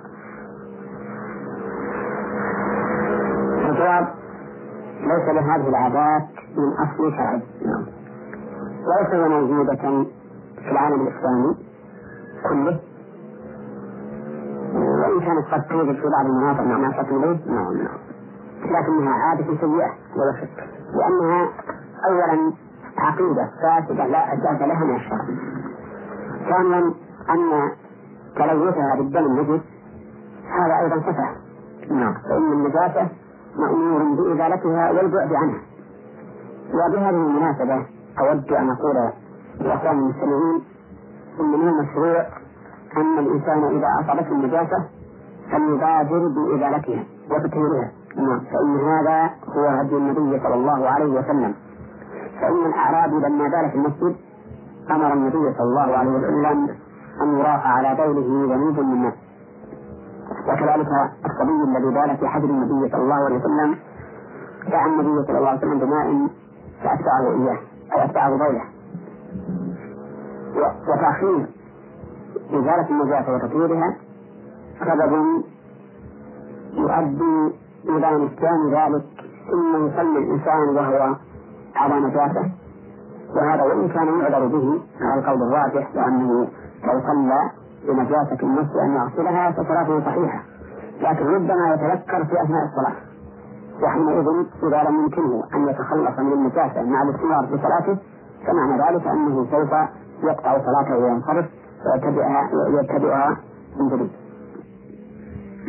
الجواب 3.69 4.09
ليس 5.01 5.29
لهذه 5.29 5.69
العادات 5.69 6.29
من 6.57 6.73
أصل 6.73 7.13
شرعي. 7.17 7.43
نعم. 7.67 7.87
وليس 8.87 9.15
موجودة 9.31 10.07
في 10.65 10.71
العالم 10.71 11.01
الإسلامي 11.07 11.57
كله. 12.49 12.81
وإن 14.75 15.21
كانت 15.21 15.47
قد 15.53 15.63
توجد 15.69 15.95
في 15.95 16.09
بعض 16.17 16.27
المناطق 16.27 16.61
مع 16.61 16.77
ناس 16.77 16.95
نعم 17.47 17.77
نعم 17.77 17.99
لكنها 18.65 19.13
عادة 19.13 19.45
سيئة 19.45 19.93
ولا 20.17 20.41
شك. 20.41 20.69
لأنها 20.95 21.49
أولا 22.09 22.53
عقيدة 22.99 23.51
فاسدة 23.63 24.07
لا 24.07 24.35
أساس 24.35 24.61
لها 24.61 24.85
من 24.85 24.97
الشرع 24.97 25.25
ثانيا 26.51 26.95
أن 27.31 27.71
تلوثها 28.37 28.95
بالدم 28.97 29.25
النجس 29.27 29.63
هذا 30.59 30.79
أيضا 30.81 31.01
سفه 31.01 31.29
نعم. 31.95 32.15
فإن 32.15 32.53
النجاسة 32.53 33.09
مأمور 33.57 34.03
بإزالتها 34.03 34.91
والبعد 34.91 35.33
عنها. 35.33 35.61
وبهذه 36.75 37.11
المناسبة 37.11 37.87
أود 38.21 38.53
أن 38.53 38.71
أقول 38.71 39.13
للأخوان 39.61 39.99
المسلمين 39.99 40.63
إن 41.41 41.47
من 41.61 41.69
المشروع 41.69 42.27
أن 42.97 43.19
الإنسان 43.19 43.65
إذا 43.77 43.87
أصابته 44.01 44.33
النجاسة 44.33 44.85
فليبادر 45.51 46.29
بإزالتها 46.29 47.05
وتطهيرها 47.31 47.91
نعم. 48.17 48.41
فإن 48.41 48.77
هذا 48.89 49.31
هو 49.57 49.67
هدي 49.67 49.97
النبي 49.97 50.41
صلى 50.43 50.55
الله 50.55 50.89
عليه 50.89 51.05
وسلم. 51.19 51.55
فإن 52.41 52.67
الأعرابي 52.67 53.15
لما 53.17 53.45
بال 53.49 53.71
في 53.71 53.77
المسجد 53.77 54.17
أمر 54.91 55.13
النبي 55.13 55.53
صلى 55.59 55.63
الله 55.65 55.97
عليه 55.99 56.11
وسلم 56.11 56.69
أن 57.23 57.39
يراق 57.39 57.61
على 57.67 57.95
بوله 57.95 58.55
ذنوب 58.55 58.79
من 58.81 59.03
ماء 59.03 59.15
وكذلك 60.49 60.89
الصبي 61.27 61.65
الذي 61.79 61.95
بال 61.95 62.17
في 62.17 62.29
حجر 62.29 62.45
النبي 62.45 62.91
صلى 62.93 63.03
الله 63.03 63.15
عليه 63.25 63.37
وسلم 63.37 63.77
دعا 64.71 64.87
النبي 64.87 65.27
صلى 65.27 65.39
الله 65.39 65.49
عليه 65.49 65.59
وسلم 65.59 65.79
بماء 65.79 66.29
فأتبعه 66.83 67.33
إياه 67.35 67.59
أو 67.95 68.05
أتبعه 68.05 68.31
بوله 68.31 68.63
وتأخير 70.89 71.47
إزالة 72.51 72.91
النجاسة 72.91 73.35
وتطهيرها 73.35 73.97
سبب 74.81 75.43
يؤدي 76.75 77.55
إلى 77.89 78.25
نسيان 78.25 78.71
ذلك 78.71 79.05
ثم 79.51 79.87
يصلي 79.87 80.19
الإنسان 80.19 80.69
وهو 80.77 81.15
على 81.77 82.01
نجاسة 82.01 82.51
وهذا 83.37 83.63
وإن 83.63 83.89
كان 83.89 84.21
يعذر 84.21 84.47
به 84.47 84.81
على 85.01 85.21
القول 85.21 85.43
الراجح 85.43 85.95
لأنه 85.95 86.49
لو 86.85 87.01
صلى 87.01 87.51
بنجاسة 87.89 88.39
النفس 88.43 88.77
أن 88.77 88.95
يغسلها 88.97 89.51
فصلاته 89.51 90.01
صحيحة. 90.01 90.43
لكن 91.01 91.27
ربما 91.27 91.75
يتذكر 91.75 92.25
في 92.25 92.43
أثناء 92.43 92.65
الصلاة. 92.65 92.97
وحينئذ 93.83 94.27
إذا 94.63 94.83
لم 94.91 94.95
يمكنه 95.01 95.43
أن 95.55 95.69
يتخلص 95.69 96.19
من 96.19 96.33
النجاسة 96.33 96.83
مع 96.83 97.03
الاستمرار 97.03 97.47
في 97.47 97.59
صلاته 97.63 97.99
فمعنى 98.47 98.83
ذلك 98.83 99.07
أنه 99.07 99.47
سوف 99.51 99.73
يقطع 100.25 100.59
صلاته 100.59 100.99
وينصرف 100.99 101.47
ويتبعها 102.75 103.37
من 103.81 103.89
جديد. 103.89 104.11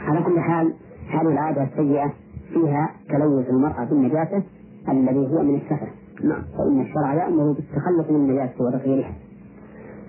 على 0.08 0.24
كل 0.24 0.40
حال 0.40 0.74
هذه 1.10 1.28
العادة 1.28 1.64
السيئة 1.64 2.14
فيها 2.54 2.90
تلوث 3.10 3.50
المرأة 3.50 3.84
بالنجاسة 3.84 4.44
الذي 4.90 5.28
هو 5.28 5.44
من 5.44 5.56
السفة 5.56 5.88
نعم. 6.24 6.42
فإن 6.58 6.82
الشرع 6.82 7.14
يأمر 7.14 7.52
بالتخلص 7.52 8.10
من 8.10 8.16
النجاسة 8.16 8.64
وتطهيرها 8.64 9.14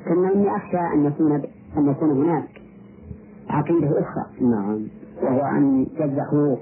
ثم 0.05 0.25
إني 0.25 0.57
أخشى 0.57 0.95
أن 0.95 1.05
يكون 1.05 1.33
أن 1.77 1.91
يكون 1.91 2.11
هناك 2.11 2.49
عقيدة 3.51 4.01
أخرى. 4.01 4.25
نعم. 4.41 4.87
وهو 5.23 5.41
أن 5.57 5.87
يذبحوا 6.01 6.57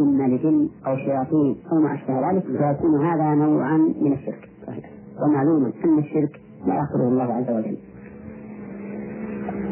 إما 0.00 0.24
لجن 0.24 0.68
أو 0.86 0.96
شياطين 0.96 1.56
أو 1.72 1.78
ما 1.78 1.94
أشبه 1.94 2.30
ذلك 2.30 2.42
فيكون 2.42 3.04
هذا 3.06 3.34
نوعا 3.34 3.76
من 3.76 4.12
الشرك. 4.12 4.48
ومعلوم 5.22 5.72
أن 5.84 5.98
الشرك 5.98 6.40
لا 6.66 6.74
يأخذه 6.74 7.08
الله 7.08 7.34
عز 7.34 7.50
وجل. 7.50 7.76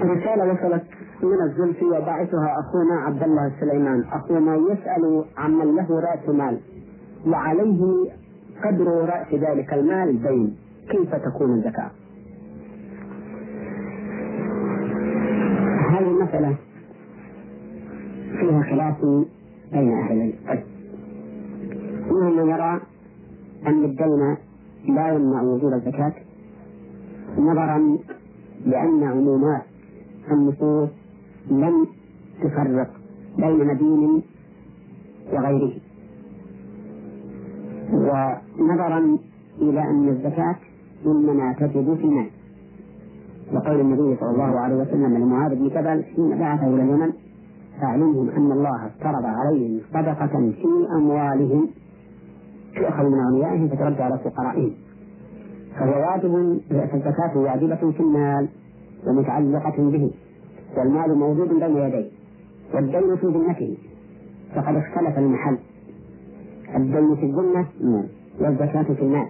رسالة 0.03 0.53
وصلت 0.53 0.85
من 1.23 1.43
الزلف 1.43 1.83
وبعثها 1.83 2.57
أخونا 2.61 2.95
عبد 3.07 3.23
الله 3.23 3.47
السليمان 3.47 4.05
أخونا 4.13 4.57
يسأل 4.57 5.25
عمن 5.37 5.77
له 5.77 6.01
رأس 6.01 6.29
مال 6.29 6.59
وعليه 7.27 8.11
قدر 8.65 8.87
رأس 8.87 9.35
ذلك 9.35 9.73
المال 9.75 10.23
دين 10.23 10.57
كيف 10.91 11.15
تكون 11.15 11.55
الزكاة؟ 11.55 11.91
هذه 15.91 16.11
المسألة 16.11 16.57
فيها 18.41 18.63
خلاف 18.63 18.97
بين 19.73 19.93
أهل 19.93 20.13
العلم. 20.13 20.63
منهم 22.11 22.37
من 22.37 22.49
يرى 22.51 22.81
أن 23.67 23.85
الدين 23.85 24.37
لا 24.89 25.09
يمنع 25.15 25.43
وجود 25.43 25.73
الزكاة 25.73 26.13
نظرا 27.39 27.99
لأن 28.67 29.03
عمومات 29.05 29.63
النصوص 30.31 30.89
لم 31.51 31.87
تفرق 32.43 32.91
بين 33.39 33.67
مدين 33.67 34.23
وغيره. 35.33 35.73
ونظرا 37.93 39.19
إلى 39.61 39.81
أن 39.81 40.09
الزكاة 40.09 40.57
إنما 41.07 41.53
تجب 41.53 41.95
في 41.95 42.05
المال. 42.05 42.31
وقول 43.55 43.81
النبي 43.81 44.17
صلى 44.21 44.31
الله 44.31 44.61
عليه 44.61 44.77
وسلم 44.77 45.15
لمعاذ 45.19 45.55
بن 45.55 45.69
جبل 45.69 46.05
حين 46.05 46.39
بعثه 46.39 46.67
إلى 46.67 46.83
اليمن 46.83 47.13
فاعلمهم 47.81 48.29
أن 48.31 48.53
الله 48.53 48.87
افترض 48.87 49.25
عليهم 49.25 49.81
صدقة 49.95 50.51
في 50.51 50.69
أموالهم 50.97 51.69
تؤخذ 52.77 53.05
من 53.05 53.19
أغنيائهم 53.19 53.69
فترد 53.69 54.01
على 54.01 54.19
فقرائهم 54.19 54.73
فهو 55.79 56.01
واجب 56.01 56.61
فالزكاة 56.71 57.37
واجبة 57.39 57.91
في 57.91 58.01
المال 58.01 58.49
ومتعلقة 59.07 59.77
به 59.91 60.11
والمال 60.77 61.19
موجود 61.19 61.49
بين 61.49 61.77
يديه 61.77 62.11
والدين 62.75 63.17
في 63.17 63.27
ذمته 63.27 63.77
فقد 64.55 64.77
اختلف 64.77 65.19
المحل. 65.19 65.59
الدين 66.77 67.17
في 67.17 67.27
الذمة 67.27 67.67
والزكاة 68.41 68.83
في 68.83 69.03
المال. 69.03 69.29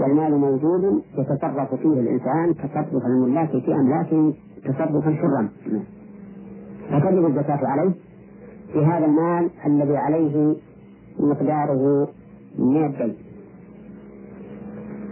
والمال 0.00 0.38
موجود 0.38 1.02
يتصرف 1.18 1.74
فيه 1.74 2.00
الإنسان 2.00 2.54
تصرف 2.54 3.02
الملاك 3.06 3.48
في 3.50 3.74
أملاكه 3.74 4.34
تصرفا 4.64 5.10
حرا 5.10 5.48
فتجب 6.90 7.26
الزكاة 7.26 7.60
عليه 7.66 7.92
في 8.72 8.78
هذا 8.78 9.06
المال 9.06 9.50
الذي 9.66 9.96
عليه 9.96 10.56
مقداره 11.20 12.08
من 12.58 13.14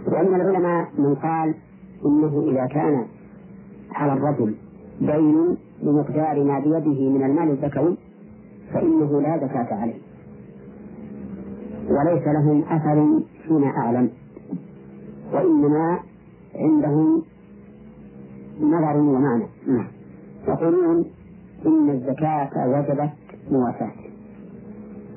ومن 0.07 0.35
العلماء 0.35 0.87
من 0.97 1.15
قال 1.15 1.55
إنه 2.05 2.43
إذا 2.51 2.65
كان 2.65 3.05
على 3.91 4.13
الرجل 4.13 4.55
دين 5.01 5.57
بمقدار 5.83 6.43
ما 6.43 6.59
بيده 6.59 7.09
من 7.09 7.23
المال 7.25 7.51
الزكوي 7.51 7.97
فإنه 8.73 9.21
لا 9.21 9.37
زكاة 9.37 9.75
عليه. 9.75 9.99
وليس 11.89 12.27
لهم 12.27 12.63
أثر 12.63 13.19
فيما 13.47 13.67
أعلم. 13.67 14.09
وإنما 15.33 15.99
عندهم 16.55 17.23
نظر 18.61 18.97
ومعنى. 18.97 19.45
نعم. 19.67 19.87
يقولون 20.47 21.05
إن 21.65 21.89
الزكاة 21.89 22.49
وجبت 22.67 23.13
مواساة. 23.51 23.91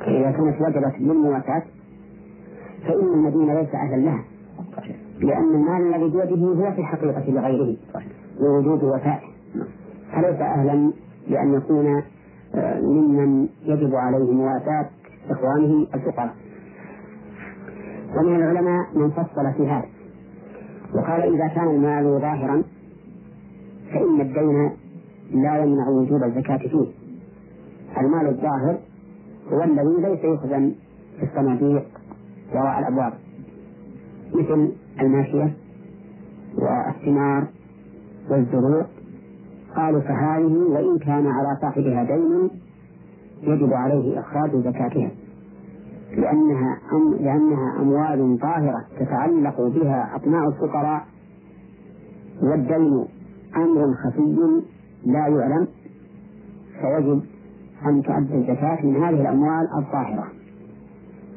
فإذا 0.00 0.30
كانت 0.30 0.60
وجبت 0.60 0.94
بالمواساة 0.98 1.62
فإن 2.86 3.14
المدينة 3.14 3.60
ليس 3.60 3.74
أهلا 3.74 3.96
لها 3.96 4.24
لأن 5.20 5.54
المال 5.54 5.94
الذي 5.94 6.10
بيده 6.10 6.46
هو 6.46 6.72
في 6.72 6.80
الحقيقة 6.80 7.30
لغيره 7.30 7.76
لوجود 8.40 8.84
وفاء 8.84 9.22
فليس 10.12 10.40
أهلا 10.40 10.92
لأن 11.28 11.54
يكون 11.54 12.02
آه، 12.54 12.80
ممن 12.80 13.48
يجب 13.64 13.94
عليه 13.94 14.32
مواساة 14.32 14.90
إخوانه 15.30 15.86
الفقراء. 15.94 16.34
ومن 18.16 18.36
العلماء 18.36 18.86
من 18.94 19.10
فصل 19.10 19.52
في 19.56 19.68
هذا. 19.68 19.86
وقال 20.94 21.34
إذا 21.34 21.48
كان 21.48 21.68
المال 21.68 22.20
ظاهرا 22.20 22.62
فإن 23.92 24.20
الدين 24.20 24.70
لا 25.42 25.64
يمنع 25.64 25.88
وجوب 25.88 26.22
الزكاة 26.24 26.56
فيه. 26.58 26.86
المال 28.00 28.26
الظاهر 28.28 28.78
هو 29.52 29.62
الذي 29.62 30.08
ليس 30.08 30.24
يخزن 30.24 30.72
في 31.18 31.26
الصناديق 31.26 31.99
وراء 32.54 32.78
الأبواب 32.78 33.12
مثل 34.34 34.72
الماشية 35.00 35.56
والثمار 36.58 37.46
والزروع. 38.30 38.86
قالوا 39.76 40.00
فهذه 40.00 40.52
وإن 40.68 40.98
كان 40.98 41.26
على 41.26 41.58
صاحبها 41.62 42.04
دين 42.04 42.50
يجب 43.42 43.72
عليه 43.72 44.20
إخراج 44.20 44.50
زكاتها 44.56 45.10
لأنها 46.16 46.78
أم 46.92 47.14
لأنها 47.14 47.80
أموال 47.80 48.38
ظاهرة 48.38 48.84
تتعلق 49.00 49.60
بها 49.60 50.16
أطماع 50.16 50.44
الفقراء. 50.46 51.06
والدين 52.42 53.04
أمر 53.56 53.94
خفي 54.04 54.62
لا 55.06 55.26
يعلم 55.28 55.68
فيجب 56.80 57.22
أن 57.86 58.02
تؤدى 58.02 58.34
الزكاة 58.34 58.86
من 58.86 58.96
هذه 58.96 59.20
الأموال 59.20 59.68
الظاهرة 59.78 60.26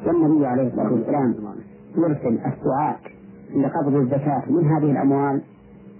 والنبي 0.05 0.45
عليه 0.45 0.67
الصلاة 0.67 0.91
والسلام 0.93 1.35
يرسل 1.97 2.39
السعاة 2.45 2.95
لقبض 3.55 3.95
الزكاة 3.95 4.43
من 4.49 4.65
هذه 4.65 4.91
الأموال 4.91 5.41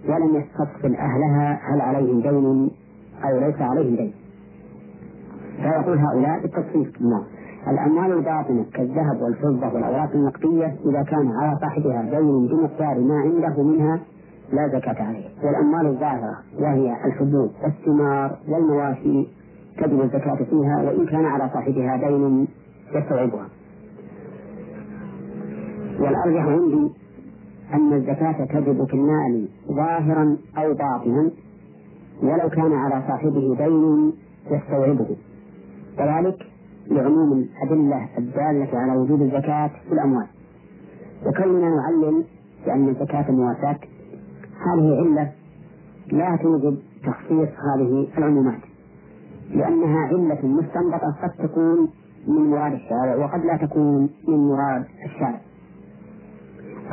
ولم 0.10 0.36
يستفصل 0.36 0.96
أهلها 0.96 1.60
هل 1.74 1.82
عليهم 1.82 2.22
دين 2.22 2.72
أو 3.24 3.40
ليس 3.40 3.62
عليهم 3.62 3.96
دين. 3.96 4.14
فيقول 5.62 5.98
هؤلاء 5.98 6.42
بالتفصيل 6.42 6.92
نعم. 7.02 7.24
الأموال 7.68 8.12
الباطنة 8.18 8.66
كالذهب 8.74 9.22
والفضة 9.22 9.74
والأوراق 9.74 10.12
النقدية 10.16 10.76
إذا 10.86 11.04
كان 11.04 11.32
على 11.42 11.58
صاحبها 11.62 12.02
دين 12.02 12.48
بمقدار 12.48 13.00
ما 13.00 13.16
عنده 13.16 13.64
منها 13.64 14.00
لا 14.54 14.68
زكاة 14.68 15.04
عليه. 15.04 15.30
والأموال 15.44 15.86
الظاهرة 15.86 16.38
وهي 16.60 17.06
الحبوب 17.06 17.52
والثمار 17.64 18.38
والمواشي 18.50 19.28
تجب 19.78 20.02
الزكاة 20.02 20.36
فيها 20.36 20.84
وإن 20.84 21.06
كان 21.06 21.26
على 21.26 21.50
صاحبها 21.54 21.98
دين 21.98 22.48
يستوعبها. 22.96 23.48
والأرجح 26.04 26.46
عندي 26.46 26.92
أن 27.74 27.94
الزكاة 27.94 28.46
تجب 28.46 28.86
في 28.86 28.94
المال 28.94 29.48
ظاهرا 29.68 30.38
أو 30.58 30.74
باطنا 30.74 31.32
ولو 32.24 32.50
كان 32.50 32.74
على 32.74 33.04
صاحبه 33.08 33.56
دين 33.56 34.14
يستوعبه. 34.52 35.16
وذلك 36.00 36.38
لعموم 36.88 37.32
الأدلة 37.32 38.08
الدالة 38.18 38.80
على 38.80 38.98
وجوب 39.00 39.22
الزكاة 39.22 39.68
في 39.88 39.94
الأموال. 39.94 40.28
وكوننا 41.26 41.70
نعلم 41.70 42.24
بأن 42.66 42.90
الزكاة 42.90 43.32
مواساة 43.32 43.80
هذه 44.66 44.96
علة 45.00 45.32
لا 46.12 46.36
توجب 46.42 46.78
تخصيص 47.04 47.50
هذه 47.50 48.08
العمومات 48.18 48.60
لأنها 49.52 50.00
علة 50.00 50.40
مستنبطة 50.48 51.16
قد 51.24 51.48
تكون 51.48 51.90
من 52.28 52.50
مراد 52.50 52.74
الشارع 52.74 53.16
وقد 53.16 53.46
لا 53.46 53.58
تكون 53.68 54.10
من 54.28 54.38
مراد 54.48 54.86
الشارع. 55.06 55.42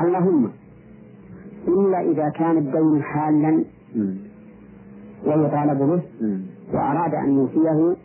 اللهم. 0.05 0.51
إلا 1.69 2.01
إذا 2.01 2.29
كان 2.29 2.57
الدين 2.59 3.03
حالا 3.03 3.65
ويطالب 5.27 5.79
به 5.79 6.03
وأراد 6.75 7.15
أن 7.15 7.39
يوفيه 7.39 7.97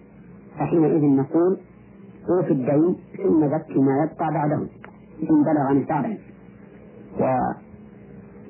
فحينئذ 0.59 1.03
نقول 1.05 1.57
أوفي 2.29 2.51
الدين 2.51 2.95
ثم 3.17 3.47
زكي 3.47 3.79
ما 3.79 4.03
يبقى 4.03 4.33
بعده. 4.33 4.59
إن 5.23 5.43
بلغ 5.43 5.73
نصابا 5.73 6.17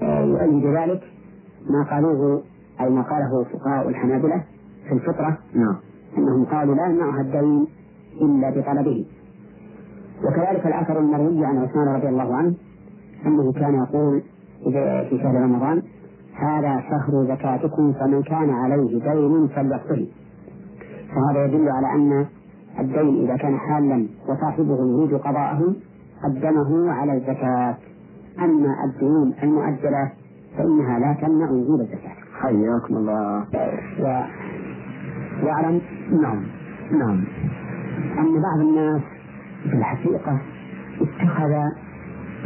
ويؤيد 0.02 0.66
ذلك 0.66 1.04
ما 1.70 1.84
قالوه 1.91 2.43
أو 2.82 2.89
ما 2.89 3.02
قاله 3.02 3.43
فقهاء 3.43 3.89
الحنابلة 3.89 4.43
في 4.88 4.93
الفطرة. 4.93 5.38
نعم. 5.54 5.76
أنهم 6.18 6.46
قالوا 6.46 6.76
لا 6.76 6.86
يمنعها 6.86 7.22
الدين 7.22 7.68
إلا 8.22 8.50
بطلبه. 8.50 9.06
وكذلك 10.24 10.68
الأثر 10.68 11.00
المروي 11.00 11.46
عن 11.46 11.58
عثمان 11.58 11.88
رضي 11.88 12.10
الله 12.10 12.36
عنه 12.36 12.54
أنه 13.26 13.51
كان 13.53 13.76
يقول 13.76 14.22
في 15.09 15.20
شهر 15.24 15.36
رمضان 15.36 15.82
هذا 16.36 16.82
شهر 16.89 17.26
زكاتكم 17.28 17.93
فمن 17.93 18.24
كان 18.24 18.49
عليه 18.49 18.99
دين 18.99 19.47
فليقضه 19.47 20.07
فهذا 21.16 21.45
يدل 21.45 21.70
على 21.70 21.88
أن 21.95 22.26
الدين 22.80 23.24
إذا 23.26 23.38
كان 23.38 23.57
حالا 23.57 24.07
وصاحبه 24.30 24.78
يريد 24.91 25.13
قضاءه 25.13 25.76
قدمه 26.24 26.91
على 26.91 27.13
الزكاة. 27.13 27.78
أما 28.39 28.76
الديون 28.86 29.34
المؤجلة 29.43 30.11
فإنها 30.57 30.99
لا 30.99 31.13
تمنع 31.22 31.49
وجوب 31.51 31.80
الزكاة. 31.82 32.16
حياكم 32.41 32.97
الله. 32.97 33.45
و... 33.99 34.24
وأعلم؟ 35.43 35.82
نعم. 36.22 36.43
نعم. 36.91 37.24
أن 38.20 38.41
بعض 38.41 38.59
الناس 38.59 39.01
في 39.63 39.74
الحقيقة 39.78 40.41
اتخذ 41.01 41.53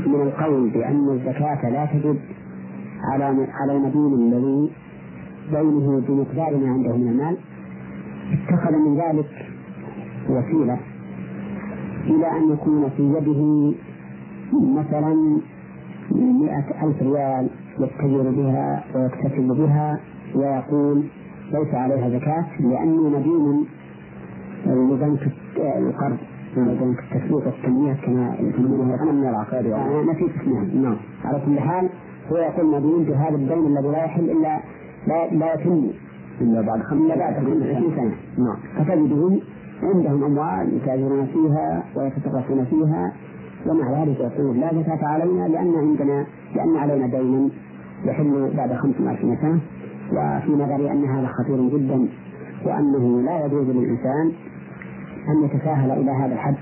من 0.07 0.21
القول 0.21 0.69
بأن 0.69 1.09
الزكاة 1.09 1.69
لا 1.69 1.85
تجب 1.85 2.17
على 3.11 3.23
على 3.53 3.71
المدين 3.77 4.13
الذي 4.13 4.71
دينه 5.51 6.01
بمقدار 6.07 6.57
ما 6.57 6.69
عنده 6.71 6.95
من 6.97 7.07
المال 7.07 7.37
اتخذ 8.33 8.71
من 8.71 8.97
ذلك 8.97 9.29
وسيلة 10.29 10.77
إلى 12.07 12.31
أن 12.37 12.51
يكون 12.53 12.89
في 12.89 13.03
يده 13.03 13.73
مثلا 14.79 15.39
مئة 16.11 16.87
ألف 16.87 17.01
ريال 17.01 17.49
يتجر 17.79 18.29
بها 18.31 18.83
ويكتسب 18.95 19.47
بها 19.47 19.99
ويقول 20.35 21.03
ليس 21.53 21.73
عليها 21.73 22.09
زكاة 22.09 22.45
لأني 22.59 22.97
مدين 22.97 23.65
لبنك 24.65 25.27
القرض. 25.57 26.17
والتنمية 26.57 27.93
كما 27.93 28.35
يسمونه 28.39 28.95
من 29.11 30.11
نسيت 30.11 30.31
اسمها 30.41 30.63
نعم. 30.73 30.97
على 31.25 31.41
كل 31.45 31.59
حال 31.59 31.89
هو 32.31 32.37
يقول 32.37 32.65
مدين 32.65 33.03
بهذا 33.03 33.35
الدين 33.35 33.77
الذي 33.77 33.87
لا 33.87 34.05
يحل 34.05 34.29
إلا 34.29 34.59
لا 35.07 35.27
لا 35.31 35.53
يتم. 35.53 35.87
إلا 36.41 36.61
بعد 36.61 36.81
خمس 36.81 37.17
بعد 37.17 37.33
25 37.33 37.91
سنة. 37.95 38.13
نعم. 38.37 38.57
فتجدهم 38.77 39.39
عندهم 39.83 40.23
أموال 40.23 40.73
يتاجرون 40.73 41.25
فيها 41.25 41.83
ويتصرفون 41.95 42.65
فيها. 42.65 43.13
ومع 43.67 44.03
ذلك 44.03 44.19
يقول 44.19 44.59
لا 44.59 44.69
زكاة 44.73 45.07
علينا 45.07 45.47
لأن 45.47 45.75
عندنا 45.75 46.25
لأن 46.55 46.77
علينا 46.77 47.07
دينا 47.07 47.49
يحل 48.05 48.51
بعد 48.57 48.73
25 48.73 49.37
سنة. 49.41 49.59
وفي 50.11 50.51
نظري 50.51 50.91
أن 50.91 51.05
هذا 51.05 51.27
خطير 51.27 51.69
جدا 51.77 52.07
وأنه 52.65 53.21
لا 53.21 53.45
يجوز 53.45 53.69
للإنسان 53.69 54.31
أن 55.29 55.43
يتساهل 55.45 55.91
إلى 55.91 56.11
هذا 56.11 56.33
الحد 56.33 56.55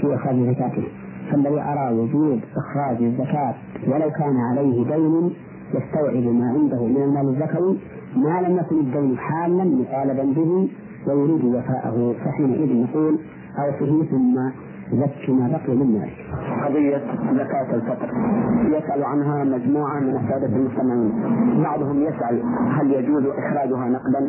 في 0.00 0.14
إخراج 0.14 0.36
زكاته. 0.36 0.82
فالذي 1.30 1.60
أرى 1.60 1.94
وجوب 1.98 2.40
إخراج 2.56 3.02
الزكاة 3.02 3.54
ولو 3.86 4.10
كان 4.10 4.36
عليه 4.36 4.84
دين 4.84 5.30
يستوعب 5.74 6.24
ما 6.34 6.48
عنده 6.48 6.86
من 6.86 7.02
المال 7.02 7.28
الزكوي 7.28 7.78
ما 8.16 8.40
لم 8.40 8.56
يكن 8.56 8.80
الدين 8.80 9.18
حالا 9.18 9.64
مطالبا 9.64 10.22
به 10.22 10.68
ويريد 11.06 11.44
وفاءه. 11.44 12.14
فحينئذ 12.24 12.82
نقول 12.82 13.18
أوصه 13.58 14.04
ثم 14.04 14.36
زكي 14.92 15.32
ما 15.32 15.48
بقي 15.48 15.76
من 15.76 15.98
مالك. 15.98 16.16
قضية 16.64 17.02
زكاة 17.32 17.74
الفطر 17.74 18.08
يسأل 18.64 19.04
عنها 19.04 19.44
مجموعة 19.44 20.00
من 20.00 20.16
السادة 20.16 20.56
المستمعين. 20.56 21.12
بعضهم 21.62 22.02
يسأل 22.02 22.42
هل 22.68 22.92
يجوز 22.92 23.26
إخراجها 23.26 23.88
نقدا؟ 23.88 24.28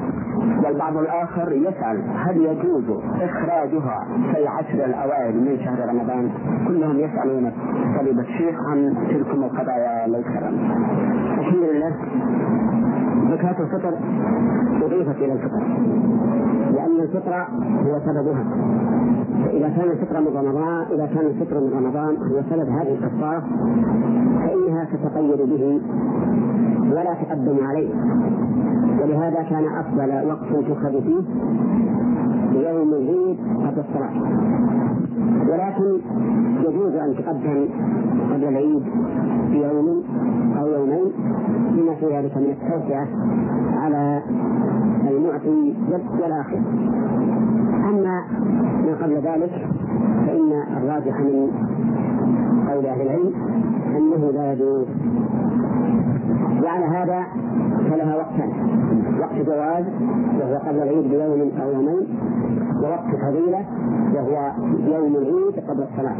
والبعض 0.65 0.97
الآخر 0.97 1.51
يسأل 1.51 2.01
هل 2.15 2.37
يجوز 2.37 2.83
إخراجها 3.21 4.07
في 4.31 4.39
العشر 4.39 4.85
الأوائل 4.85 5.35
من 5.35 5.59
شهر 5.65 5.89
رمضان؟ 5.89 6.29
كلهم 6.67 6.99
يسألون. 6.99 7.51
فضيلة 7.99 8.21
الشيخ 8.21 8.55
عن 8.69 8.95
تلكم 9.09 9.43
القضايا 9.43 10.07
لو 10.07 10.19
الحمد 11.39 11.63
لله 11.63 11.95
زكاة 13.31 13.55
الفطر. 13.59 13.93
أضيفت 14.81 15.15
إلى 15.15 15.33
الفطر. 15.33 15.63
لأن 16.81 16.99
الفطر 16.99 17.47
هو 17.85 17.99
سببها. 18.05 18.43
فإذا 19.45 19.69
كان 19.69 19.91
الفطر 19.91 20.21
من 20.21 20.27
رمضان 20.27 20.85
إذا 20.91 21.05
كان 21.05 21.25
الفطر 21.25 21.59
من 21.59 21.73
رمضان 21.73 22.15
هو 22.17 22.41
سبب 22.49 22.69
هذه 22.69 22.93
الكفارة 22.93 23.43
فإنها 24.39 24.85
تتقيد 24.85 25.49
به 25.49 25.81
ولا 26.91 27.13
تقدم 27.13 27.65
عليه. 27.67 27.89
ولهذا 29.01 29.41
كان 29.49 29.65
أفضل 29.65 30.29
وقت 30.29 30.65
تؤخذ 30.67 31.01
فيه 31.01 31.23
بيوم 32.53 32.93
العيد 32.93 33.37
قبل 33.65 33.79
الصلاة. 33.79 34.13
ولكن 35.49 35.99
يجوز 36.59 36.95
أن 36.95 37.15
تقدم 37.15 37.65
قبل 38.33 38.43
العيد 38.43 38.83
بيوم 39.51 40.03
أو 40.59 40.67
يومين 40.67 41.11
بما 41.71 41.95
في 41.95 42.05
ذلك 42.05 42.37
من 42.37 42.55
التوسعة 42.61 43.07
على 43.83 44.21
المعطي 45.07 45.73
والآخر. 46.21 46.59
أما 47.89 48.23
ما 48.85 48.93
قبل 49.01 49.15
ذلك 49.15 49.67
فإن 50.27 50.51
الراجح 50.77 51.19
من 51.19 51.47
قول 52.69 52.85
أهل 52.85 53.01
العلم 53.01 53.33
أنه 53.97 54.31
لا 54.31 54.53
يجوز. 54.53 54.85
وعلى 56.63 56.85
هذا 56.85 57.23
فلها 57.89 58.15
وقتان. 58.17 58.49
وقت 59.19 59.45
جواز 59.45 59.85
وهو 60.39 60.57
قبل 60.57 60.81
العيد 60.81 61.09
بيوم 61.09 61.51
أو 61.61 61.71
يومين. 61.71 62.07
ووقت 62.83 63.15
فضيلة 63.21 63.65
وهو 64.15 64.51
يوم 64.87 65.15
العيد 65.15 65.69
قبل 65.69 65.83
الصلاة. 65.83 66.15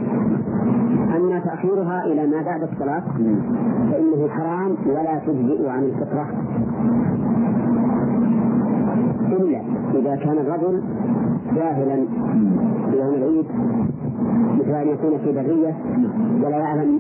أما 1.18 1.40
تأخيرها 1.40 2.06
إلى 2.06 2.28
ما 2.28 2.42
بعد 2.42 2.62
الصلاة 2.64 3.04
فإنه 3.92 4.28
حرام 4.30 4.76
ولا 4.86 5.20
تجزئ 5.28 5.70
عن 5.70 5.84
الفطرة. 5.84 6.28
إلا 9.32 9.62
إذا 9.94 10.16
كان 10.16 10.38
الرجل 10.38 10.84
جاهلا 11.56 11.96
بيوم 12.92 13.14
العيد 13.14 13.46
مثل 14.60 14.72
أن 14.72 14.88
يكون 14.88 15.18
في 15.18 15.32
برية 15.32 15.76
ولا 16.44 16.58
يعلم 16.58 17.00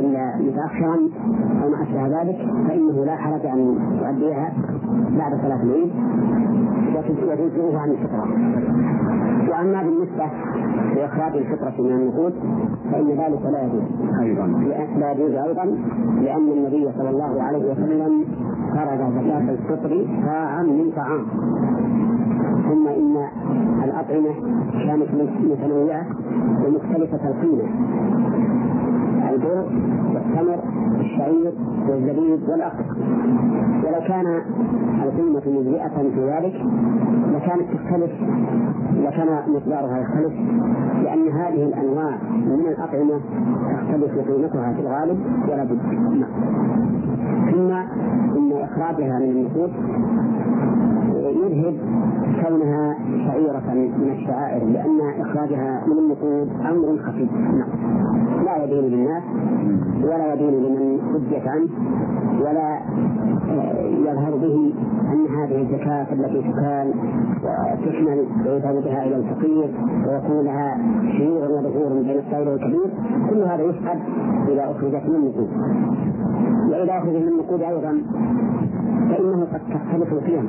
إلا 0.00 0.36
متأخرا 0.36 0.96
أو 1.62 1.70
ما 1.70 1.82
أشبه 1.82 2.22
ذلك 2.22 2.38
فإنه 2.68 3.04
لا 3.04 3.16
حرج 3.16 3.46
أن 3.46 3.58
يؤديها 4.02 4.52
بعد 5.18 5.32
صلاة 5.42 5.62
العيد. 5.62 5.90
وتجزئه 6.96 7.78
عن 7.78 7.90
الفطرة. 7.90 8.26
وأما 9.50 9.82
بالنسبة 9.82 10.24
لإخراج 10.94 11.36
الفطرة 11.36 11.82
من 11.82 11.90
النقود 11.90 12.34
فإن 12.92 13.08
ذلك 13.08 13.42
لا 13.52 13.62
يجوز. 13.62 13.82
أيضا. 14.20 14.46
لا 14.98 15.12
يجوز 15.12 15.34
أيضا 15.34 15.64
لأن 16.22 16.48
النبي 16.56 16.88
صلى 16.98 17.10
الله 17.10 17.42
عليه 17.42 17.70
وسلم 17.72 18.24
فرض 18.76 19.12
زكاة 19.14 19.50
الفطر 19.50 20.06
ساعا 20.24 20.62
من 20.62 20.90
طعام. 20.96 21.26
ثم 22.68 22.86
إن 22.88 23.16
الأطعمة 23.84 24.34
كانت 24.86 25.08
متنوعة 25.50 26.06
ومختلفة 26.66 27.28
القيمة. 27.28 27.68
البر 29.30 29.66
والتمر 30.14 30.58
والشعير 30.98 31.52
والزبيب 31.88 32.48
والأقط 32.48 32.84
ولو 33.84 34.00
كان 34.08 34.42
القيمة 35.02 35.42
مجزئة 35.46 35.88
في 35.88 36.30
ذلك 36.30 36.54
لكانت 37.34 37.66
تختلف 37.74 38.10
لكان 39.04 39.28
مقدارها 39.48 39.98
يختلف 39.98 40.32
لأن 41.02 41.28
هذه 41.28 41.62
الأنواع 41.62 42.18
من 42.32 42.66
الأطعمة 42.68 43.20
تختلف 43.72 44.28
قيمتها 44.28 44.72
في 44.72 44.80
الغالب 44.80 45.18
ولا 45.48 45.64
بد. 45.64 45.78
ثم 47.56 47.72
إن 48.36 48.52
إخراجها 48.52 49.18
من 49.18 49.30
النقود 49.30 49.72
يذهب 51.16 51.74
كونها 52.42 52.96
شعيرة 53.26 53.74
من 53.74 54.16
الشعائر 54.18 54.64
لأن 54.64 55.00
إخراجها 55.20 55.82
من 55.86 55.98
النقود 55.98 56.48
أمر 56.60 56.98
خفيف 57.02 57.32
نعم. 57.32 57.68
لا 58.44 58.64
يدين 58.64 58.84
للناس 58.84 59.22
ولا 60.02 60.32
يدين 60.32 60.50
لمن 60.50 61.00
حجت 61.12 61.48
عنه 61.48 61.68
ولا 62.40 62.78
آه، 63.50 63.86
يظهر 64.06 64.36
به 64.36 64.74
أن 65.12 65.26
هذه 65.36 65.62
الزكاة 65.62 66.06
التي 66.12 66.52
تكال 66.52 66.94
وتشمل 67.44 68.26
ويذهب 68.46 68.82
بها 68.84 69.04
إلى 69.06 69.16
الفقير 69.16 69.70
ويكون 70.08 70.44
لها 70.44 70.78
شعور 71.18 71.50
وظهور 71.50 72.02
بين 72.02 72.18
الصغير 72.18 72.48
والكبير 72.48 72.90
كل 73.30 73.42
هذا 73.42 73.62
يفقد 73.62 73.98
إذا 74.48 74.70
أخرجت 74.70 75.08
من 75.08 75.14
النقود 75.14 75.48
وإذا 76.68 76.98
أخرجت 76.98 77.16
من 77.16 77.28
النقود 77.28 77.62
أيضا 77.62 78.02
فإنه 79.08 79.46
قد 79.52 79.60
تختلف 79.70 80.12
القيم. 80.12 80.46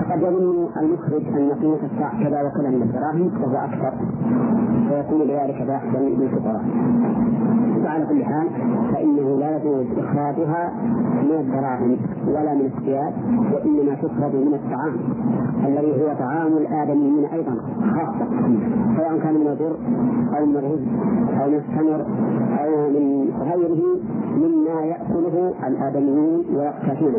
فقد 0.00 0.22
يظن 0.22 0.68
المخرج 0.76 1.22
أن 1.26 1.52
قيمة 1.52 1.78
الساعة 1.92 2.24
كذا 2.24 2.42
وكذا 2.42 2.70
من 2.70 2.82
الدراهم 2.82 3.30
وهو 3.42 3.56
أكثر 3.56 3.92
فيكون 4.88 5.20
بذلك 5.26 5.62
باحثا 5.62 5.98
للفقراء 5.98 6.64
وعلى 7.84 8.06
كل 8.06 8.24
حال 8.24 8.46
فإنه 8.92 9.38
لا 9.38 9.56
يجوز 9.56 9.86
إخراجها 9.98 10.72
من 11.22 11.36
الدراهم 11.40 11.96
ولا 12.26 12.54
من 12.54 12.70
الثياب 12.76 13.12
وإنما 13.52 13.94
تخرج 13.94 14.34
من 14.34 14.54
الطعام 14.54 14.94
الذي 15.66 15.92
هو 16.02 16.14
طعام 16.18 16.52
الآدميين 16.56 17.24
أيضا 17.24 17.54
خاصة 17.80 18.26
سواء 18.96 19.18
كان 19.22 19.34
من 19.34 19.46
البر 19.46 19.76
أو 20.38 20.46
من 20.46 20.56
الرز 20.56 20.84
أو 21.42 21.48
من 21.50 21.54
التمر 21.56 22.00
أو 22.64 22.90
من 22.90 23.30
غيره 23.50 23.82
مما 24.36 24.80
يأكله 24.82 25.54
الآدميون 25.66 26.44
ويقتاتون 26.54 27.12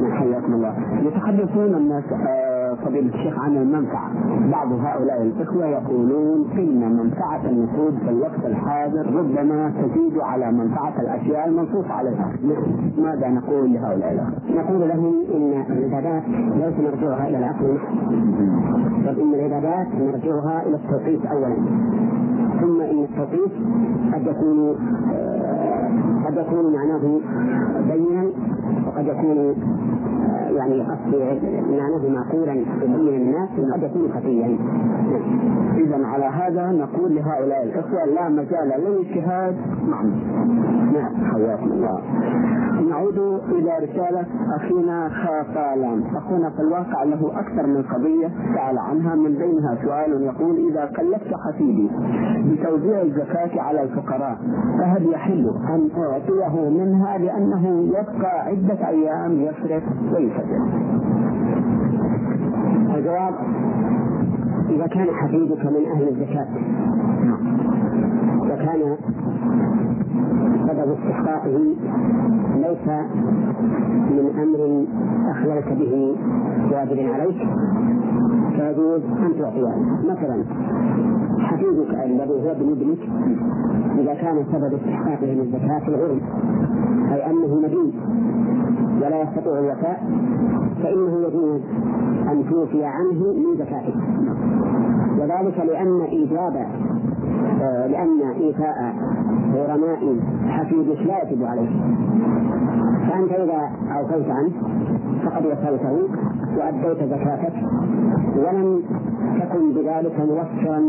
به 0.00 0.10
حياكم 0.10 0.52
الله. 0.54 0.74
يتحدثون 1.02 1.74
الناس 1.74 2.04
آه، 2.12 2.55
فضيلة 2.86 3.14
الشيخ 3.14 3.38
عن 3.38 3.56
المنفعة. 3.56 4.10
بعض 4.52 4.72
هؤلاء 4.72 5.22
الإخوة 5.22 5.66
يقولون 5.66 6.50
إن 6.58 6.96
منفعة 6.96 7.40
النقود 7.50 7.94
في 8.04 8.10
الوقت 8.10 8.44
الحاضر 8.44 9.06
ربما 9.14 9.72
تزيد 9.82 10.18
على 10.18 10.52
منفعة 10.52 11.00
الأشياء 11.00 11.48
المنصوص 11.48 11.84
عليها. 11.90 12.32
ماذا 12.98 13.28
نقول 13.28 13.72
لهؤلاء 13.74 14.12
الأخوة؟ 14.12 14.62
نقول 14.62 14.88
لهم 14.88 15.14
إن 15.34 15.64
العبادات 15.70 16.22
ليس 16.56 16.74
مرجوعها 16.80 17.28
إلى 17.28 17.38
العقل 17.38 17.78
بل 19.06 19.20
إن 19.20 19.34
العبادات 19.34 19.86
مرجوعها 19.94 20.62
إلى 20.66 20.76
التوقيت 20.76 21.26
أولا. 21.26 21.56
ثم 22.60 22.80
إن 22.80 23.04
التوقيت 23.04 23.52
قد 24.14 24.26
يكون 24.26 24.76
قد 26.26 26.36
يكون 26.36 26.72
معناه 26.72 27.20
بينا 27.92 28.26
وقد 28.86 29.06
يكون 29.06 29.54
يعني 30.50 30.82
معناه 31.70 32.08
معقولا 32.08 32.52
يبين 32.52 33.22
الناس 33.22 33.48
وقد 33.58 33.82
يكون 33.82 34.12
خفيا 34.14 34.58
اذا 35.76 36.06
على 36.06 36.24
هذا 36.24 36.72
نقول 36.72 37.14
لهؤلاء 37.14 37.62
الإخوة 37.62 38.04
لا 38.04 38.28
مجال 38.28 38.72
للاجتهاد 38.80 39.56
نعم. 39.90 40.10
نعم. 40.92 41.24
حياكم 41.32 41.72
الله. 41.72 42.00
نعود 42.80 43.18
إلى 43.52 43.72
رسالة 43.82 44.26
أخينا 44.56 45.08
خافالان 45.08 46.02
أخونا 46.16 46.50
في 46.50 46.60
الواقع 46.60 47.02
له 47.04 47.40
أكثر 47.40 47.66
من 47.66 47.82
قضية 47.82 48.28
سأل 48.54 48.78
عنها. 48.78 49.14
من 49.14 49.34
بينها 49.34 49.78
سؤال 49.84 50.22
يقول 50.22 50.56
إذا 50.70 50.86
كلفت 50.96 51.34
حفيدي 51.46 51.90
بتوزيع 52.52 53.02
الزكاة 53.02 53.60
على 53.62 53.82
الفقراء 53.82 54.38
فهل 54.78 55.10
يحل 55.12 55.50
أن 55.68 55.88
أعطيه 56.02 56.70
منها 56.70 57.18
لأنه 57.18 57.68
يبقى 57.88 58.40
عدة 58.46 58.88
أيام 58.88 59.32
يصرف 59.32 59.82
ويفجر 60.12 60.66
الجواب 62.96 63.34
إذا 64.70 64.86
كان 64.86 65.06
حفيدك 65.10 65.64
من 65.66 65.86
أهل 65.94 66.08
الزكاة. 66.08 66.46
وكان 68.40 68.82
قد 68.82 69.75
سبب 70.66 70.92
استحقاقه 70.92 71.58
ليس 72.56 72.88
من 74.10 74.30
أمر 74.42 74.86
أخللت 75.30 75.68
به 75.68 76.16
واجب 76.72 76.98
عليك 76.98 77.48
فيجوز 78.56 79.02
أن 79.04 79.32
تعطيه. 79.38 79.74
مثلا 80.04 80.44
حفيدك 81.38 81.90
الذي 82.04 82.30
هو 82.30 82.50
ابن 82.50 82.72
ابنك 82.72 82.98
إذا 83.98 84.14
كان 84.14 84.44
سبب 84.52 84.74
استحقاقه 84.74 85.26
من 85.34 85.40
الزكاة 85.40 85.88
الغرم 85.88 86.20
أي 87.12 87.30
أنه 87.30 87.54
مدين 87.54 87.92
ولا 89.02 89.22
يستطيع 89.22 89.58
الوفاء 89.58 90.02
فإنه 90.82 91.28
يجوز 91.28 91.60
أن 92.32 92.44
توفي 92.50 92.84
عنه 92.84 93.32
من 93.32 93.56
زكاته. 93.58 93.94
وذلك 95.18 95.58
لأن 95.58 96.00
إيجاب 96.00 96.66
آه، 97.62 97.86
لأن 97.86 98.20
إيفاء 98.40 98.94
غرماء 99.54 100.16
حفيدك 100.48 101.00
لا 101.06 101.22
يجب 101.22 101.44
عليه. 101.44 101.70
فأنت 103.08 103.32
إذا 103.32 103.70
أوفيت 103.98 104.30
عنه 104.30 104.50
فقد 105.24 105.46
وفيته 105.46 106.08
وأديت 106.58 107.04
زكاتك 107.04 107.54
ولم 108.36 108.82
تكن 109.40 109.72
بذلك 109.72 110.20
موفرا 110.20 110.80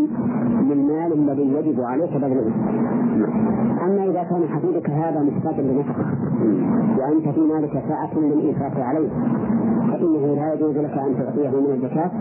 للمال 0.61 1.13
الذي 1.13 1.53
يجب 1.53 1.81
عليك 1.81 2.13
بذله. 2.13 2.51
أما 3.85 4.03
إذا 4.03 4.23
كان 4.23 4.47
حفيدك 4.47 4.89
هذا 4.89 5.19
محتاجا 5.21 5.61
لنفقة 5.61 6.05
وأنت 6.97 7.29
في 7.35 7.39
مالك 7.39 7.83
ساعة 7.87 8.09
للإنفاق 8.15 8.85
عليه 8.85 9.09
فإنه 9.91 10.35
لا 10.35 10.53
يجوز 10.53 10.77
لك 10.77 10.97
أن 10.97 11.15
تعطيه 11.17 11.49
من 11.49 11.73
الزكاة 11.73 12.11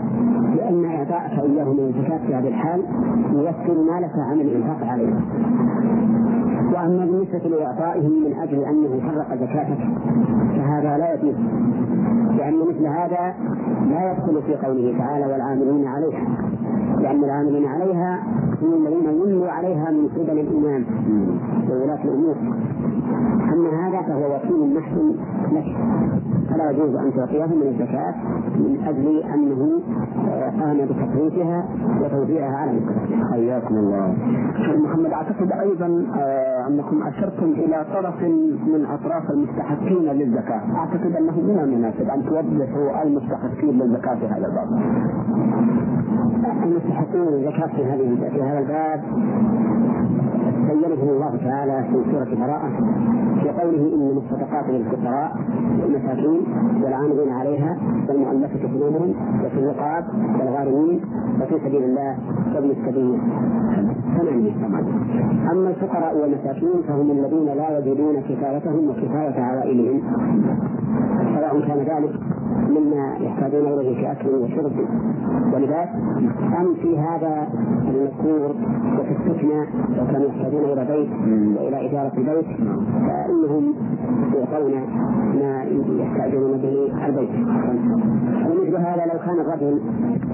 لأن 0.55 0.85
إعطاءك 0.85 1.39
إياه 1.39 1.65
من 1.73 1.79
الزكاة 1.79 2.17
في 2.27 2.35
هذه 2.35 2.47
الحال 2.47 2.83
يوفر 3.33 3.81
مالك 3.91 4.11
عن 4.29 4.41
الإنفاق 4.41 4.87
عليه. 4.89 5.13
وأما 6.73 7.05
بالنسبة 7.05 7.49
لإعطائه 7.49 8.07
من 8.07 8.33
أجل 8.41 8.63
أنه 8.63 8.99
فرق 9.11 9.35
زكاتك 9.35 9.79
فهذا 10.55 10.97
لا 10.97 11.13
يجوز. 11.13 11.35
لأن 12.37 12.59
مثل 12.69 12.87
هذا 12.87 13.35
لا 13.89 14.11
يدخل 14.11 14.41
في 14.41 14.55
قوله 14.55 14.97
تعالى 14.97 15.25
والعاملين 15.25 15.87
عليها. 15.87 16.27
لأن 16.99 17.23
العاملين 17.23 17.65
عليها 17.65 18.23
هم 18.61 18.73
الذين 18.73 19.09
يملوا 19.09 19.51
عليها 19.51 19.91
من 19.91 20.07
قبل 20.07 20.39
الإمام 20.39 20.85
وولاة 21.69 22.03
الأمور. 22.03 22.35
أما 23.53 23.87
هذا 23.87 24.01
فهو 24.01 24.35
وكيل 24.35 24.75
محض 24.75 25.15
لك 25.51 25.65
فلا 26.49 26.71
يجوز 26.71 26.95
أن 26.95 27.13
تعطيه 27.15 27.45
من 27.45 27.67
الزكاة 27.67 28.15
من 28.55 28.77
أجل 28.87 29.23
أنه 29.33 29.81
قام 30.59 30.77
بتصريفها 30.77 31.65
وتوزيعها 32.01 32.55
على 32.57 32.71
المسلمين. 32.71 33.25
حياكم 33.31 33.75
الله. 33.75 34.15
شيخ 34.65 34.75
محمد 34.75 35.11
أعتقد 35.11 35.51
أيضا 35.51 36.05
آه، 36.19 36.67
أنكم 36.67 37.03
أشرتم 37.03 37.45
إلى 37.45 37.85
طرف 37.93 38.21
من 38.67 38.85
أطراف 38.85 39.29
المستحقين 39.31 40.03
للزكاة، 40.03 40.61
أعتقد 40.75 41.15
أنه 41.15 41.41
من 41.41 41.59
المناسب 41.59 42.09
أن 42.09 42.23
توضحوا 42.25 43.03
المستحقين 43.03 43.79
للزكاة 43.79 44.15
في 44.15 44.25
هذا 44.25 44.47
الباب. 44.47 44.67
المستحقين 46.63 47.21
للزكاة 47.21 47.67
في 47.67 47.85
هذه 47.85 48.29
في 48.33 48.41
هذا 48.41 48.59
الباب 48.59 49.01
بينه 50.73 51.11
الله 51.11 51.37
تعالى 51.37 51.83
في 51.87 52.11
سورة 52.11 52.45
براءة 52.45 52.69
في 53.41 53.49
قوله 53.49 53.95
إنما 53.95 54.21
الصدقات 54.21 54.69
للفقراء 54.69 55.31
والمساكين 55.81 56.41
والعاملين 56.83 57.31
عليها 57.31 57.77
والمؤلفة 58.09 58.67
قلوبهم 58.73 59.13
وفي 59.45 59.59
الرقاب 59.59 60.05
والغارمين 60.39 61.01
وفي 61.41 61.59
سبيل 61.65 61.83
الله 61.83 62.17
وابن 62.55 62.69
السبيل. 62.69 63.19
ثمانية 64.17 64.51
أما 65.51 65.69
الفقراء 65.69 66.17
والمساكين 66.17 66.81
فهم 66.87 67.11
الذين 67.11 67.45
لا 67.45 67.79
يجدون 67.79 68.21
كفايتهم 68.21 68.89
وكفاية 68.89 69.41
عوائلهم. 69.41 70.01
سواء 71.35 71.59
كان 71.67 71.77
ذلك 71.77 72.13
مما 72.69 73.17
يحتاجون 73.19 73.67
إليه 73.67 73.95
في 73.95 74.11
أكل 74.11 74.29
وشرب. 74.29 74.71
ولباس 75.53 75.89
ام 76.59 76.73
في 76.73 76.99
هذا 76.99 77.47
المذكور 77.87 78.55
وفي 78.99 79.11
السكنى 79.11 79.65
لو 79.97 80.05
كانوا 80.11 80.27
يحتاجون 80.27 80.63
إلى 80.63 80.85
بيت 80.85 81.09
وإلى 81.57 81.89
اجاره 81.89 82.11
البيت 82.17 82.45
فإنهم 83.07 83.73
يعطون 84.35 84.71
ما 85.39 85.63
يحتاجون 85.99 86.51
به 86.57 87.05
البيت. 87.07 87.29
ومثل 88.47 88.75
هذا 88.75 89.05
لو 89.13 89.19
كان 89.25 89.39
الرجل 89.39 89.81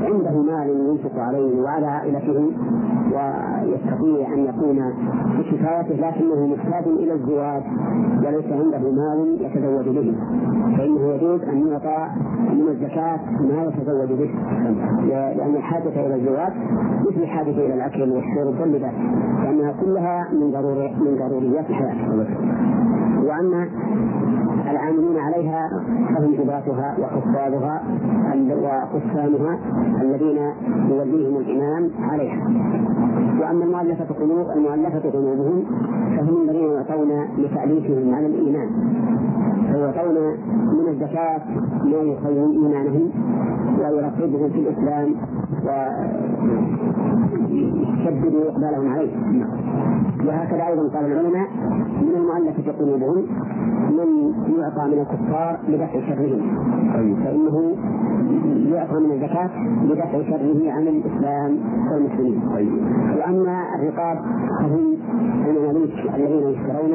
عنده 0.01 0.41
مال 0.41 0.69
ينفق 0.69 1.19
عليه 1.19 1.61
وعلى 1.61 1.85
عائلته 1.85 2.51
ويستطيع 3.13 4.33
أن 4.33 4.45
يكون 4.45 4.93
بكفايته 5.37 5.95
لكنه 5.95 6.47
محتاج 6.47 6.87
إلى 6.87 7.13
الزواج 7.13 7.63
وليس 8.25 8.45
عنده 8.51 8.79
مال 8.79 9.37
يتزوج 9.41 9.95
به. 9.95 10.15
فإنه 10.77 11.13
يجوز 11.13 11.41
أن 11.41 11.67
يعطى 11.67 12.07
من 12.53 12.67
الزكاة 12.67 13.19
ما 13.41 13.63
يتزوج 13.63 14.19
به. 14.19 14.29
لأن 15.09 15.55
الحاجة 15.55 16.05
إلى 16.05 16.15
الزواج 16.15 16.53
مثل 17.09 17.21
الحاجة 17.21 17.49
إلى 17.51 17.73
الأكل 17.73 18.01
والشرب 18.01 18.59
واللباس 18.61 18.93
لأنها 19.43 19.73
كلها 19.81 20.27
من 20.33 20.51
ضروري 20.51 20.95
من 20.99 21.15
ضروريات 21.19 21.69
الحياة. 21.69 21.95
وأما 23.23 23.67
العاملين 24.73 25.17
عليها 25.17 25.69
فهم 26.15 26.35
عباتها 26.39 26.97
وحفاظها 26.99 27.83
وحسامها 28.63 29.59
الذين 30.01 30.39
يوليهم 30.89 31.37
الإمام 31.37 31.89
عليها. 31.99 32.47
وأما 33.41 33.63
المؤلفة 33.65 34.05
قلوب 34.19 34.47
المؤلفة 34.55 35.09
قلوبهم 35.09 35.63
فهم 36.17 36.41
الذين 36.41 36.71
يعطون 36.71 37.11
لتأليفهم 37.37 38.15
على 38.15 38.27
الإيمان. 38.27 38.69
فيعطون 39.71 40.15
من 40.73 40.87
الزكاة 40.87 41.41
ما 41.83 41.97
يقوي 41.97 42.51
إيمانهم 42.51 43.09
ويرغبهم 43.79 44.49
في 44.49 44.59
الإسلام 44.59 45.15
ويشدد 48.03 48.35
إقبالهم 48.35 48.93
عليه. 48.93 49.11
وهكذا 50.27 50.67
أيضا 50.67 50.89
قال 50.93 51.05
العلماء 51.05 51.47
من 52.01 52.15
المؤلفة 52.15 52.71
قلوبهم 52.71 53.25
من 53.89 54.33
يعطى 54.59 54.87
من 54.87 54.99
الكفار 54.99 55.59
لدفع 55.67 56.07
شرهم. 56.07 56.41
فإنه 57.23 57.75
يعطى 58.75 58.99
من 58.99 59.11
الزكاة 59.11 59.49
لدفع 59.83 60.11
شره 60.11 60.71
عن 60.71 60.87
الإسلام 60.87 61.57
والمسلمين. 61.91 62.41
وأما 63.17 63.65
الرقاب 63.75 64.17
فهم 64.59 64.97
المماليك 65.47 65.93
الذين 66.15 66.49
يشترون 66.49 66.93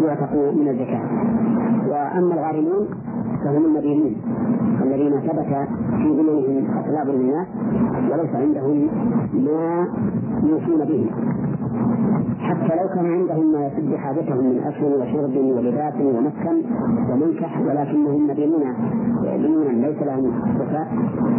ليعتقوا 0.00 0.52
من 0.52 0.68
الزكاة. 0.68 1.02
وأما 1.88 2.34
الغارمون 2.34 2.88
فهم 3.44 3.64
المدينين. 3.64 4.16
الذين 4.82 5.20
ثبت 5.20 5.68
في 5.96 6.08
ذممهم 6.18 6.64
أطلاب 6.78 7.08
الناس 7.10 7.46
وليس 8.10 8.34
عندهم 8.34 8.88
ما 9.34 9.86
يوصون 10.42 10.84
به. 10.84 11.10
حتى 12.38 12.82
لو 12.82 12.88
كان 12.94 13.06
عندهم 13.12 13.52
ما 13.52 13.66
يسد 13.66 13.94
حاجتهم 13.94 14.44
من 14.44 14.60
أكل 14.64 14.84
وشرب 14.84 15.36
ولباس 15.36 15.94
ومسكن 15.94 16.62
ومنكح 17.10 17.60
ولكنهم 17.60 18.26
مدينون 18.28 18.64
ديونا 19.22 19.86
ليس 19.86 20.02
لهم 20.02 20.32
وفاء 20.60 20.88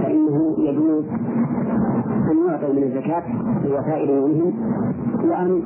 فإنه 0.03 0.55
يجوز 0.57 1.03
أن 2.31 2.37
يعطوا 2.47 2.73
من 2.73 2.83
الزكاة 2.83 3.23
لوفاء 3.65 4.05
ديونهم 4.05 4.53
وأن 5.29 5.61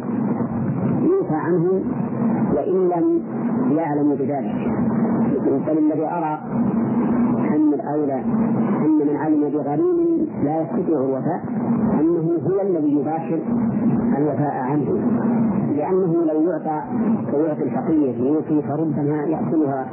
يوفى 1.04 1.36
عنهم 1.36 1.82
وإن 2.56 2.90
لم 2.90 3.22
يعلموا 3.78 4.16
بذلك. 4.16 4.56
بل 5.68 5.78
الذي 5.78 6.06
أرى 6.06 6.40
الأولى 7.90 8.24
أن 8.86 9.08
من 9.08 9.16
علم 9.16 9.50
بغريم 9.50 10.28
لا 10.44 10.62
يستطيع 10.62 11.00
الوفاء 11.00 11.42
أنه 12.00 12.40
هو 12.48 12.62
الذي 12.62 12.92
يباشر 13.00 13.40
الوفاء 14.18 14.54
عنه. 14.56 15.00
لأنه 15.78 16.14
لو 16.26 16.42
يعطى 16.42 16.84
ويعطي 17.34 17.64
الفقير 17.64 18.16
ليوفي 18.16 18.62
فربما 18.62 19.24
يأكلها 19.24 19.86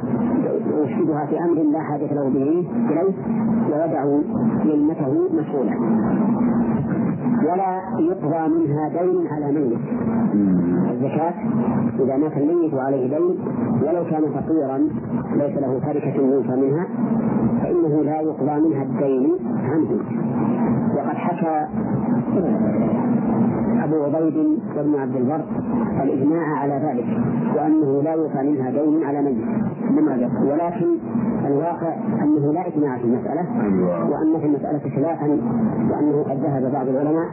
ويفسدها 0.77 1.25
في 1.25 1.39
أمر 1.39 1.63
لا 1.63 1.79
حاجة 1.81 2.13
له 2.13 2.29
به 2.29 2.65
إليه 2.89 3.13
ويدع 3.71 4.05
ذمته 4.65 5.29
مشغولا 5.33 5.73
ولا 7.51 7.81
يقضى 7.99 8.47
منها 8.55 8.89
دين 8.89 9.27
على 9.27 9.51
ميت. 9.51 9.79
الزكاة 10.91 11.33
إذا 11.99 12.17
مات 12.17 12.37
الميت 12.37 12.73
وعليه 12.73 13.07
دين 13.17 13.37
ولو 13.87 14.03
كان 14.09 14.23
فقيرا 14.35 14.77
ليس 15.33 15.57
له 15.57 15.79
تركة 15.79 16.15
يوفى 16.15 16.55
منها 16.55 16.87
فإنه 17.61 18.03
لا 18.03 18.21
يقضى 18.21 18.59
منها 18.67 18.83
الدين 18.83 19.37
عنه. 19.63 19.99
وقد 20.95 21.15
حكى 21.15 21.67
أبو 23.87 24.03
عبيد 24.03 24.37
وابن 24.77 24.95
عبد 24.95 25.15
البر 25.15 25.41
الإجماع 26.03 26.59
على 26.59 26.73
ذلك 26.73 27.05
وأنه 27.55 28.01
لا 28.03 28.13
يوفى 28.13 28.37
منها 28.43 28.69
دين 28.71 29.03
على 29.03 29.21
ميت 29.21 29.37
لماذا؟ 29.91 30.29
ولكن 30.43 30.87
الواقع 31.45 31.93
أنه 32.23 32.53
لا 32.53 32.67
إجماع 32.67 32.97
في 32.97 33.03
المسألة 33.03 33.45
وأن 34.09 34.39
في 34.39 34.45
المسألة 34.45 34.79
خلافا 34.95 35.27
وأنه 35.91 36.23
قد 36.29 36.37
ذهب 36.43 36.71
بعض 36.73 36.87
العلماء 36.87 37.25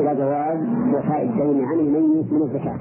إلى 0.00 0.14
جواز 0.14 0.58
وفاء 0.94 1.22
الدين 1.22 1.64
عن 1.64 1.78
الميت 1.80 2.32
من 2.32 2.42
الزكاة. 2.42 2.76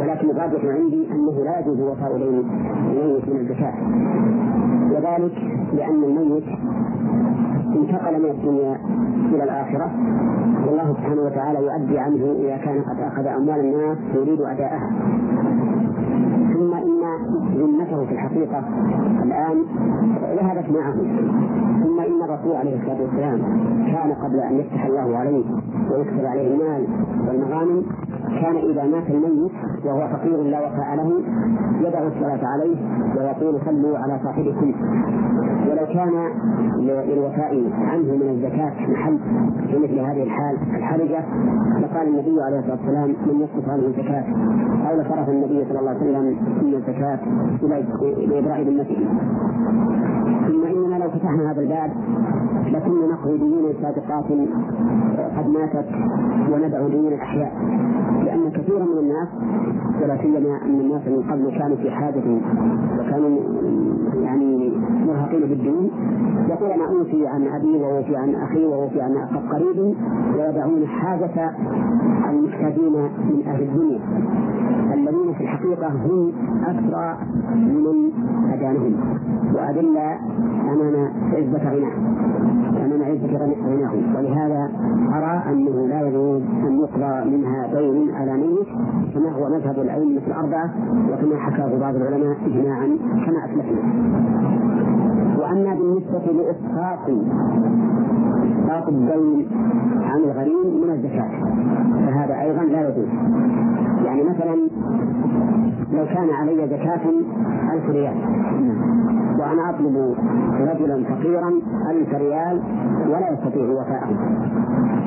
ولكن 0.00 0.30
الراجح 0.30 0.64
عندي 0.64 1.10
أنه 1.10 1.44
لا 1.44 1.60
يجوز 1.60 1.80
وفاء 1.80 2.16
دين 2.16 2.44
الميت 2.90 3.28
من 3.28 3.36
الزكاة. 3.40 3.74
وذلك 4.92 5.32
لأن 5.76 6.04
الميت 6.04 6.44
انتقل 7.76 8.22
من 8.22 8.30
الدنيا 8.30 8.78
إلى 9.34 9.44
الآخرة. 9.44 9.90
والله 10.66 10.92
سبحانه 10.92 11.22
وتعالى 11.22 11.58
يؤدي 11.58 11.98
عنه 11.98 12.36
إذا 12.40 12.56
كان 12.56 12.82
قد 12.82 13.00
أخذ 13.00 13.26
أموال 13.26 13.60
الناس 13.60 13.98
يريد 14.14 14.40
أداءها. 14.40 14.90
ثم 16.54 16.74
إن 16.74 17.02
ذمته 17.56 18.04
في 18.04 18.12
الحقيقة 18.12 18.64
الآن 19.22 19.56
ذهبت 20.36 20.70
معه. 20.70 20.94
ثم 21.82 22.00
إن 22.00 22.22
الرسول 22.24 22.56
عليه 22.56 22.76
الصلاة 22.76 23.00
والسلام 23.00 23.38
كان 23.92 24.12
قبل 24.12 24.40
أن 24.40 24.56
يفتح 24.56 24.84
الله 24.84 25.16
عليه 25.16 25.44
ويكتب 25.90 26.24
عليه 26.24 26.54
المال 26.54 26.86
والمغانم 27.28 27.82
كان 28.26 28.56
إذا 28.56 28.84
مات 28.84 29.10
الميت 29.10 29.52
وهو 29.84 30.08
فقير 30.08 30.42
لا 30.42 30.60
وفاء 30.60 30.96
له 30.96 31.22
يدع 31.80 32.06
الصلاة 32.06 32.40
عليه 32.46 32.76
ويقول 33.16 33.60
صلوا 33.64 33.98
على 33.98 34.20
صاحبكم. 34.24 34.74
ولو 35.70 35.86
كان 35.86 36.12
للوفاء 36.80 37.62
عنه 37.80 38.12
من 38.12 38.30
الزكاة 38.30 38.90
محل 38.90 39.18
في 39.70 39.78
مثل 39.78 39.98
هذه 39.98 40.22
الحال 40.22 40.56
الحرجة 40.76 41.24
لقال 41.80 42.08
النبي 42.08 42.42
عليه 42.42 42.58
الصلاة 42.58 42.78
والسلام 42.80 43.08
من 43.26 43.40
يسقط 43.40 43.68
هذه 43.68 43.86
الزكاة. 43.86 44.24
أو 44.90 45.00
لصرف 45.00 45.28
النبي 45.28 45.64
صلى 45.68 45.78
الله 45.78 45.90
عليه 45.90 46.00
وسلم 46.00 46.36
من 46.62 46.74
الزكاة 46.74 47.18
إلى 48.02 48.38
إبراء 48.38 48.62
ذمته. 48.62 48.98
ثم 50.46 50.64
إننا 50.64 51.04
لو 51.04 51.10
فتحنا 51.10 51.50
هذا 51.52 51.60
الباب 51.60 51.90
لكنا 52.66 53.06
نقضي 53.12 53.38
ديون 53.38 53.74
سابقات 53.82 54.24
قد 55.36 55.48
ماتت 55.48 55.86
وندع 56.52 56.88
ديون 56.88 57.06
الأحياء. 57.06 57.52
لأن 58.24 58.50
كثيرا 58.50 58.84
من 58.84 58.98
الناس 58.98 59.28
ولا 60.02 60.16
سيما 60.22 60.38
أن 60.38 60.80
الناس 60.80 61.02
من 61.06 61.22
قبل 61.30 61.58
كانوا 61.58 61.76
في 61.76 61.90
حاجة 61.90 62.22
وكانوا 62.98 63.38
يعني 64.22 64.72
مرهقين 65.06 65.40
بالدين 65.40 65.90
يقول 66.48 66.70
أنا 66.70 66.84
أوفي 66.88 67.26
عن 67.26 67.46
أبي 67.46 67.76
وأوفي 67.76 68.16
عن 68.16 68.34
أخي 68.34 68.66
وأوفي 68.66 69.00
عن 69.00 69.14
قريب 69.52 69.94
ويدعون 70.38 70.86
حاجة 70.86 71.50
المحتاجين 72.30 72.92
من 73.30 73.42
أهل 73.46 73.62
الدنيا. 73.62 74.00
الذين 74.94 75.32
في 75.34 75.44
الحقيقة 75.44 75.88
هم 75.88 76.32
أسرى 76.62 77.18
من 77.56 78.10
أدانهم 78.52 78.94
وأدل 79.54 79.96
أمام 80.72 81.08
عزة 81.32 81.70
غناه 81.70 81.92
أمام 82.84 83.02
عزة 83.02 83.36
غناهم. 83.66 84.14
ولهذا 84.16 84.70
أرى 85.14 85.52
أنه 85.52 85.86
لا 85.86 86.08
يجوز 86.08 86.42
أن 86.66 86.78
يقضى 86.80 87.30
منها 87.30 87.66
دين 87.80 88.14
على 88.14 88.32
ميت 88.32 88.66
كما 89.14 89.30
هو 89.32 89.48
مذهب 89.48 89.78
الأئمة 89.78 90.22
الأربعة 90.26 90.70
وكما 91.12 91.36
حكاه 91.36 91.78
بعض 91.78 91.96
العلماء 91.96 92.36
إجماعا 92.46 92.98
كما 93.26 93.44
أسلفنا. 93.44 94.75
وأما 95.46 95.74
بالنسبة 95.74 96.32
لإسقاط 96.32 97.10
إسقاط 98.58 98.88
الدين 98.88 99.48
عن 100.02 100.20
الغريم 100.20 100.82
من 100.82 100.90
الزكاة 100.90 101.30
فهذا 102.06 102.40
أيضا 102.40 102.62
لا 102.62 102.88
يجوز. 102.88 103.08
يعني 104.04 104.22
مثلا 104.22 104.56
لو 105.92 106.06
كان 106.06 106.30
علي 106.30 106.66
زكاة 106.68 107.00
ألف 107.72 107.90
ريال 107.90 108.16
وأنا 109.38 109.70
أطلب 109.70 110.14
رجلا 110.60 111.04
فقيرا 111.04 111.48
ألف 111.90 112.14
ريال 112.14 112.60
ولا 113.08 113.32
يستطيع 113.32 113.64
وفاءه 113.64 114.10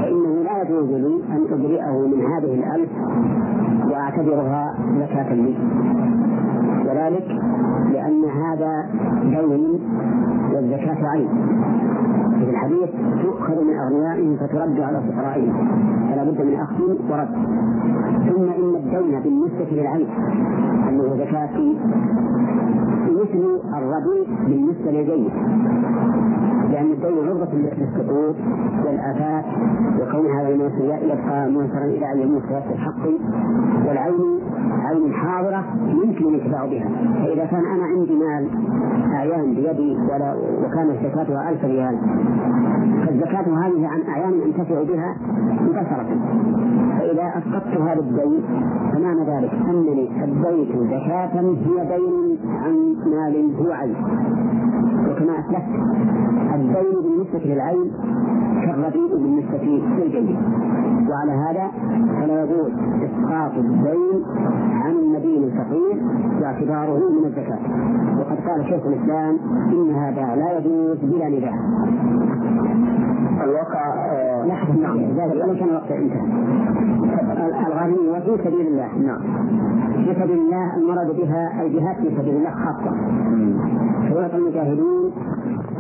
فإنه 0.02 0.44
لا 0.44 0.62
يجوز 0.62 0.90
لي 0.90 1.22
أن 1.32 1.44
أجرئه 1.52 2.08
من 2.08 2.26
هذه 2.26 2.54
الألف 2.54 2.90
وأعتبرها 3.92 4.76
زكاة 5.00 5.34
لي. 5.34 5.56
وذلك 6.90 7.28
لأن 7.94 8.26
هذا 8.26 8.86
دين 9.24 9.80
والزكاة 10.54 11.10
عين 11.10 11.30
في 12.40 12.50
الحديث 12.50 12.90
تؤخذ 13.22 13.64
من 13.64 13.74
أغنيائهم 13.80 14.38
فترد 14.38 14.80
على 14.80 15.02
فقرائهم 15.02 15.68
فلا 16.12 16.24
بد 16.24 16.42
من 16.42 16.56
أخذ 16.56 17.12
ورد. 17.12 17.30
ثم 18.30 18.44
إن 18.44 18.76
الدين 18.76 19.20
بالنسبة 19.20 19.68
للعين 19.72 20.08
أنه 20.90 21.16
زكاة 21.18 21.60
مثل 23.10 23.60
الربيع 23.78 24.24
بالنسبة 24.48 24.92
للجيد 24.92 25.32
لأن 26.72 26.92
الدين 26.92 27.28
عرضة 27.30 27.54
للسقوط 27.54 28.36
والآفات 28.86 29.46
وكون 30.02 30.32
هذا 30.32 30.50
الموت 30.50 30.72
يبقى 30.82 31.50
منكرا 31.50 31.86
إلى 31.86 32.14
أن 32.14 32.20
يموت 32.20 32.42
في 32.44 32.74
الحق 32.74 33.06
والعين 33.88 34.40
عين 34.86 35.14
حاضرة 35.14 35.64
يمكن 35.88 36.26
الانتفاع 36.26 36.66
بها. 36.66 36.90
فإذا 37.26 37.46
كان 37.46 37.66
أنا 37.66 37.84
عندي 37.84 38.14
مال 38.14 38.48
أعيان 39.14 39.54
بيدي 39.54 39.98
ولا 39.98 40.36
وكانت 40.66 40.98
زكاتها 41.04 41.50
ألف 41.50 41.66
ريال 41.66 41.98
فالزكاة 43.06 43.42
هذه 43.42 43.88
عن 43.88 44.02
أعيان 44.10 44.34
أنتفع 44.46 44.84
بها 44.84 45.16
مباشرة. 45.62 46.06
فإذا 47.00 47.34
أسقطت 47.38 47.82
هذا 47.82 48.00
الدين 48.00 48.42
فمعنى 48.94 49.20
ذلك 49.22 49.52
أنني 49.70 50.24
أديت 50.24 50.70
زكاة 50.78 51.40
هي 51.40 51.98
دين 51.98 52.38
عن 52.64 52.96
مال 53.06 53.56
هو 53.60 53.72
عين. 53.72 53.96
وكما 55.20 55.40
أسلفت. 55.40 55.70
الدين 56.56 57.02
بالنسبة 57.04 57.40
للعين 57.54 57.92
كالرديء 58.70 59.18
بالنسبة 59.18 59.58
للجيد. 59.98 60.38
وعلى 61.10 61.32
هذا 61.32 61.72
فلا 62.20 62.44
يجوز 62.44 62.72
إسقاط 63.04 63.52
الدين 63.58 64.24
عن 64.72 64.92
النبي 64.92 65.38
الفقير 65.38 65.96
باعتباره 66.40 66.98
من 66.98 67.26
الزكاة. 67.26 67.60
وقد 68.20 68.38
قال 68.50 68.66
شيخ 68.70 68.86
الإسلام 68.86 69.38
إن 69.72 69.92
هذا 69.96 70.36
لا 70.36 70.58
يجوز 70.58 70.98
بلا 71.04 71.30
نداء. 71.30 71.54
الواقع 73.44 73.96
لحظة 74.46 74.74
نعم. 74.74 74.98
ولو 74.98 75.56
كان 75.56 75.70
الوقت 75.70 75.92
انتهى 75.92 76.26
الغني 77.68 78.10
وفي 78.10 78.44
سبيل 78.44 78.68
الله. 78.68 78.90
نعم. 78.98 79.22
في 80.06 80.14
سبيل 80.14 80.38
الله 80.38 80.78
المراد 80.78 81.16
بها 81.16 81.62
الجهاد 81.62 81.96
في 81.96 82.10
سبيل 82.18 82.36
الله 82.36 82.52
خاصة. 82.52 82.96
سورة 84.10 84.32
المجاهدين 84.36 85.12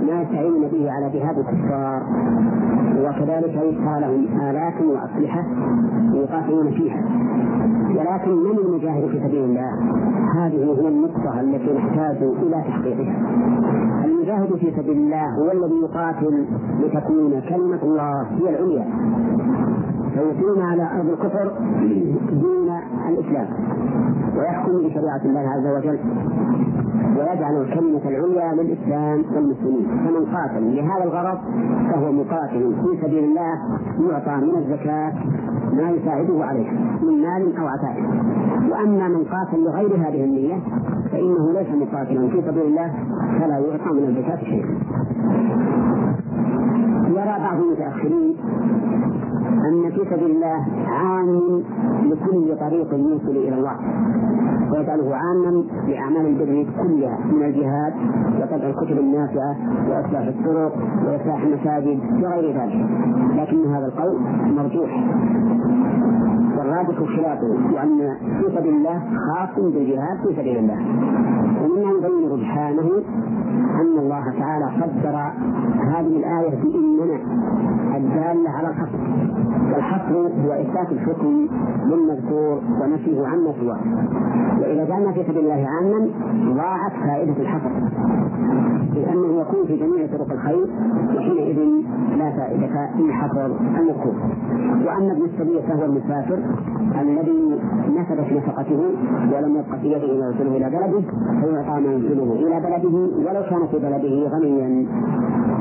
ما 0.08 0.22
يستعينون 0.22 0.68
به 0.68 0.92
على 0.92 1.10
جهاد 1.10 1.38
الكفار. 1.38 2.02
وكذلك 3.00 3.56
يشرى 3.56 4.00
لهم 4.00 4.42
آلات 4.42 4.74
وأسلحة 4.82 5.44
يقاتلون 6.14 6.72
فيها. 6.72 7.04
ولكن 7.90 8.32
من 8.32 8.58
المجاهد 8.58 9.08
في 9.08 9.20
سبيل 9.20 9.44
الله؟ 9.44 9.70
هذه 10.36 10.82
هي 10.82 10.88
النقطة 10.88 11.42
التي 11.42 11.74
نحتاج 11.74 12.18
إلى 12.24 12.64
تحقيقها. 12.68 13.16
المجاهد 14.06 14.56
في 14.56 14.72
سبيل 14.78 14.98
الله 14.98 15.26
هو 15.40 15.52
الذي 15.52 15.76
يقاتل 15.84 16.46
لتكون 16.80 17.42
كلمة 17.50 17.84
الله 17.84 18.22
هي 18.22 18.50
العليا. 18.50 18.86
فيقيم 20.14 20.62
على 20.62 20.90
أرض 20.96 21.10
الكفر 21.10 21.52
دين 21.80 22.70
الإسلام. 23.10 23.48
ويحكم 24.38 24.72
بشريعة 24.72 25.22
الله 25.26 25.40
عز 25.50 25.68
وجل. 25.78 26.00
ويجعل 27.18 27.62
الكلمة 27.62 28.02
العليا 28.06 28.54
للإسلام 28.54 29.24
والمسلمين. 29.36 29.88
فمن 29.88 30.26
قاتل 30.36 30.76
لهذا 30.76 31.04
الغرض 31.04 31.38
فهو 31.92 32.12
مقاتل 32.12 32.76
في 32.76 33.02
سبيل 33.02 33.24
الله 33.24 33.54
يعطى 34.10 34.46
من 34.46 34.56
الزكاة 34.56 35.14
ما 35.74 35.90
يساعده 35.90 36.46
عليه 36.46 36.72
من 37.02 37.22
مال 37.22 37.58
أو 37.58 37.68
عتائق 37.68 38.06
وأما 38.72 39.08
من 39.08 39.24
قاتل 39.24 39.64
لغير 39.64 39.96
هذه 39.96 40.24
النية 40.24 40.56
فإنه 41.12 41.52
ليس 41.52 41.68
مقاتلا 41.70 42.28
في 42.28 42.42
سبيل 42.42 42.66
الله 42.66 42.94
فلا 43.40 43.58
يعطى 43.60 43.90
من 43.94 44.04
الزكاة 44.08 44.44
شيئا. 44.44 44.80
يرى 47.10 47.40
بعض 47.40 47.60
المتأخرين 47.62 48.36
أن 49.50 49.92
في 49.92 50.06
سبيل 50.10 50.32
الله 50.32 50.66
عام 50.88 51.64
لكل 52.04 52.58
طريق 52.60 52.94
يوصل 52.94 53.38
إلى 53.38 53.56
الله. 53.58 53.76
ويجعله 54.72 55.16
عاما 55.16 55.64
لأعمال 55.88 56.26
البر 56.26 56.66
كلها 56.84 57.18
من 57.32 57.44
الجهاد 57.44 57.94
وطبع 58.42 58.70
الكتب 58.70 58.98
النافعة 59.00 59.56
وإصلاح 59.90 60.28
الطرق 60.28 60.74
وإصلاح 61.06 61.42
المساجد 61.44 62.00
وغير 62.24 62.62
ذلك. 62.62 62.90
لكن 63.36 63.66
هذا 63.66 63.86
القول 63.86 64.20
مرجوح. 64.58 65.04
والراجح 66.58 67.04
خلافه 67.16 67.74
وأن 67.74 68.16
في 68.40 68.56
سبيل 68.56 68.74
الله 68.74 69.00
خاص 69.00 69.64
بالجهاد 69.64 70.18
في 70.28 70.36
سبيل 70.36 70.58
الله. 70.58 70.78
ومما 71.64 71.92
يبين 71.92 72.30
رجحانه 72.32 72.90
أن 73.82 73.98
الله 74.00 74.34
تعالى 74.40 74.66
قدر 74.66 75.16
هذه 75.96 76.18
الآية 76.18 76.50
بإننا 76.64 77.20
الدالة 77.98 78.50
على 78.50 78.68
الحصر 78.68 78.98
والحصر 79.74 80.16
هو 80.16 80.52
إثبات 80.52 80.92
الحكم 80.92 81.48
للمذكور 81.86 82.62
ونفيه 82.82 83.28
عن 83.28 83.54
سواه 83.60 83.80
وإذا 84.62 84.86
جعلنا 84.86 85.12
في 85.12 85.24
سبيل 85.24 85.38
الله 85.38 85.68
عاما 85.70 86.08
ضاعت 86.56 86.92
فائدة 86.92 87.42
الحصر 87.42 87.70
لأنه 88.96 89.42
يكون 89.42 89.66
في 89.68 89.78
جميع 89.78 90.08
طرق 90.08 90.32
الخير 90.32 90.68
وحينئذ 91.16 91.60
لا 92.18 92.32
فائدة 92.32 92.68
في 92.98 93.14
حصر 93.14 93.46
المذكور 93.80 94.14
وأما 94.86 95.12
ابن 95.12 95.22
السبيل 95.26 95.62
فهو 95.68 95.86
المسافر 95.86 96.40
الذي 97.02 97.60
نفذت 97.98 98.34
نفقته 98.34 98.80
ولم 99.34 99.56
يبق 99.56 99.76
في 99.82 99.88
يده 99.88 100.20
ما 100.20 100.26
يوصله 100.26 100.58
إلى 100.58 100.70
بلده 100.70 101.02
ما 101.52 101.92
يوصله 101.92 102.34
إلى 102.34 102.60
بلده 102.60 102.98
ولو 102.98 103.44
كان 103.50 103.68
في 103.72 103.78
بلده 103.80 104.30
غنيا. 104.30 104.86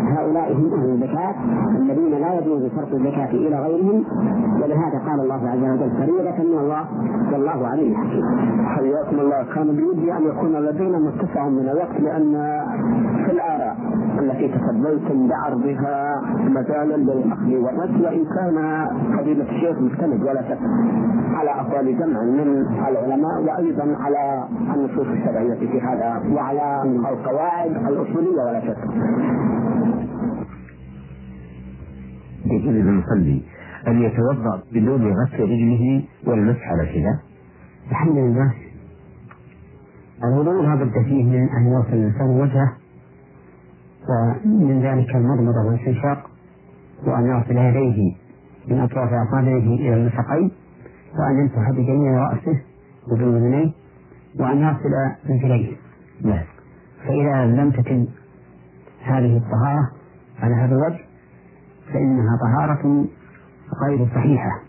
هؤلاء 0.09 0.53
هم 0.53 0.74
أهل 0.74 0.91
الزكاة 0.91 1.34
الذين 1.78 2.11
لا 2.11 2.39
يجوز 2.39 2.62
صرف 2.76 2.95
الزكاة 2.95 3.30
إلى 3.30 3.57
غيرهم. 3.61 4.05
ولهذا 4.62 4.99
قال 5.07 5.20
الله 5.20 5.49
عز 5.49 5.62
وجل 5.62 5.91
فريضة 5.91 6.39
من 6.51 6.59
الله 6.59 6.84
والله 7.32 7.66
عليم 7.68 7.95
حكيم. 7.95 8.24
حياكم 8.66 9.20
الله. 9.20 9.45
كان 9.55 9.66
بودي 9.66 10.12
أن 10.12 10.22
يكون 10.22 10.53
لدينا 10.53 10.99
متسع 10.99 11.49
من 11.49 11.68
الوقت 11.68 12.01
لأن 12.01 12.61
في 13.26 13.30
الآراء 13.32 13.76
التي 14.18 14.49
تفضلتم 14.49 15.28
بعرضها 15.28 16.20
مجالا 16.45 16.97
للأخذ 16.97 17.55
والرد 17.57 18.01
وإن 18.01 18.24
كان 18.24 18.86
فضيلة 19.18 19.51
الشيخ 19.51 19.78
مستند 19.80 20.22
ولا 20.22 20.43
شك 20.43 20.59
على 21.34 21.51
أقوال 21.51 21.99
جمع 21.99 22.22
من 22.22 22.66
العلماء 22.89 23.43
وأيضا 23.43 23.97
على 24.01 24.45
النصوص 24.74 25.07
الشرعية 25.07 25.55
في 25.72 25.80
هذا 25.80 26.22
وعلى 26.34 26.82
القواعد 27.12 27.70
الأصولية 27.70 28.43
ولا 28.49 28.61
شك. 28.61 28.76
يجوز 32.47 32.74
للمصلي 32.74 33.43
أن 33.89 34.03
يتوضأ 34.03 34.62
بدون 34.72 35.12
غسل 35.12 35.43
رجله 35.43 36.03
والمسح 36.26 36.68
على 36.72 36.82
الحذاء؟ 36.82 37.18
الحمد 37.91 38.16
لله 38.16 38.55
الوضوء 40.25 40.62
لا 40.62 40.75
بد 40.75 40.93
فيه 41.05 41.25
من 41.25 41.49
أن 41.49 41.73
يغسل 41.73 41.95
الإنسان 41.95 42.41
وجهه 42.41 42.73
ومن 44.09 44.83
ذلك 44.83 45.16
المضمضة 45.16 45.66
والاستنشاق 45.66 46.31
وأن 47.07 47.27
يغسل 47.27 47.57
يديه 47.57 48.16
من 48.69 48.81
أطراف 48.81 49.09
أصابعه 49.12 49.75
إلى 49.75 49.95
المساقين 49.95 50.51
وأن 51.19 51.39
يمسح 51.39 51.71
بجميع 51.71 52.31
رأسه 52.31 52.61
وبالأذنين 53.12 53.73
وأن 54.41 54.59
يغسل 54.59 54.93
رجليه. 55.31 55.77
نعم. 56.25 56.45
فإذا 57.07 57.47
لم 57.47 57.71
تتم 57.71 58.07
هذه 59.03 59.37
الطهارة 59.37 59.91
على 60.41 60.55
هذا 60.55 60.75
الوجه 60.75 61.01
فإنها 61.93 62.39
طهارة 62.43 63.07
غير 63.85 64.09
صحيحة 64.14 64.61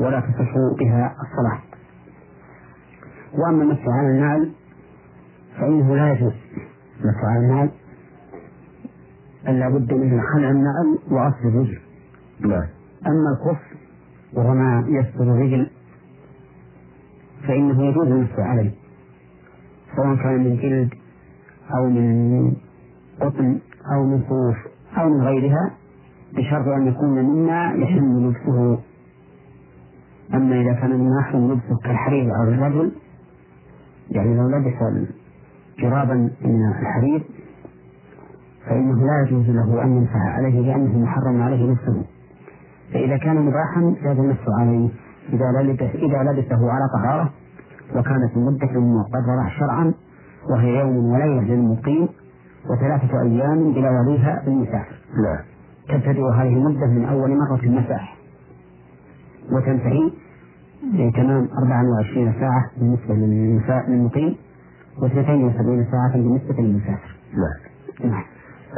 ولا 0.00 0.20
تصح 0.20 0.54
بها 0.80 1.14
الصلاة. 1.22 1.60
وأما 3.34 3.62
المسح 3.62 3.88
على 3.88 4.08
النعل 4.08 4.52
فإنه 5.58 5.96
لا 5.96 6.12
يجوز. 6.12 6.32
المسح 7.00 7.24
على 7.24 7.38
النعل 7.44 7.70
بل 9.46 9.58
لا 9.58 9.68
بد 9.68 9.92
من 9.92 10.20
خلع 10.22 10.50
النعل 10.50 10.98
وغسل 11.10 11.48
الرجل. 11.48 11.78
نعم. 12.40 12.66
أما 13.06 13.30
الخف 13.32 13.62
وهو 14.32 14.54
ما 14.54 14.84
يستر 14.88 15.22
الرجل 15.22 15.70
فإنه 17.48 17.82
يجوز 17.82 18.06
المسح 18.06 18.38
عليه. 18.38 18.70
سواء 19.96 20.16
كان 20.16 20.44
من 20.44 20.56
جلد 20.56 20.94
أو 21.74 21.88
من 21.88 22.52
قطن 23.20 23.58
أو 23.94 24.04
من 24.04 24.22
صوف 24.28 24.56
أو 24.98 25.08
من 25.08 25.20
غيرها 25.20 25.70
بشرط 26.34 26.68
أن 26.68 26.86
يكون 26.86 27.22
مما 27.22 27.72
يحل 27.72 28.26
لبسه. 28.26 28.78
أما 30.34 30.60
إذا 30.60 30.72
كان 30.72 30.90
مما 30.90 31.20
يحرم 31.20 31.52
لبسه 31.52 31.78
كالحرير 31.84 32.30
أو 32.36 32.42
الرجل 32.42 32.92
يعني 34.10 34.36
لو 34.36 34.48
لبس 34.48 34.82
جرابا 35.78 36.14
من 36.44 36.68
الحرير 36.68 37.22
فإنه 38.66 39.06
لا 39.06 39.22
يجوز 39.26 39.50
له 39.50 39.82
أن 39.84 39.96
يمسح 39.96 40.16
عليه 40.16 40.60
لأنه 40.60 40.98
محرم 40.98 41.42
عليه 41.42 41.64
لبسه 41.70 42.02
فإذا 42.92 43.16
كان 43.16 43.36
مباحا 43.46 43.94
جاز 44.04 44.18
المسح 44.18 44.44
عليه 44.60 44.88
إذا 45.32 45.62
لبس 45.62 45.94
إذا 45.94 46.22
لبسه 46.22 46.70
على 46.72 46.88
طهارة 46.94 47.30
وكانت 47.96 48.36
المدة 48.36 48.80
مقررة 48.80 49.48
شرعا 49.58 49.94
وهي 50.50 50.78
يوم 50.80 50.96
وليلة 51.12 51.42
للمقيم 51.42 52.08
وثلاثة 52.70 53.20
أيام 53.22 53.72
بلا 53.72 53.90
وليها 53.90 54.42
للمسافر 54.46 54.94
نعم 55.24 55.38
تبتدئ 55.88 56.20
هذه 56.34 56.48
المدة 56.56 56.86
من 56.86 57.04
أول 57.04 57.30
مرة 57.38 57.56
في 57.56 57.66
المساح. 57.66 58.16
وتنتهي 59.52 60.10
بتمام 60.94 61.48
24 61.58 62.32
ساعة 62.40 62.70
بالنسبة 62.80 63.14
للمسا- 63.14 63.88
للمقيم 64.98 65.50
و72 65.52 65.90
ساعة 65.90 66.12
بالنسبة 66.12 66.54
للمسافر. 66.62 67.16
نعم 67.34 68.10
نعم. 68.10 68.24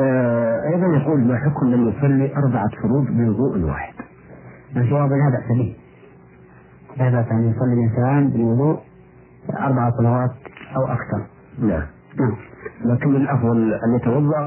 آه 0.00 0.68
أيضا 0.68 0.86
يقول 0.86 1.20
ما 1.20 1.36
حكم 1.38 1.66
من 1.66 1.88
يصلي 1.88 2.36
أربعة 2.36 2.68
فروض 2.82 3.06
بوضوء 3.06 3.64
واحد؟ 3.64 3.94
الجواب 4.76 5.10
لا 5.10 5.30
بأس 5.30 5.58
به. 5.58 5.76
لا 6.96 7.10
بأس 7.10 7.32
أن 7.32 7.50
يصلي 7.50 7.72
الإنسان 7.72 8.30
بالوضوء 8.30 8.78
أربع 9.60 9.90
صلوات 9.90 10.30
أو 10.76 10.84
أكثر. 10.84 11.26
نعم 11.58 11.86
نعم. 12.20 12.36
لكن 12.84 13.16
الأفضل 13.16 13.74
أن 13.74 13.94
يتوضأ 13.94 14.38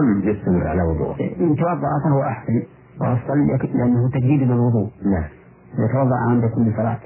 أم 0.00 0.20
يستمر 0.24 0.66
على 0.66 0.82
وضوءه؟ 0.82 1.16
إن 1.40 1.56
توضأ 1.56 1.88
فهو 2.04 2.22
أحسن 2.22 2.62
وأفضل 3.00 3.46
لأنه 3.74 4.10
تجديد 4.10 4.42
للوضوء. 4.42 4.90
نعم 5.04 5.28
يتوضأ 5.78 6.16
عند 6.28 6.44
كل 6.44 6.72
صلاة. 6.76 6.98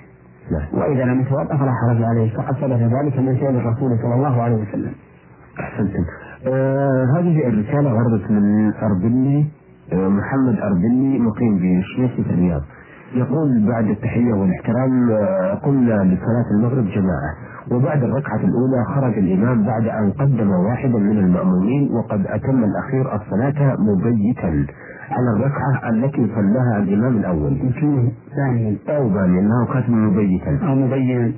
نعم. 0.53 0.81
وإذا 0.81 1.05
لم 1.05 1.21
يتوضأ 1.21 1.57
فلا 1.57 1.73
حرج 1.73 2.03
عليه. 2.03 2.37
فقد 2.37 2.55
ثبت 2.55 2.81
ذلك 2.81 3.19
من 3.19 3.37
فعل 3.37 3.57
الرسول 3.57 3.99
صلى 4.03 4.15
الله 4.15 4.43
عليه 4.43 4.57
وسلم. 4.57 4.93
أحسنتم. 5.61 6.05
آه 6.47 7.05
هذه 7.17 7.49
الرسالة 7.49 7.95
وردت 7.95 8.31
من 8.31 8.75
أربلي 8.75 9.47
آه 9.93 10.09
محمد 10.09 10.59
أربلي 10.59 11.19
مقيم 11.19 11.59
بالشيخ 11.59 12.27
في 12.27 12.33
الرياض. 12.35 12.63
يقول 13.15 13.67
بعد 13.69 13.85
التحية 13.85 14.33
والاحترام 14.33 15.11
آه 15.11 15.55
قمنا 15.55 16.05
لصلاة 16.05 16.45
المغرب 16.57 16.85
جماعة. 16.85 17.33
وبعد 17.71 18.03
الركعة 18.03 18.37
الأولى 18.37 18.85
خرج 18.95 19.19
الإمام 19.19 19.67
بعد 19.67 19.87
أن 19.87 20.11
قدم 20.11 20.51
واحدا 20.51 20.99
من 20.99 21.19
المأمومين 21.19 21.91
وقد 21.93 22.27
أتم 22.27 22.65
الأخير 22.65 23.15
الصلاة 23.15 23.77
مبيتا. 23.79 24.67
على 25.11 25.31
الركعة 25.37 25.91
التي 25.91 26.31
صلاها 26.35 26.79
الإمام 26.79 27.17
الأول. 27.17 27.73
ثانيا 28.37 28.77
أو 28.89 29.09
باني 29.09 29.39
أنه 29.39 29.67
كاتب 29.73 29.91
مبيتا. 29.91 30.59
أو 30.67 30.75
مبينا. 30.75 31.33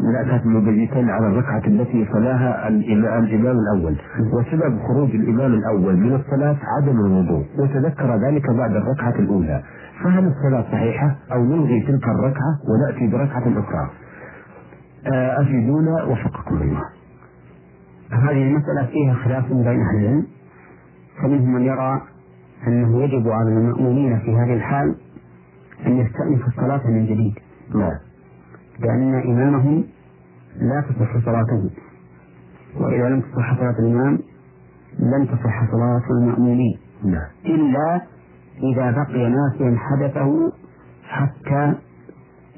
لا 0.00 0.22
كانت 0.22 0.46
مبيتا 0.46 0.98
على 0.98 1.26
الركعة 1.26 1.62
التي 1.66 2.06
صلاها 2.12 2.68
الإمام, 2.68 3.24
الإمام 3.24 3.56
الأول. 3.58 3.96
وسبب 4.32 4.78
خروج 4.88 5.10
الإمام 5.10 5.54
الأول 5.54 5.96
من 5.96 6.14
الصلاة 6.14 6.56
عدم 6.76 7.00
الوضوء 7.00 7.44
وتذكر 7.58 8.16
ذلك 8.16 8.50
بعد 8.50 8.70
الركعة 8.70 9.14
الأولى. 9.18 9.62
فهل 10.04 10.24
الصلاة 10.26 10.62
صحيحة؟ 10.72 11.16
أو 11.32 11.44
نلغي 11.44 11.80
تلك 11.80 12.04
الركعة 12.04 12.52
ونأتي 12.68 13.06
بركعة 13.06 13.60
أخرى؟ 13.60 13.90
آه، 15.06 15.42
أفيدونا 15.42 16.02
وفقكم 16.04 16.62
الله. 16.62 16.84
هذه 18.10 18.42
المسألة 18.42 18.86
فيها 18.92 19.14
خلاف 19.14 19.48
بين 19.52 19.66
أهل 19.66 19.96
العلم. 20.00 20.26
فمنهم 21.22 21.52
من 21.54 21.62
يرى 21.62 22.00
أنه 22.66 23.02
يجب 23.02 23.28
على 23.28 23.48
المأمومين 23.48 24.18
في 24.18 24.36
هذه 24.36 24.54
الحال 24.54 24.96
أن 25.86 25.96
يستأنفوا 25.98 26.46
الصلاة 26.48 26.86
من 26.86 27.06
جديد. 27.06 27.34
نعم. 27.74 27.98
لأن 28.80 29.14
إمامهم 29.14 29.84
لا 30.56 30.80
تصح 30.80 31.24
صلاته. 31.24 31.70
وإذا 32.80 33.08
لم 33.08 33.20
تصح 33.20 33.58
صلاة 33.58 33.74
الإمام 33.78 34.18
لن 34.98 35.28
تصح 35.28 35.70
صلاة 35.72 36.02
المأمومين. 36.10 36.78
نعم. 37.04 37.28
إلا 37.46 38.00
إذا 38.62 38.90
بقي 38.90 39.28
ناسيا 39.28 39.78
حدثه 39.78 40.52
حتى 41.02 41.74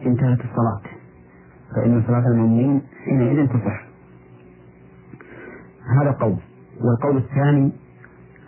انتهت 0.07 0.39
الصلاة. 0.39 0.83
فإن 1.77 2.03
صلاة 2.07 2.27
المؤمنين 2.27 2.83
حينئذ 3.05 3.47
تصح. 3.47 3.91
هذا 6.01 6.11
قول 6.11 6.37
والقول 6.81 7.17
الثاني 7.17 7.73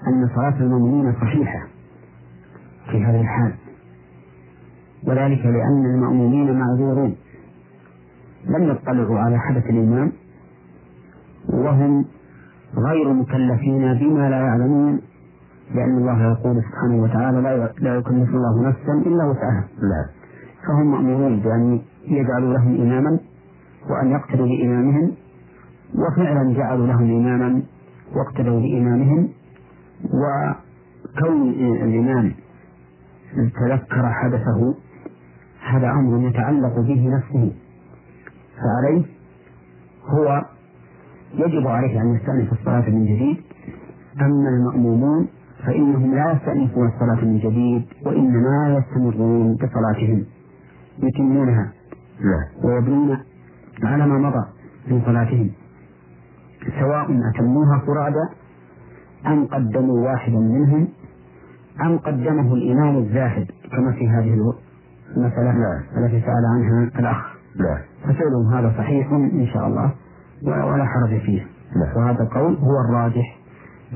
أن 0.08 0.28
صلاة 0.34 0.60
المؤمنين 0.60 1.12
صحيحة 1.12 1.66
في 2.90 3.04
هذه 3.04 3.20
الحال. 3.20 3.54
وذلك 5.06 5.46
لأن 5.46 5.84
المأمومين 5.94 6.58
معذورون. 6.58 7.16
لم 8.48 8.62
يطلعوا 8.70 9.18
على 9.18 9.38
حدث 9.38 9.66
الإمام 9.70 10.12
وهم 11.48 12.04
غير 12.76 13.12
مكلفين 13.12 13.94
بما 13.94 14.30
لا 14.30 14.36
يعلمون 14.36 15.00
لأن 15.74 15.98
الله 15.98 16.22
يقول 16.32 16.62
سبحانه 16.62 17.02
وتعالى 17.02 17.40
لا 17.80 17.96
يكلف 17.96 18.28
الله 18.28 18.68
نفسا 18.68 18.92
إلا 18.92 19.24
وسعها. 19.24 19.64
فهم 20.66 20.90
مأمورون 20.90 21.40
بأن 21.40 21.80
يجعلوا 22.04 22.54
لهم 22.54 22.80
إماما 22.82 23.18
وأن 23.90 24.10
يقتدوا 24.10 24.46
بإمامهم 24.46 25.12
وفعلا 25.94 26.54
جعلوا 26.54 26.86
لهم 26.86 27.10
إماما 27.10 27.62
واقتدوا 28.16 28.60
بإمامهم. 28.60 29.28
وكون 30.04 31.50
الإمام 31.82 32.34
تذكر 33.34 34.12
حدثه 34.12 34.74
هذا 35.70 35.90
أمر 35.90 36.28
يتعلق 36.28 36.80
به 36.80 37.08
نفسه. 37.16 37.52
فعليه 38.56 39.04
هو 40.06 40.44
يجب 41.34 41.66
عليه 41.66 42.00
أن 42.00 42.14
يستأنف 42.14 42.52
الصلاة 42.52 42.90
من 42.90 43.04
جديد. 43.04 43.36
أما 44.20 44.48
المأمومون 44.48 45.28
فإنهم 45.66 46.14
لا 46.14 46.32
يستأنفون 46.32 46.88
الصلاة 46.88 47.24
من 47.24 47.38
جديد 47.38 47.86
وإنما 48.06 48.78
يستمرون 48.78 49.54
بصلاتهم 49.56 50.24
يتمونها. 50.98 51.72
ويبنون 52.64 53.18
على 53.82 54.06
ما 54.06 54.18
مضى 54.18 54.46
من 54.88 55.02
صلاتهم. 55.06 55.50
سواء 56.80 57.30
أتموها 57.34 57.78
فرادى 57.86 58.41
أم 59.27 59.47
قدموا 59.47 60.07
واحدا 60.07 60.39
منهم 60.39 60.89
أم 61.81 61.99
قدمه 61.99 62.55
الإمام 62.55 62.99
الزاهد 62.99 63.51
كما 63.73 63.93
في 63.93 64.09
هذه 64.09 64.53
المسألة 65.16 65.55
التي 65.97 66.20
سأل 66.20 66.44
عنها 66.55 66.90
الأخ. 66.99 67.36
فسؤالهم 68.05 68.55
هذا 68.55 68.73
صحيح 68.78 69.11
إن 69.12 69.47
شاء 69.47 69.66
الله 69.66 69.93
ولا 70.44 70.85
حرج 70.85 71.20
فيه. 71.20 71.47
وهذا 71.97 72.23
القول 72.23 72.57
هو 72.57 72.81
الراجح 72.89 73.39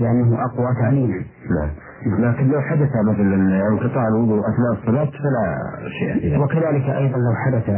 لأنه 0.01 0.44
أقوى 0.44 0.74
تعليما. 0.81 1.24
نعم 1.51 1.70
لكن 2.07 2.48
لو 2.48 2.61
حدث 2.61 2.89
مثلا 3.09 3.69
انقطاع 3.69 4.09
الوضوء 4.09 4.40
أثناء 4.40 4.73
الصلاة 4.73 5.05
فلا 5.05 5.59
شيء 5.98 6.20
فيه 6.20 6.39
وكذلك 6.39 6.85
أيضا 6.85 7.19
لو 7.19 7.35
حدث 7.47 7.69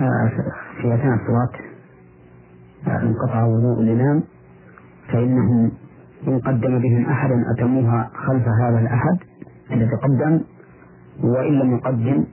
آه، 0.00 0.30
في 0.82 0.94
أثناء 0.94 1.14
الصلاة 1.14 1.50
آه، 2.86 3.02
انقطع 3.02 3.44
وضوء 3.44 3.80
الإمام 3.80 4.22
فإنهم 5.12 5.70
إن 6.26 6.38
قدم 6.38 6.78
بهم 6.78 7.06
أحدا 7.06 7.34
أتموها 7.56 8.10
خلف 8.14 8.48
هذا 8.62 8.78
الأحد 8.78 9.16
الذي 9.72 9.90
قدم 10.02 10.40
وإن 11.24 11.52
لم 11.52 11.74
يقدم 11.76 12.24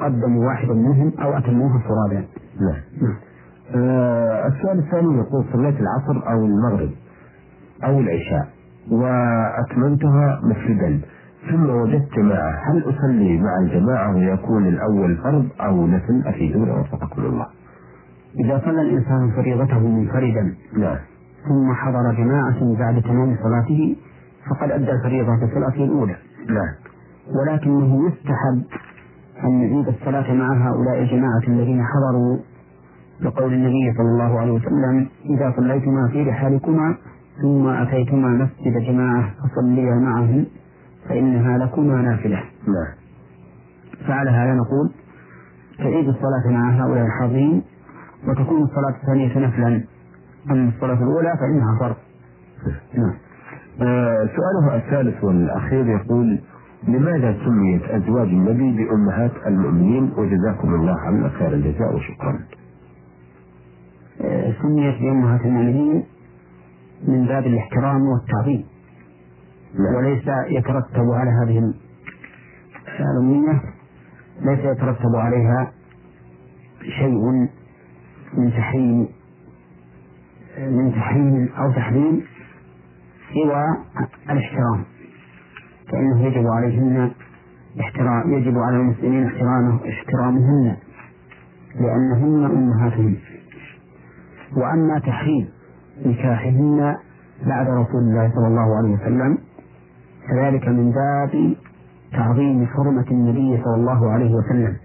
قدموا 0.00 0.46
واحدا 0.46 0.74
منهم 0.74 1.12
أو 1.22 1.36
أتموها 1.38 1.78
فرادا. 1.78 2.24
نعم. 2.60 3.14
آه 3.74 4.46
السؤال 4.46 4.78
الثاني 4.78 5.18
يقول 5.18 5.44
صليت 5.52 5.76
العصر 5.80 6.30
أو 6.30 6.44
المغرب 6.46 6.90
أو 7.84 8.00
العشاء 8.00 8.48
وأتممتها 8.90 10.40
مسجدا 10.44 11.00
ثم 11.50 11.70
وجدت 11.70 12.18
معه 12.18 12.52
هل 12.72 12.82
أصلي 12.90 13.38
مع 13.38 13.58
الجماعة 13.62 14.14
ويكون 14.16 14.66
الأول 14.66 15.16
فرض 15.16 15.46
أو 15.60 15.86
نفل 15.86 16.22
أفيدونا 16.26 16.74
وفقكم 16.74 17.22
الله. 17.22 17.46
إذا 18.44 18.62
صلى 18.64 18.82
الإنسان 18.82 19.30
فريضته 19.36 19.78
منفردا 19.88 20.54
نعم 20.76 20.96
ثم 21.48 21.72
حضر 21.74 22.12
جماعة 22.12 22.78
بعد 22.78 23.02
تمام 23.02 23.36
صلاته 23.42 23.96
فقد 24.50 24.70
أدى 24.70 24.90
الفريضة 24.92 25.36
في 25.36 25.54
صلاته 25.54 25.84
الأولى. 25.84 26.16
نعم. 26.48 26.74
ولكنه 27.40 28.06
يستحب 28.08 28.62
أن 29.44 29.60
يعيد 29.62 29.88
الصلاة 29.88 30.34
مع 30.34 30.68
هؤلاء 30.68 31.02
الجماعة 31.02 31.42
الذين 31.48 31.82
حضروا 31.84 32.38
لقول 33.20 33.52
النبي 33.52 33.94
صلى 33.96 34.08
الله 34.08 34.40
عليه 34.40 34.52
وسلم 34.52 35.08
إذا 35.24 35.54
صليتما 35.56 36.08
في 36.08 36.22
رحالكما 36.22 36.96
ثم 37.42 37.66
أتيتما 37.68 38.28
مسجد 38.28 38.78
جماعة 38.78 39.30
فصليا 39.42 39.94
معهم 39.94 40.46
فإنها 41.08 41.58
لكما 41.58 42.02
نافلة 42.02 42.42
نعم 42.66 42.94
فعلى 44.06 44.30
هذا 44.30 44.54
نقول 44.54 44.90
تعيد 45.78 46.08
الصلاة 46.08 46.50
مع 46.50 46.70
هؤلاء 46.70 47.06
الحاضرين 47.06 47.62
وتكون 48.28 48.62
الصلاة 48.62 48.94
الثانية 49.02 49.38
نفلا 49.46 49.84
أما 50.50 50.68
الصلاة 50.68 51.02
الأولى 51.02 51.36
فإنها 51.40 51.78
فرض. 51.80 51.96
نعم. 52.94 53.14
آه 53.82 54.28
سؤاله 54.36 54.76
الثالث 54.76 55.24
والأخير 55.24 55.86
يقول 55.86 56.40
لماذا 56.88 57.36
سميت 57.44 57.82
أزواج 57.82 58.28
النبي 58.28 58.84
بأمهات 58.84 59.32
المؤمنين؟ 59.46 60.12
وجزاكم 60.16 60.74
الله 60.74 61.00
عنا 61.00 61.28
خير 61.28 61.52
الجزاء 61.52 61.94
وشكرا. 61.94 62.40
آه 64.20 64.54
سميت 64.62 65.02
بأمهات 65.02 65.40
المؤمنين 65.40 66.04
من 67.08 67.26
باب 67.26 67.46
الاحترام 67.46 68.02
والتعظيم. 68.02 68.64
نعم. 69.74 69.94
وليس 69.94 70.24
يترتب 70.48 71.10
على 71.10 71.30
هذه 71.30 71.74
الأمنية 73.00 73.62
ليس 74.42 74.58
يترتب 74.58 75.16
عليها 75.16 75.72
شيء 76.98 77.48
من 78.34 78.50
تحريم 78.50 79.08
من 80.58 80.92
تحريم 80.92 81.48
أو 81.58 81.72
تحريم 81.72 82.22
سوى 83.34 83.64
الاحترام. 84.30 84.84
فإنه 85.92 86.22
يجب 86.22 86.46
عليهن 86.46 87.10
احترام 87.80 88.32
يجب 88.32 88.58
على 88.58 88.76
المسلمين 88.76 89.26
احترامه 89.26 89.80
احترامهن 89.88 90.76
لأنهن 91.80 92.44
أمهاتهم 92.44 93.16
وأما 94.56 94.98
تحريم 94.98 95.48
نكاحهن 96.06 96.96
بعد 97.46 97.66
رسول 97.66 98.02
الله 98.02 98.32
صلى 98.34 98.46
الله 98.46 98.76
عليه 98.76 98.94
وسلم 98.94 99.38
كذلك 100.28 100.68
من 100.68 100.90
باب 100.92 101.54
تعظيم 102.12 102.66
حرمة 102.66 103.06
النبي 103.10 103.62
صلى 103.64 103.74
الله 103.74 104.10
عليه 104.10 104.34
وسلم 104.34 104.76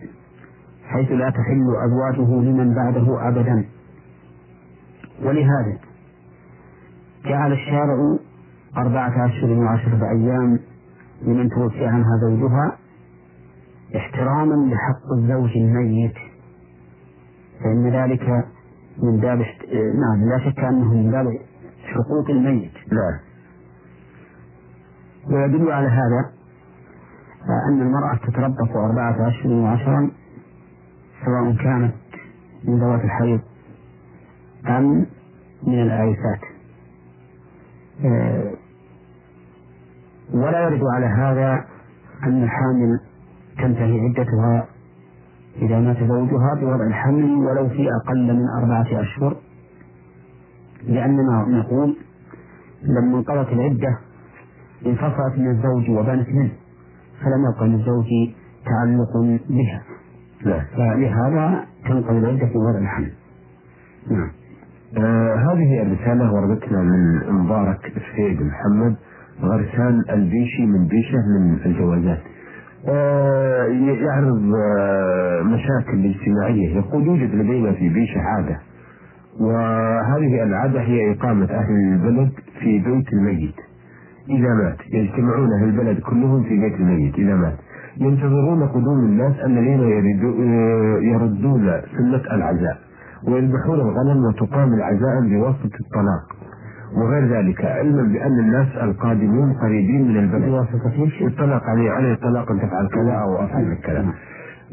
حيث 0.88 1.12
لا 1.12 1.30
تحل 1.30 1.76
أزواجه 1.86 2.42
لمن 2.42 2.74
بعده 2.76 3.28
أبدا. 3.30 3.66
ولهذا 5.26 5.78
جعل 7.26 7.52
الشارع 7.54 8.18
أربعة 8.78 9.26
أشهر 9.26 9.50
وعشرة 9.52 10.10
أيام 10.10 10.60
لمن 11.22 11.50
توفي 11.50 11.86
عنها 11.86 12.18
زوجها 12.22 12.78
احتراما 13.96 14.56
لحق 14.74 15.12
الزوج 15.18 15.58
الميت 15.58 16.14
فإن 17.64 17.90
ذلك 17.90 18.46
من 19.04 19.20
باب 19.20 19.38
نعم 19.96 20.30
لا 20.30 20.40
شك 20.40 20.60
أنه 20.60 20.94
من 20.94 21.12
باب 21.12 21.26
حقوق 21.84 22.30
الميت. 22.30 22.72
نعم 22.92 23.20
ويدل 25.32 25.72
على 25.72 25.88
هذا 25.88 26.32
أن 27.70 27.82
المرأة 27.82 28.16
تتربص 28.16 28.76
أربعة 28.76 29.28
أشهر 29.28 29.54
وعشرا 29.54 30.12
سواء 31.26 31.56
كانت 31.56 31.94
من 32.64 32.80
ذوات 32.80 33.02
الحيض 33.04 33.40
أم 34.68 35.06
من 35.68 35.82
الآيسات 35.82 36.40
آه، 38.06 38.52
ولا 40.34 40.64
يرد 40.64 40.82
على 40.96 41.06
هذا 41.06 41.66
أن 42.24 42.44
الحامل 42.44 43.00
تنتهي 43.58 44.00
عدتها 44.00 44.68
إذا 45.62 45.80
مات 45.80 45.98
زوجها 45.98 46.54
بوضع 46.62 46.88
الحمل 46.88 47.36
ولو 47.36 47.70
في 47.70 47.88
أقل 48.02 48.34
من 48.34 48.46
أربعة 48.62 49.02
أشهر. 49.02 49.38
لأننا 50.84 51.46
نقول 51.48 51.98
لما 52.84 53.18
انقضت 53.18 53.54
العدة 53.54 53.98
انفصلت 54.86 55.38
من 55.38 55.52
الزوج 55.52 55.90
وبانت 55.90 56.30
منه 56.30 56.52
فلم 57.22 57.46
يبقى 57.54 57.68
للزوج 57.68 58.08
تعلق 58.66 59.18
بها. 59.50 59.84
لا. 60.42 60.66
فلهذا 60.76 61.66
تنقضي 61.86 62.18
العدة 62.18 62.46
في 62.48 62.58
وضع 62.58 62.80
الحمل. 62.80 63.14
نعم. 64.12 64.32
آه 64.98 65.36
هذه 65.36 65.82
الرسالة 65.82 66.34
وردتنا 66.34 66.82
من 66.82 67.34
مبارك 67.34 67.92
السيد 67.98 68.42
محمد 68.42 68.96
غرسان 69.42 70.04
البيشي 70.10 70.66
من 70.66 70.88
بيشة 70.88 71.18
من 71.40 71.58
الجوازات. 71.66 72.20
آه، 72.88 73.66
يعرض 74.06 74.54
آه، 74.56 75.42
مشاكل 75.42 76.06
اجتماعية 76.06 76.78
يقول 76.78 77.08
يوجد 77.08 77.36
لدينا 77.36 77.72
في 77.72 77.90
بيشة 77.90 78.20
عادة. 78.22 78.60
وهذه 79.40 80.44
العادة 80.44 80.82
هي 80.82 81.12
إقامة 81.12 81.46
أهل 81.46 81.94
البلد 81.94 82.32
في 82.60 82.80
بيت 82.80 83.14
الميت. 83.14 83.56
إذا 84.30 84.54
مات 84.64 84.78
يجتمعون 84.94 85.50
أهل 85.54 85.64
البلد 85.64 86.00
كلهم 86.00 86.44
في 86.44 86.60
بيت 86.60 86.76
الميت. 86.76 87.16
إذا 87.16 87.36
مات 87.36 87.58
ينتظرون 87.98 88.68
قدوم 88.68 89.00
الناس 89.00 89.34
الذين 89.46 89.80
آه، 89.80 91.00
يردون 91.02 91.82
سنة 91.98 92.36
العزاء. 92.36 92.78
ويذبحون 93.28 93.80
الغنم 93.80 94.26
وتقام 94.26 94.74
العزاء 94.74 95.22
بواسطة 95.30 95.76
الطلاق. 95.86 96.24
وغير 96.98 97.38
ذلك 97.38 97.66
علما 97.66 98.04
بأن 98.04 98.40
الناس 98.40 98.68
القادمون 98.82 99.54
قريبين 99.54 100.08
من 100.08 100.18
البلد. 100.18 100.68
يطلق 101.22 101.64
عليه 101.64 101.92
عليه 101.92 102.16
طلاق 102.16 102.52
أن 102.52 102.58
تفعل 102.58 102.88
كذا 102.88 103.14
أو 103.14 103.46
أفعل 103.46 103.78
كذا. 103.84 104.06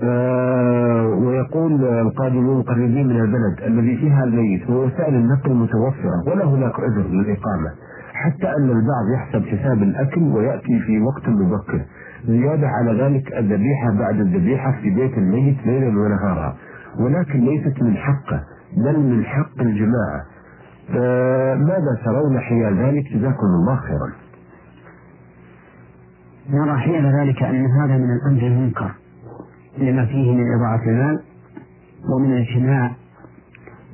آه 0.02 1.06
ويقول 1.06 1.85
القادمون 1.85 2.62
قريبين 2.62 3.06
من 3.06 3.20
البلد 3.20 3.60
الذي 3.66 3.97
فيها 3.97 4.24
الميت 4.24 4.70
ووسائل 4.70 5.14
النقل 5.14 5.55
متوفرة 5.55 6.22
ولا 6.27 6.44
هناك 6.44 6.81
عذر 6.81 7.06
للإقامة. 7.09 7.70
حتى 8.12 8.48
أن 8.56 8.68
البعض 8.70 9.05
يحسب 9.14 9.47
حساب 9.47 9.82
الأكل 9.82 10.22
ويأتي 10.22 10.81
في 10.86 11.01
وقت 11.01 11.28
مبكر. 11.28 11.81
زيادة 12.27 12.68
على 12.68 13.02
ذلك 13.02 13.32
الذبيحة 13.32 13.98
بعد 13.98 14.14
الذبيحة 14.14 14.72
في 14.82 14.90
بيت 14.90 15.18
الميت 15.18 15.66
ليلا 15.66 16.01
ونهارا. 16.01 16.56
ولكن 16.98 17.40
ليست 17.40 17.82
من 17.82 17.96
حقه 17.96 18.44
بل 18.76 18.98
من 19.00 19.24
حق 19.24 19.60
الجماعة. 19.60 20.24
ماذا 21.56 22.00
ترون 22.04 22.40
حيال 22.40 22.78
ذلك؟ 22.78 23.04
جزاكم 23.12 23.46
الله 23.46 23.76
خيرا. 23.76 24.12
نرى 26.50 26.78
حيال 26.78 27.14
ذلك 27.20 27.42
أن 27.42 27.66
هذا 27.66 27.96
من 27.96 28.10
الأمر 28.10 28.46
المنكر 28.46 28.90
لما 29.78 30.06
فيه 30.06 30.32
من 30.32 30.54
إضاعة 30.54 30.82
المال 30.82 31.22
ومن 32.14 32.32
الاجتماع 32.32 32.92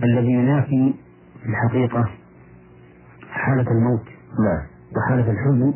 الذي 0.03 0.33
ينافي 0.33 0.95
في 1.43 1.49
الحقيقة 1.49 2.09
حالة 3.31 3.71
الموت 3.71 4.05
نعم. 4.39 4.63
وحالة 4.97 5.31
الحزن 5.31 5.75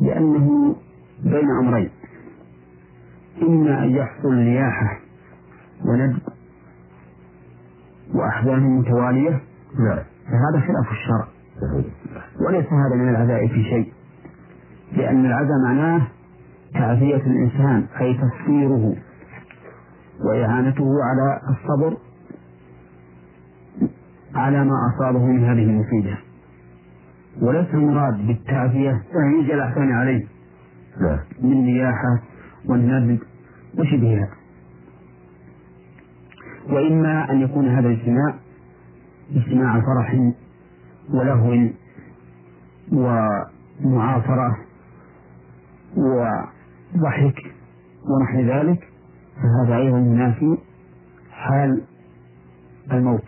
لأنه 0.00 0.76
بين 1.24 1.50
أمرين. 1.60 1.90
إما 3.42 3.84
أن 3.84 3.90
يحصل 3.90 4.34
نياحة 4.34 5.01
وندب. 5.84 6.18
وأحزان 8.14 8.60
متوالية. 8.78 9.30
نعم. 9.78 9.98
فهذا 10.26 10.60
خلاف 10.66 10.90
الشرع. 10.92 11.26
وليس 12.46 12.66
هذا 12.66 12.94
من 12.94 13.08
العزاء 13.08 13.46
في 13.46 13.62
شيء. 13.64 13.92
لأن 14.92 15.26
العزاء 15.26 15.58
معناه 15.64 16.06
تعزية 16.74 17.16
الإنسان 17.16 17.86
أي 18.00 18.18
تصويره 18.18 18.96
وإعانته 20.24 20.88
على 21.04 21.40
الصبر 21.50 21.96
على 24.34 24.64
ما 24.64 24.74
أصابه 24.94 25.26
من 25.26 25.44
هذه 25.44 25.64
المصيبة. 25.64 26.18
وليس 27.42 27.74
المراد 27.74 28.26
بالتعزية 28.26 29.02
يجي 29.40 29.54
الأحسان 29.54 29.92
عليه. 29.92 30.26
نعم. 31.00 31.18
من 31.42 31.64
نياحة 31.64 32.22
والندب. 32.68 33.18
وشبهها 33.78 34.28
وإما 36.70 37.30
أن 37.30 37.40
يكون 37.40 37.68
هذا 37.68 37.88
الاجتماع 37.88 38.34
اجتماع 39.36 39.80
فرح 39.80 40.32
ولهو 41.10 41.68
ومعاصرة 42.92 44.56
وضحك 45.96 47.42
ونحو 48.10 48.40
ذلك 48.40 48.88
فهذا 49.36 49.76
أيضا 49.76 49.98
ينافي 49.98 50.58
حال 51.30 51.82
الموت 52.92 53.24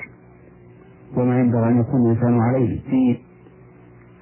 وما 1.17 1.41
ينبغي 1.41 1.69
أن 1.69 1.81
يكون 1.81 2.07
الإنسان 2.11 2.41
عليه 2.41 2.81
في 2.81 3.19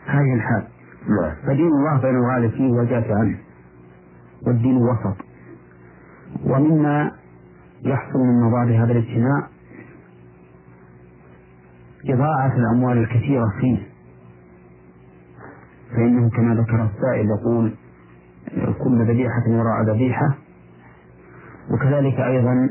هذه 0.07 0.35
الحال. 0.35 0.65
نعم. 1.09 1.35
فدين 1.47 1.67
الله 1.67 2.01
بين 2.03 2.17
الغالب 2.17 2.51
فيه 2.51 2.71
والجاف 2.73 3.05
عنه 3.11 3.39
والدين 4.47 4.77
وسط. 4.77 5.17
ومما 6.45 7.11
يحصل 7.85 8.19
من 8.19 8.41
مضار 8.41 8.85
هذا 8.85 8.93
الاجتماع 8.93 9.49
إضاعة 12.07 12.57
الأموال 12.57 12.99
الكثيرة 12.99 13.45
فيه. 13.61 13.79
فإنه 15.91 16.31
كما 16.31 16.55
ذكر 16.55 16.85
السائل 16.85 17.27
يقول 17.31 17.75
كل 18.85 19.03
ذبيحة 19.03 19.43
وراء 19.49 19.83
ذبيحة. 19.83 20.35
وكذلك 21.71 22.21
أيضا 22.21 22.71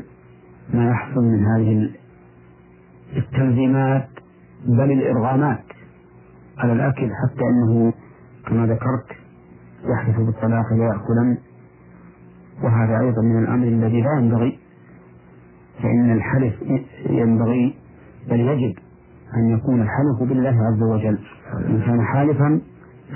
ما 0.74 0.90
يحصل 0.90 1.24
من 1.24 1.44
هذه 1.46 1.90
التنظيمات 3.16 4.08
بل 4.66 4.92
الإرغامات 4.92 5.64
على 6.58 6.72
الأكل 6.72 7.10
حتى 7.22 7.44
أنه 7.44 7.92
كما 8.46 8.66
ذكرت 8.66 9.06
يحدث 9.84 10.16
بالطلاق 10.16 10.72
ويأكلا. 10.72 11.36
وهذا 12.62 13.00
أيضا 13.00 13.22
من 13.22 13.44
الأمر 13.44 13.66
الذي 13.66 14.00
لا 14.00 14.18
ينبغي 14.18 14.61
فإن 15.82 16.12
الحلف 16.12 16.54
ينبغي 17.10 17.74
بل 18.30 18.40
يجب 18.40 18.74
أن 19.36 19.48
يكون 19.48 19.82
الحلف 19.82 20.28
بالله 20.28 20.56
عز 20.66 20.82
وجل. 20.82 21.18
إن 21.68 21.80
كان 21.86 22.02
حالفا 22.02 22.60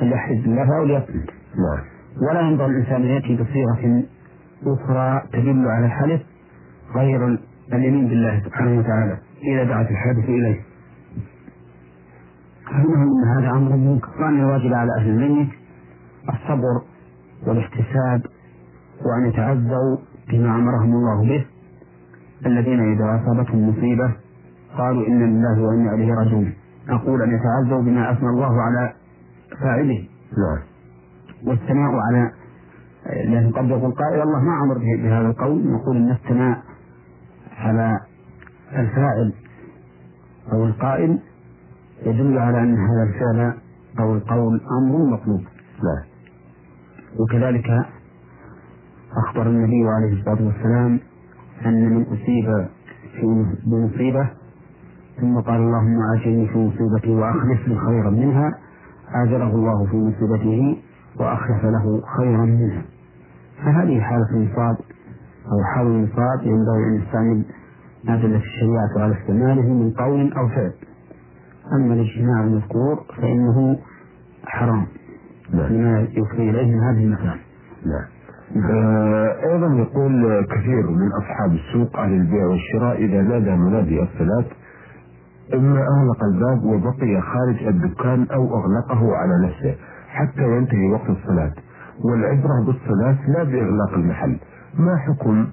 فليحلف 0.01 0.43
بالله 0.45 0.79
أو 0.79 0.85
ليصمت 0.85 1.31
نعم. 1.57 1.81
ولا 2.31 2.41
ينبغي 2.41 2.67
الإنسان 2.67 3.03
أن 3.03 3.09
يأتي 3.09 3.37
بصيغة 3.37 4.05
أخرى 4.67 5.23
تدل 5.33 5.69
على 5.69 5.87
الحلف 5.87 6.23
غير 6.95 7.39
اليمين 7.73 8.09
بالله 8.09 8.43
سبحانه 8.45 8.79
وتعالى. 8.79 9.19
إذا 9.43 9.65
دعت 9.65 9.91
الحادث 9.91 10.25
إليه. 10.25 10.61
المهم 12.73 13.03
أن 13.03 13.39
هذا 13.39 13.51
أمر 13.51 13.77
منكر. 13.77 14.09
وأن 14.21 14.41
الواجب 14.41 14.73
على 14.75 14.91
أهل 14.99 15.09
الميت 15.09 15.49
الصبر 16.29 16.83
والاحتساب 17.47 18.23
وأن 19.07 19.29
يتعزوا 19.29 19.97
بما 20.31 20.57
أمرهم 20.57 20.93
الله 20.93 21.29
به. 21.29 21.47
الذين 22.47 22.93
إذا 22.93 23.23
أصابتهم 23.23 23.69
مصيبة 23.69 24.13
قالوا 24.79 25.07
إنا 25.07 25.25
لله 25.25 25.63
وإنا 25.63 25.95
إليه 25.95 26.15
راجعون. 26.15 26.53
أقول 26.89 27.23
أن 27.23 27.31
يتعزوا 27.35 27.83
بما 27.83 28.13
أثنى 28.13 28.29
الله 28.29 28.63
على 28.63 28.93
فاعله. 29.61 30.05
نعم. 30.39 30.63
والثناء 31.47 31.91
على 32.09 32.31
لأن 33.07 33.53
قد 33.53 33.69
يقول 33.69 33.93
قائل 33.93 34.23
الله 34.23 34.41
ما 34.41 34.65
أمر 34.65 34.79
به- 34.79 35.03
بهذا 35.03 35.27
القول. 35.27 35.73
نقول 35.73 35.97
أن 35.97 36.11
الثناء 36.11 36.63
على 37.59 38.01
الفاعل 38.73 39.33
أو 40.53 40.65
القائل 40.65 41.19
يدل 42.07 42.39
على 42.39 42.59
أن 42.63 42.75
هذا 42.75 43.03
الفعل 43.09 43.55
أو 44.01 44.15
القول 44.15 44.61
أمر 44.83 44.99
مطلوب. 45.13 45.41
نعم. 45.41 46.05
وكذلك 47.21 47.71
أخبر 49.27 49.47
النبي 49.47 49.89
عليه 49.89 50.13
الصلاة 50.21 50.47
والسلام 50.47 51.01
أن 51.67 51.95
من 51.95 52.03
أصيب 52.03 52.69
في 53.21 53.45
بمصيبة 53.67 54.31
ثم 55.21 55.41
قال 55.41 55.57
اللهم 55.57 55.99
أجرني 56.17 56.49
في 56.49 56.59
مصيبتي 56.59 57.11
وأخلف 57.11 57.69
لي 57.69 57.79
خيرا 57.79 58.11
منها. 58.11 58.59
آجره 59.15 59.55
الله 59.55 59.87
في 59.87 59.97
مصيبته 59.97 60.83
وأخلف 61.21 61.65
له 61.65 62.03
خيرا 62.17 62.45
منها. 62.45 62.83
فهذه 63.65 64.01
حالة 64.01 64.31
النصاب 64.31 64.77
أو 65.53 65.65
حال 65.75 65.87
النصاب 65.87 66.43
ينبغي 66.43 66.85
أن 66.89 67.03
يستعمل 67.03 67.45
ما 68.05 68.17
دلت 68.17 68.43
الشريعة 68.43 69.05
على 69.05 69.15
استعماله 69.21 69.73
من 69.73 69.91
قول 69.91 70.33
أو 70.33 70.49
فعل. 70.49 70.73
أما 71.73 71.95
الاجتماع 71.95 72.45
المذكور 72.45 73.05
فإنه 73.17 73.79
حرام. 74.45 74.87
نعم. 75.53 75.73
لما 75.73 76.01
يفضي 76.01 76.51
إليه 76.51 76.67
من 76.75 76.81
هذه 76.81 77.05
المكان. 77.05 77.39
نعم. 77.87 78.16
آه، 78.55 79.37
أيضا 79.53 79.67
يقول 79.75 80.45
كثير 80.47 80.91
من 80.91 81.09
أصحاب 81.13 81.53
السوق 81.53 81.97
أهل 81.99 82.13
البيع 82.13 82.47
والشراء 82.47 82.97
إذا 83.05 83.23
نادى 83.23 83.51
منادي 83.57 84.03
الصلاة 84.03 84.45
إما 85.55 85.79
أغلق 85.81 86.25
الباب 86.25 86.65
وبقي 86.65 87.21
خارج 87.21 87.67
الدكان 87.67 88.27
أو 88.35 88.59
أغلقه 88.59 89.17
على 89.17 89.47
نفسه 89.47 89.75
حتى 90.09 90.43
ينتهي 90.43 90.89
وقت 90.93 91.11
الصلاة. 91.11 91.53
والعبرة 92.05 92.65
بالصلاة 92.67 93.17
لا 93.29 93.43
بإغلاق 93.45 93.95
المحل. 93.95 94.37
ما 94.79 94.97
حكم 94.97 95.47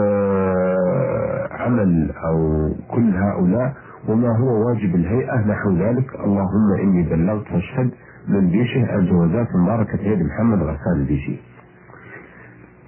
آه، 0.00 1.48
عمل 1.50 2.12
أو 2.24 2.68
كل 2.90 3.14
هؤلاء؟ 3.14 3.74
وما 4.08 4.38
هو 4.38 4.66
واجب 4.68 4.94
الهيئة؟ 4.94 5.46
نحو 5.46 5.70
ذلك. 5.76 6.14
اللهم 6.14 6.72
إني 6.82 7.02
بلغت 7.02 7.44
فاشهد 7.46 7.90
من 8.28 8.50
بيشه 8.50 8.94
الجوازات 8.96 9.46
مباركة 9.64 10.00
يد 10.00 10.22
محمد 10.22 10.58
غسان 10.62 10.96
البيشي. 11.00 11.40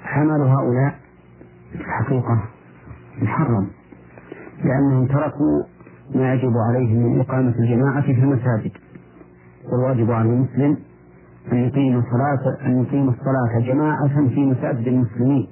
حمل 0.03 0.41
هؤلاء 0.43 0.95
في 1.73 1.81
الحقيقة 1.81 2.43
محرم 3.23 3.67
لأنهم 4.65 5.07
تركوا 5.07 5.63
ما 6.15 6.35
يجب 6.35 6.53
عليهم 6.69 6.97
من 6.97 7.21
إقامة 7.21 7.55
الجماعة 7.59 8.01
في 8.03 8.11
المساجد. 8.11 8.73
والواجب 9.73 10.11
على 10.11 10.29
المسلم 10.29 10.77
أن 11.53 11.57
يقيم 11.59 11.99
الصلاة 11.99 12.67
أن 12.67 12.83
يقيم 12.83 13.09
الصلاة 13.09 13.61
جماعة 13.73 14.29
في 14.29 14.41
مساجد 14.47 14.89
المسلمين 14.89 15.49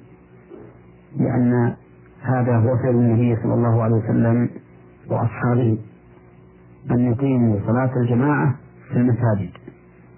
لأن 1.17 1.73
هذا 2.21 2.55
هو 2.57 2.77
فعل 2.77 2.95
النبي 2.95 3.35
صلى 3.43 3.53
الله 3.53 3.83
عليه 3.83 3.95
وسلم 3.95 4.49
وأصحابه 5.09 5.77
أن 6.91 6.99
يقيموا 6.99 7.59
صلاة 7.67 7.91
الجماعة 7.97 8.55
في 8.89 8.95
المساجد. 8.97 9.49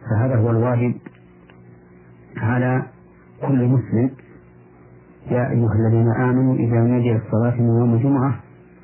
فهذا 0.10 0.36
هو 0.36 0.50
الواجب 0.52 0.94
على 2.38 2.84
كل 3.48 3.68
مسلم. 3.68 4.10
يا 5.30 5.50
أيها 5.50 5.74
الذين 5.74 6.08
آمنوا 6.08 6.56
إذا 6.56 6.80
نودي 6.80 7.14
للصلاة 7.14 7.62
من 7.62 7.80
يوم 7.80 7.94
الجمعة 7.94 8.36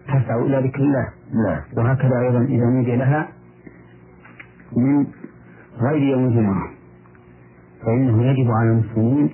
فاسعوا 0.08 0.46
إلى 0.46 0.68
ذكر 0.68 0.80
الله. 0.80 1.08
نعم. 1.34 1.62
وهكذا 1.78 2.20
أيضا 2.20 2.42
إذا 2.42 2.66
نودي 2.66 2.96
لها 2.96 3.28
من 4.78 5.08
غير 5.82 6.02
يوم 6.02 6.26
الجمعة. 6.26 6.64
فإنه 7.86 8.24
يجب 8.24 8.52
على 8.52 8.70
المسلمين 8.70 9.30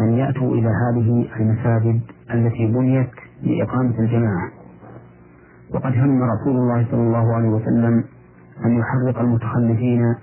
أن 0.00 0.12
يأتوا 0.12 0.54
إلى 0.54 0.68
هذه 0.68 1.26
المساجد 1.40 2.00
التي 2.34 2.66
بنيت 2.66 3.10
لإقامة 3.42 3.98
الجماعة. 3.98 4.50
وقد 5.74 5.92
هم 5.92 6.22
رسول 6.22 6.56
الله 6.56 6.86
صلى 6.90 7.00
الله 7.00 7.34
عليه 7.34 7.48
وسلم 7.48 8.04
أن 8.64 8.78
يحرق 8.78 9.18
المتخلفين 9.20 10.14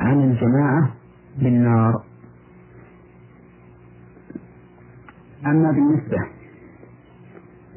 عن 0.00 0.20
الجماعة 0.24 0.90
بالنار. 1.38 2.02
أما 5.46 5.70
بالنسبة 5.72 6.18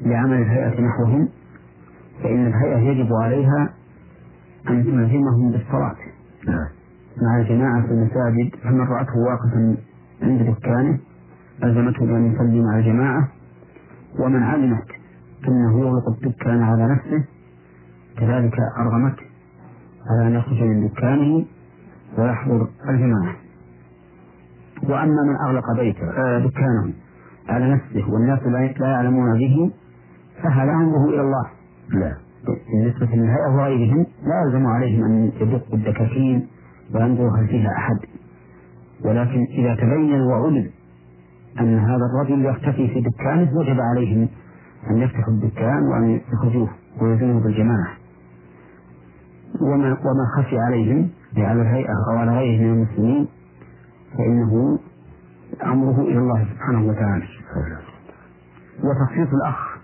لعمل 0.02 0.42
الهيئة 0.42 0.80
نحوهم 0.80 1.28
فإن 2.22 2.46
الهيئة 2.46 2.78
يجب 2.78 3.12
عليها 3.12 3.74
أن 4.68 4.84
تلزمهم 4.84 5.50
بالصلاة. 5.52 5.96
نعم. 6.46 6.68
مع 7.22 7.40
الجماعة 7.40 7.86
في 7.86 7.92
المساجد 7.92 8.54
فمن 8.62 8.80
رأته 8.80 9.18
واقفا 9.18 9.76
عند 10.22 10.42
دكانه 10.42 10.98
ألزمته 11.64 12.06
بأن 12.06 12.32
يصلي 12.32 12.60
مع 12.60 12.78
الجماعة. 12.78 13.28
ومن 14.18 14.42
علمت 14.42 14.86
أنه 15.48 15.80
يغلق 15.80 16.08
الدكان 16.08 16.62
على 16.62 16.86
نفسه 16.92 17.24
كذلك 18.18 18.58
أرغمت 18.78 19.16
على 20.10 20.26
أن 20.28 20.34
يخرج 20.34 20.62
من 20.62 20.88
دكانه 20.88 21.44
ويحضر 22.18 22.68
الجماعة. 22.88 23.36
وأما 24.82 25.22
من 25.22 25.36
أغلق 25.46 25.72
بيته 25.76 26.10
آه 26.10 26.38
دكانه 26.38 26.92
على 27.50 27.74
نفسه 27.74 28.12
والناس 28.12 28.42
لا 28.80 28.88
يعلمون 28.88 29.38
به 29.38 29.70
فهذا 30.42 30.72
أمره 30.72 31.08
إلى 31.08 31.20
الله. 31.20 31.46
نعم 31.94 32.16
بالنسبة 32.72 33.06
للهيئة 33.06 33.48
وغيرهم 33.56 34.06
لا 34.22 34.42
يلزم 34.46 34.66
عليهم 34.66 35.04
أن 35.04 35.32
يدقوا 35.40 35.74
الدكاكين 35.74 36.46
وينظروا 36.94 37.36
هل 37.38 37.46
فيها 37.48 37.70
أحد. 37.70 37.96
ولكن 39.04 39.46
إذا 39.58 39.74
تبين 39.74 40.20
وعلم 40.20 40.70
أن 41.60 41.78
هذا 41.78 42.04
الرجل 42.12 42.44
يختفي 42.44 42.88
في 42.88 43.00
دكانه 43.00 43.58
وجب 43.58 43.80
عليهم 43.80 44.28
أن 44.90 44.96
يفتحوا 44.96 45.32
الدكان 45.34 45.82
وأن 45.82 46.20
يخرجوه 46.32 46.68
ويزنوه 47.02 47.42
بالجماعة. 47.42 47.90
وما 49.60 49.86
وما 49.86 50.24
خفي 50.36 50.58
عليهم 50.58 51.08
على 51.36 51.62
الهيئة 51.62 51.92
أو 52.12 52.18
على 52.18 52.30
غيره 52.30 52.62
من 52.62 52.72
المسلمين 52.72 53.28
فإنه 54.18 54.78
أمره 55.64 56.00
إلى 56.00 56.18
الله 56.18 56.44
سبحانه 56.54 56.86
وتعالى. 56.86 57.24
وتخصيص 58.84 59.28
الأخ 59.34 59.78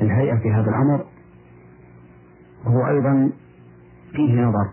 الهيئة 0.00 0.36
في 0.36 0.52
هذا 0.52 0.70
الأمر 0.70 1.04
هو 2.66 2.86
أيضا 2.86 3.30
فيه 4.12 4.42
نظر. 4.42 4.68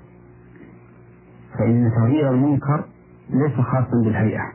فإن 1.59 1.91
تغيير 1.95 2.31
المنكر 2.31 2.83
ليس 3.29 3.53
خاصا 3.55 4.03
بالهيئة. 4.05 4.51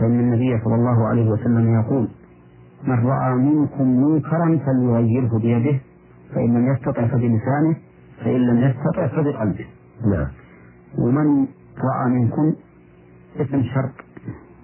فإن 0.00 0.20
النبي 0.20 0.60
صلى 0.64 0.74
الله 0.74 1.08
عليه 1.08 1.30
وسلم 1.30 1.80
يقول 1.80 2.08
من 2.84 3.06
رأى 3.06 3.34
منكم 3.34 3.88
منكرا 3.88 4.58
فليغيره 4.66 5.38
بيده 5.38 5.78
فإن 6.34 6.54
لم 6.54 6.72
يستطع 6.72 7.06
فبلسانه 7.06 7.76
فإن 8.24 8.40
لم 8.46 8.58
يستطع 8.58 9.06
فبقلبه. 9.06 9.66
نعم. 10.06 10.28
ومن 10.98 11.46
رأى 11.78 12.10
منكم 12.10 12.54
اسم 13.40 13.62
شرط 13.62 14.11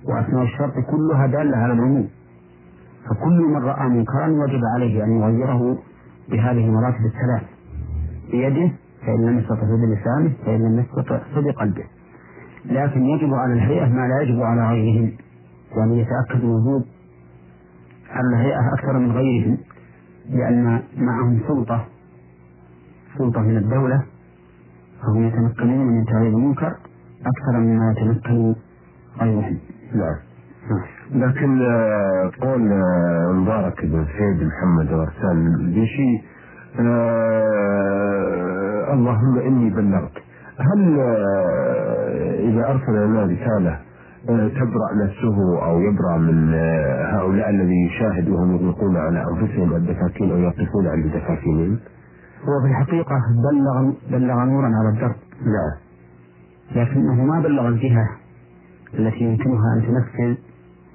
وأسماء 0.04 0.42
الشرط 0.42 0.72
كلها 0.90 1.26
دالة 1.26 1.56
على 1.56 1.72
العموم 1.72 2.08
فكل 3.10 3.38
من 3.42 3.62
رأى 3.62 3.88
منكرا 3.88 4.28
وجب 4.28 4.60
عليه 4.74 5.04
أن 5.04 5.10
يغيره 5.20 5.78
بهذه 6.30 6.66
المراتب 6.66 7.00
الثلاث. 7.06 7.42
بيده 8.30 8.72
فإن 9.06 9.24
لم 9.26 9.38
يستطع 9.38 9.62
بلسانه 9.62 10.32
فإن 10.46 10.60
لم 10.62 10.78
يستطع 10.80 11.18
فبقلبه 11.34 11.84
لكن 12.64 13.02
يجب 13.04 13.34
على 13.34 13.52
الهيئة 13.52 13.88
ما 13.88 14.08
لا 14.08 14.20
يجب 14.22 14.42
على 14.42 14.68
غيرهم. 14.68 15.12
يعني 15.76 15.98
يتأكد 16.00 16.44
وجود 16.44 16.84
الهيئة 18.16 18.60
أكثر 18.74 18.98
من 18.98 19.12
غيرهم 19.12 19.58
لأن 20.30 20.82
معهم 20.96 21.40
سلطة 21.48 21.84
سلطة 23.18 23.40
من 23.40 23.56
الدولة 23.56 24.02
فهم 25.02 25.26
يتمكنون 25.28 25.86
من 25.86 26.04
تغيير 26.04 26.28
المنكر 26.36 26.76
أكثر 27.26 27.58
مما 27.60 27.92
يتمكن 27.96 28.54
غيرهم. 29.20 29.58
نعم. 29.94 30.16
لكن 31.14 31.62
آه، 31.62 32.30
قول 32.40 32.72
آه، 32.72 33.32
مبارك 33.32 33.84
بن 33.84 34.06
سيد 34.18 34.42
محمد 34.48 34.92
ورسان 34.92 35.46
البيشي 35.60 36.22
آه، 36.80 37.98
اللهم 38.92 39.38
إني 39.38 39.70
بلغت. 39.70 40.12
هل 40.60 41.00
إذا 42.38 42.68
أرسل 42.68 43.06
لنا 43.06 43.22
رسالة 43.22 43.78
تبرأ 44.26 44.94
نفسه 45.04 45.36
أو 45.64 45.80
يبرأ 45.80 46.16
من 46.18 46.54
هؤلاء 47.14 47.50
الذي 47.50 47.86
يشاهد 47.86 48.28
وهم 48.28 48.54
يطلقون 48.56 48.96
على 48.96 49.24
أنفسهم 49.30 49.76
الدكاكين 49.76 50.30
أو 50.30 50.38
يقفون 50.38 50.86
عند 50.86 51.06
دكاكينهم؟ 51.06 51.78
هو 52.44 52.60
في 52.62 52.68
الحقيقة 52.70 53.16
بلغ 53.50 53.92
بلغ 54.10 54.44
نورا 54.44 54.66
على 54.66 54.88
الدرب. 54.88 55.16
نعم. 55.40 55.74
لكنه 56.76 57.24
ما 57.24 57.40
بلغ 57.40 57.68
الجهة. 57.68 58.08
التي 58.94 59.20
يمكنها 59.24 59.74
أن 59.76 59.82
تنفذ 59.86 60.34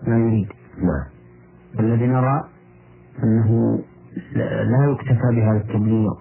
ما 0.08 0.18
يريد. 0.18 0.48
نعم. 0.78 1.06
الذي 1.80 2.08
نرى 2.08 2.44
أنه 3.24 3.80
لا 4.64 4.86
يكتفى 4.92 5.36
بهذا 5.36 5.58
التبليغ 5.58 6.14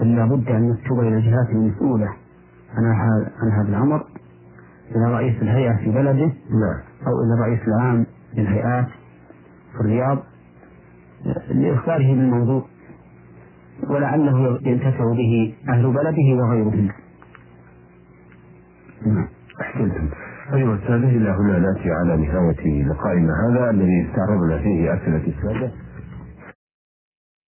بل 0.00 0.16
لابد 0.16 0.48
أن 0.48 0.70
يكتب 0.70 1.00
إلى 1.00 1.16
الجهات 1.16 1.50
المسؤولة 1.50 2.08
عن 2.74 2.84
عن 3.42 3.50
هذا 3.52 3.68
الأمر 3.68 4.06
إلى 4.90 5.14
رئيس 5.14 5.42
الهيئة 5.42 5.76
في 5.76 5.90
بلده 5.90 6.32
نعم. 6.50 6.80
أو 7.06 7.12
إلى 7.22 7.34
الرئيس 7.34 7.68
العام 7.68 8.06
للهيئات 8.34 8.86
في 9.72 9.80
الرياض 9.80 10.18
لإخباره 11.50 12.14
بالموضوع 12.14 12.64
ولعله 13.88 14.58
ينتفع 14.62 15.12
به 15.12 15.54
أهل 15.68 15.92
بلده 15.92 16.42
وغيرهم 16.42 16.88
نعم. 19.06 19.28
أحسنتم 19.60 20.08
أيها 20.52 20.74
السادة 20.74 21.08
إلى 21.08 21.30
هنا 21.30 21.58
نأتي 21.58 21.90
على 21.90 22.16
نهاية 22.16 22.84
لقائنا 22.84 23.32
هذا 23.48 23.70
الذي 23.70 24.06
استعرضنا 24.10 24.58
فيه 24.58 24.94
أسئلة 24.94 25.22
السادة. 25.26 25.70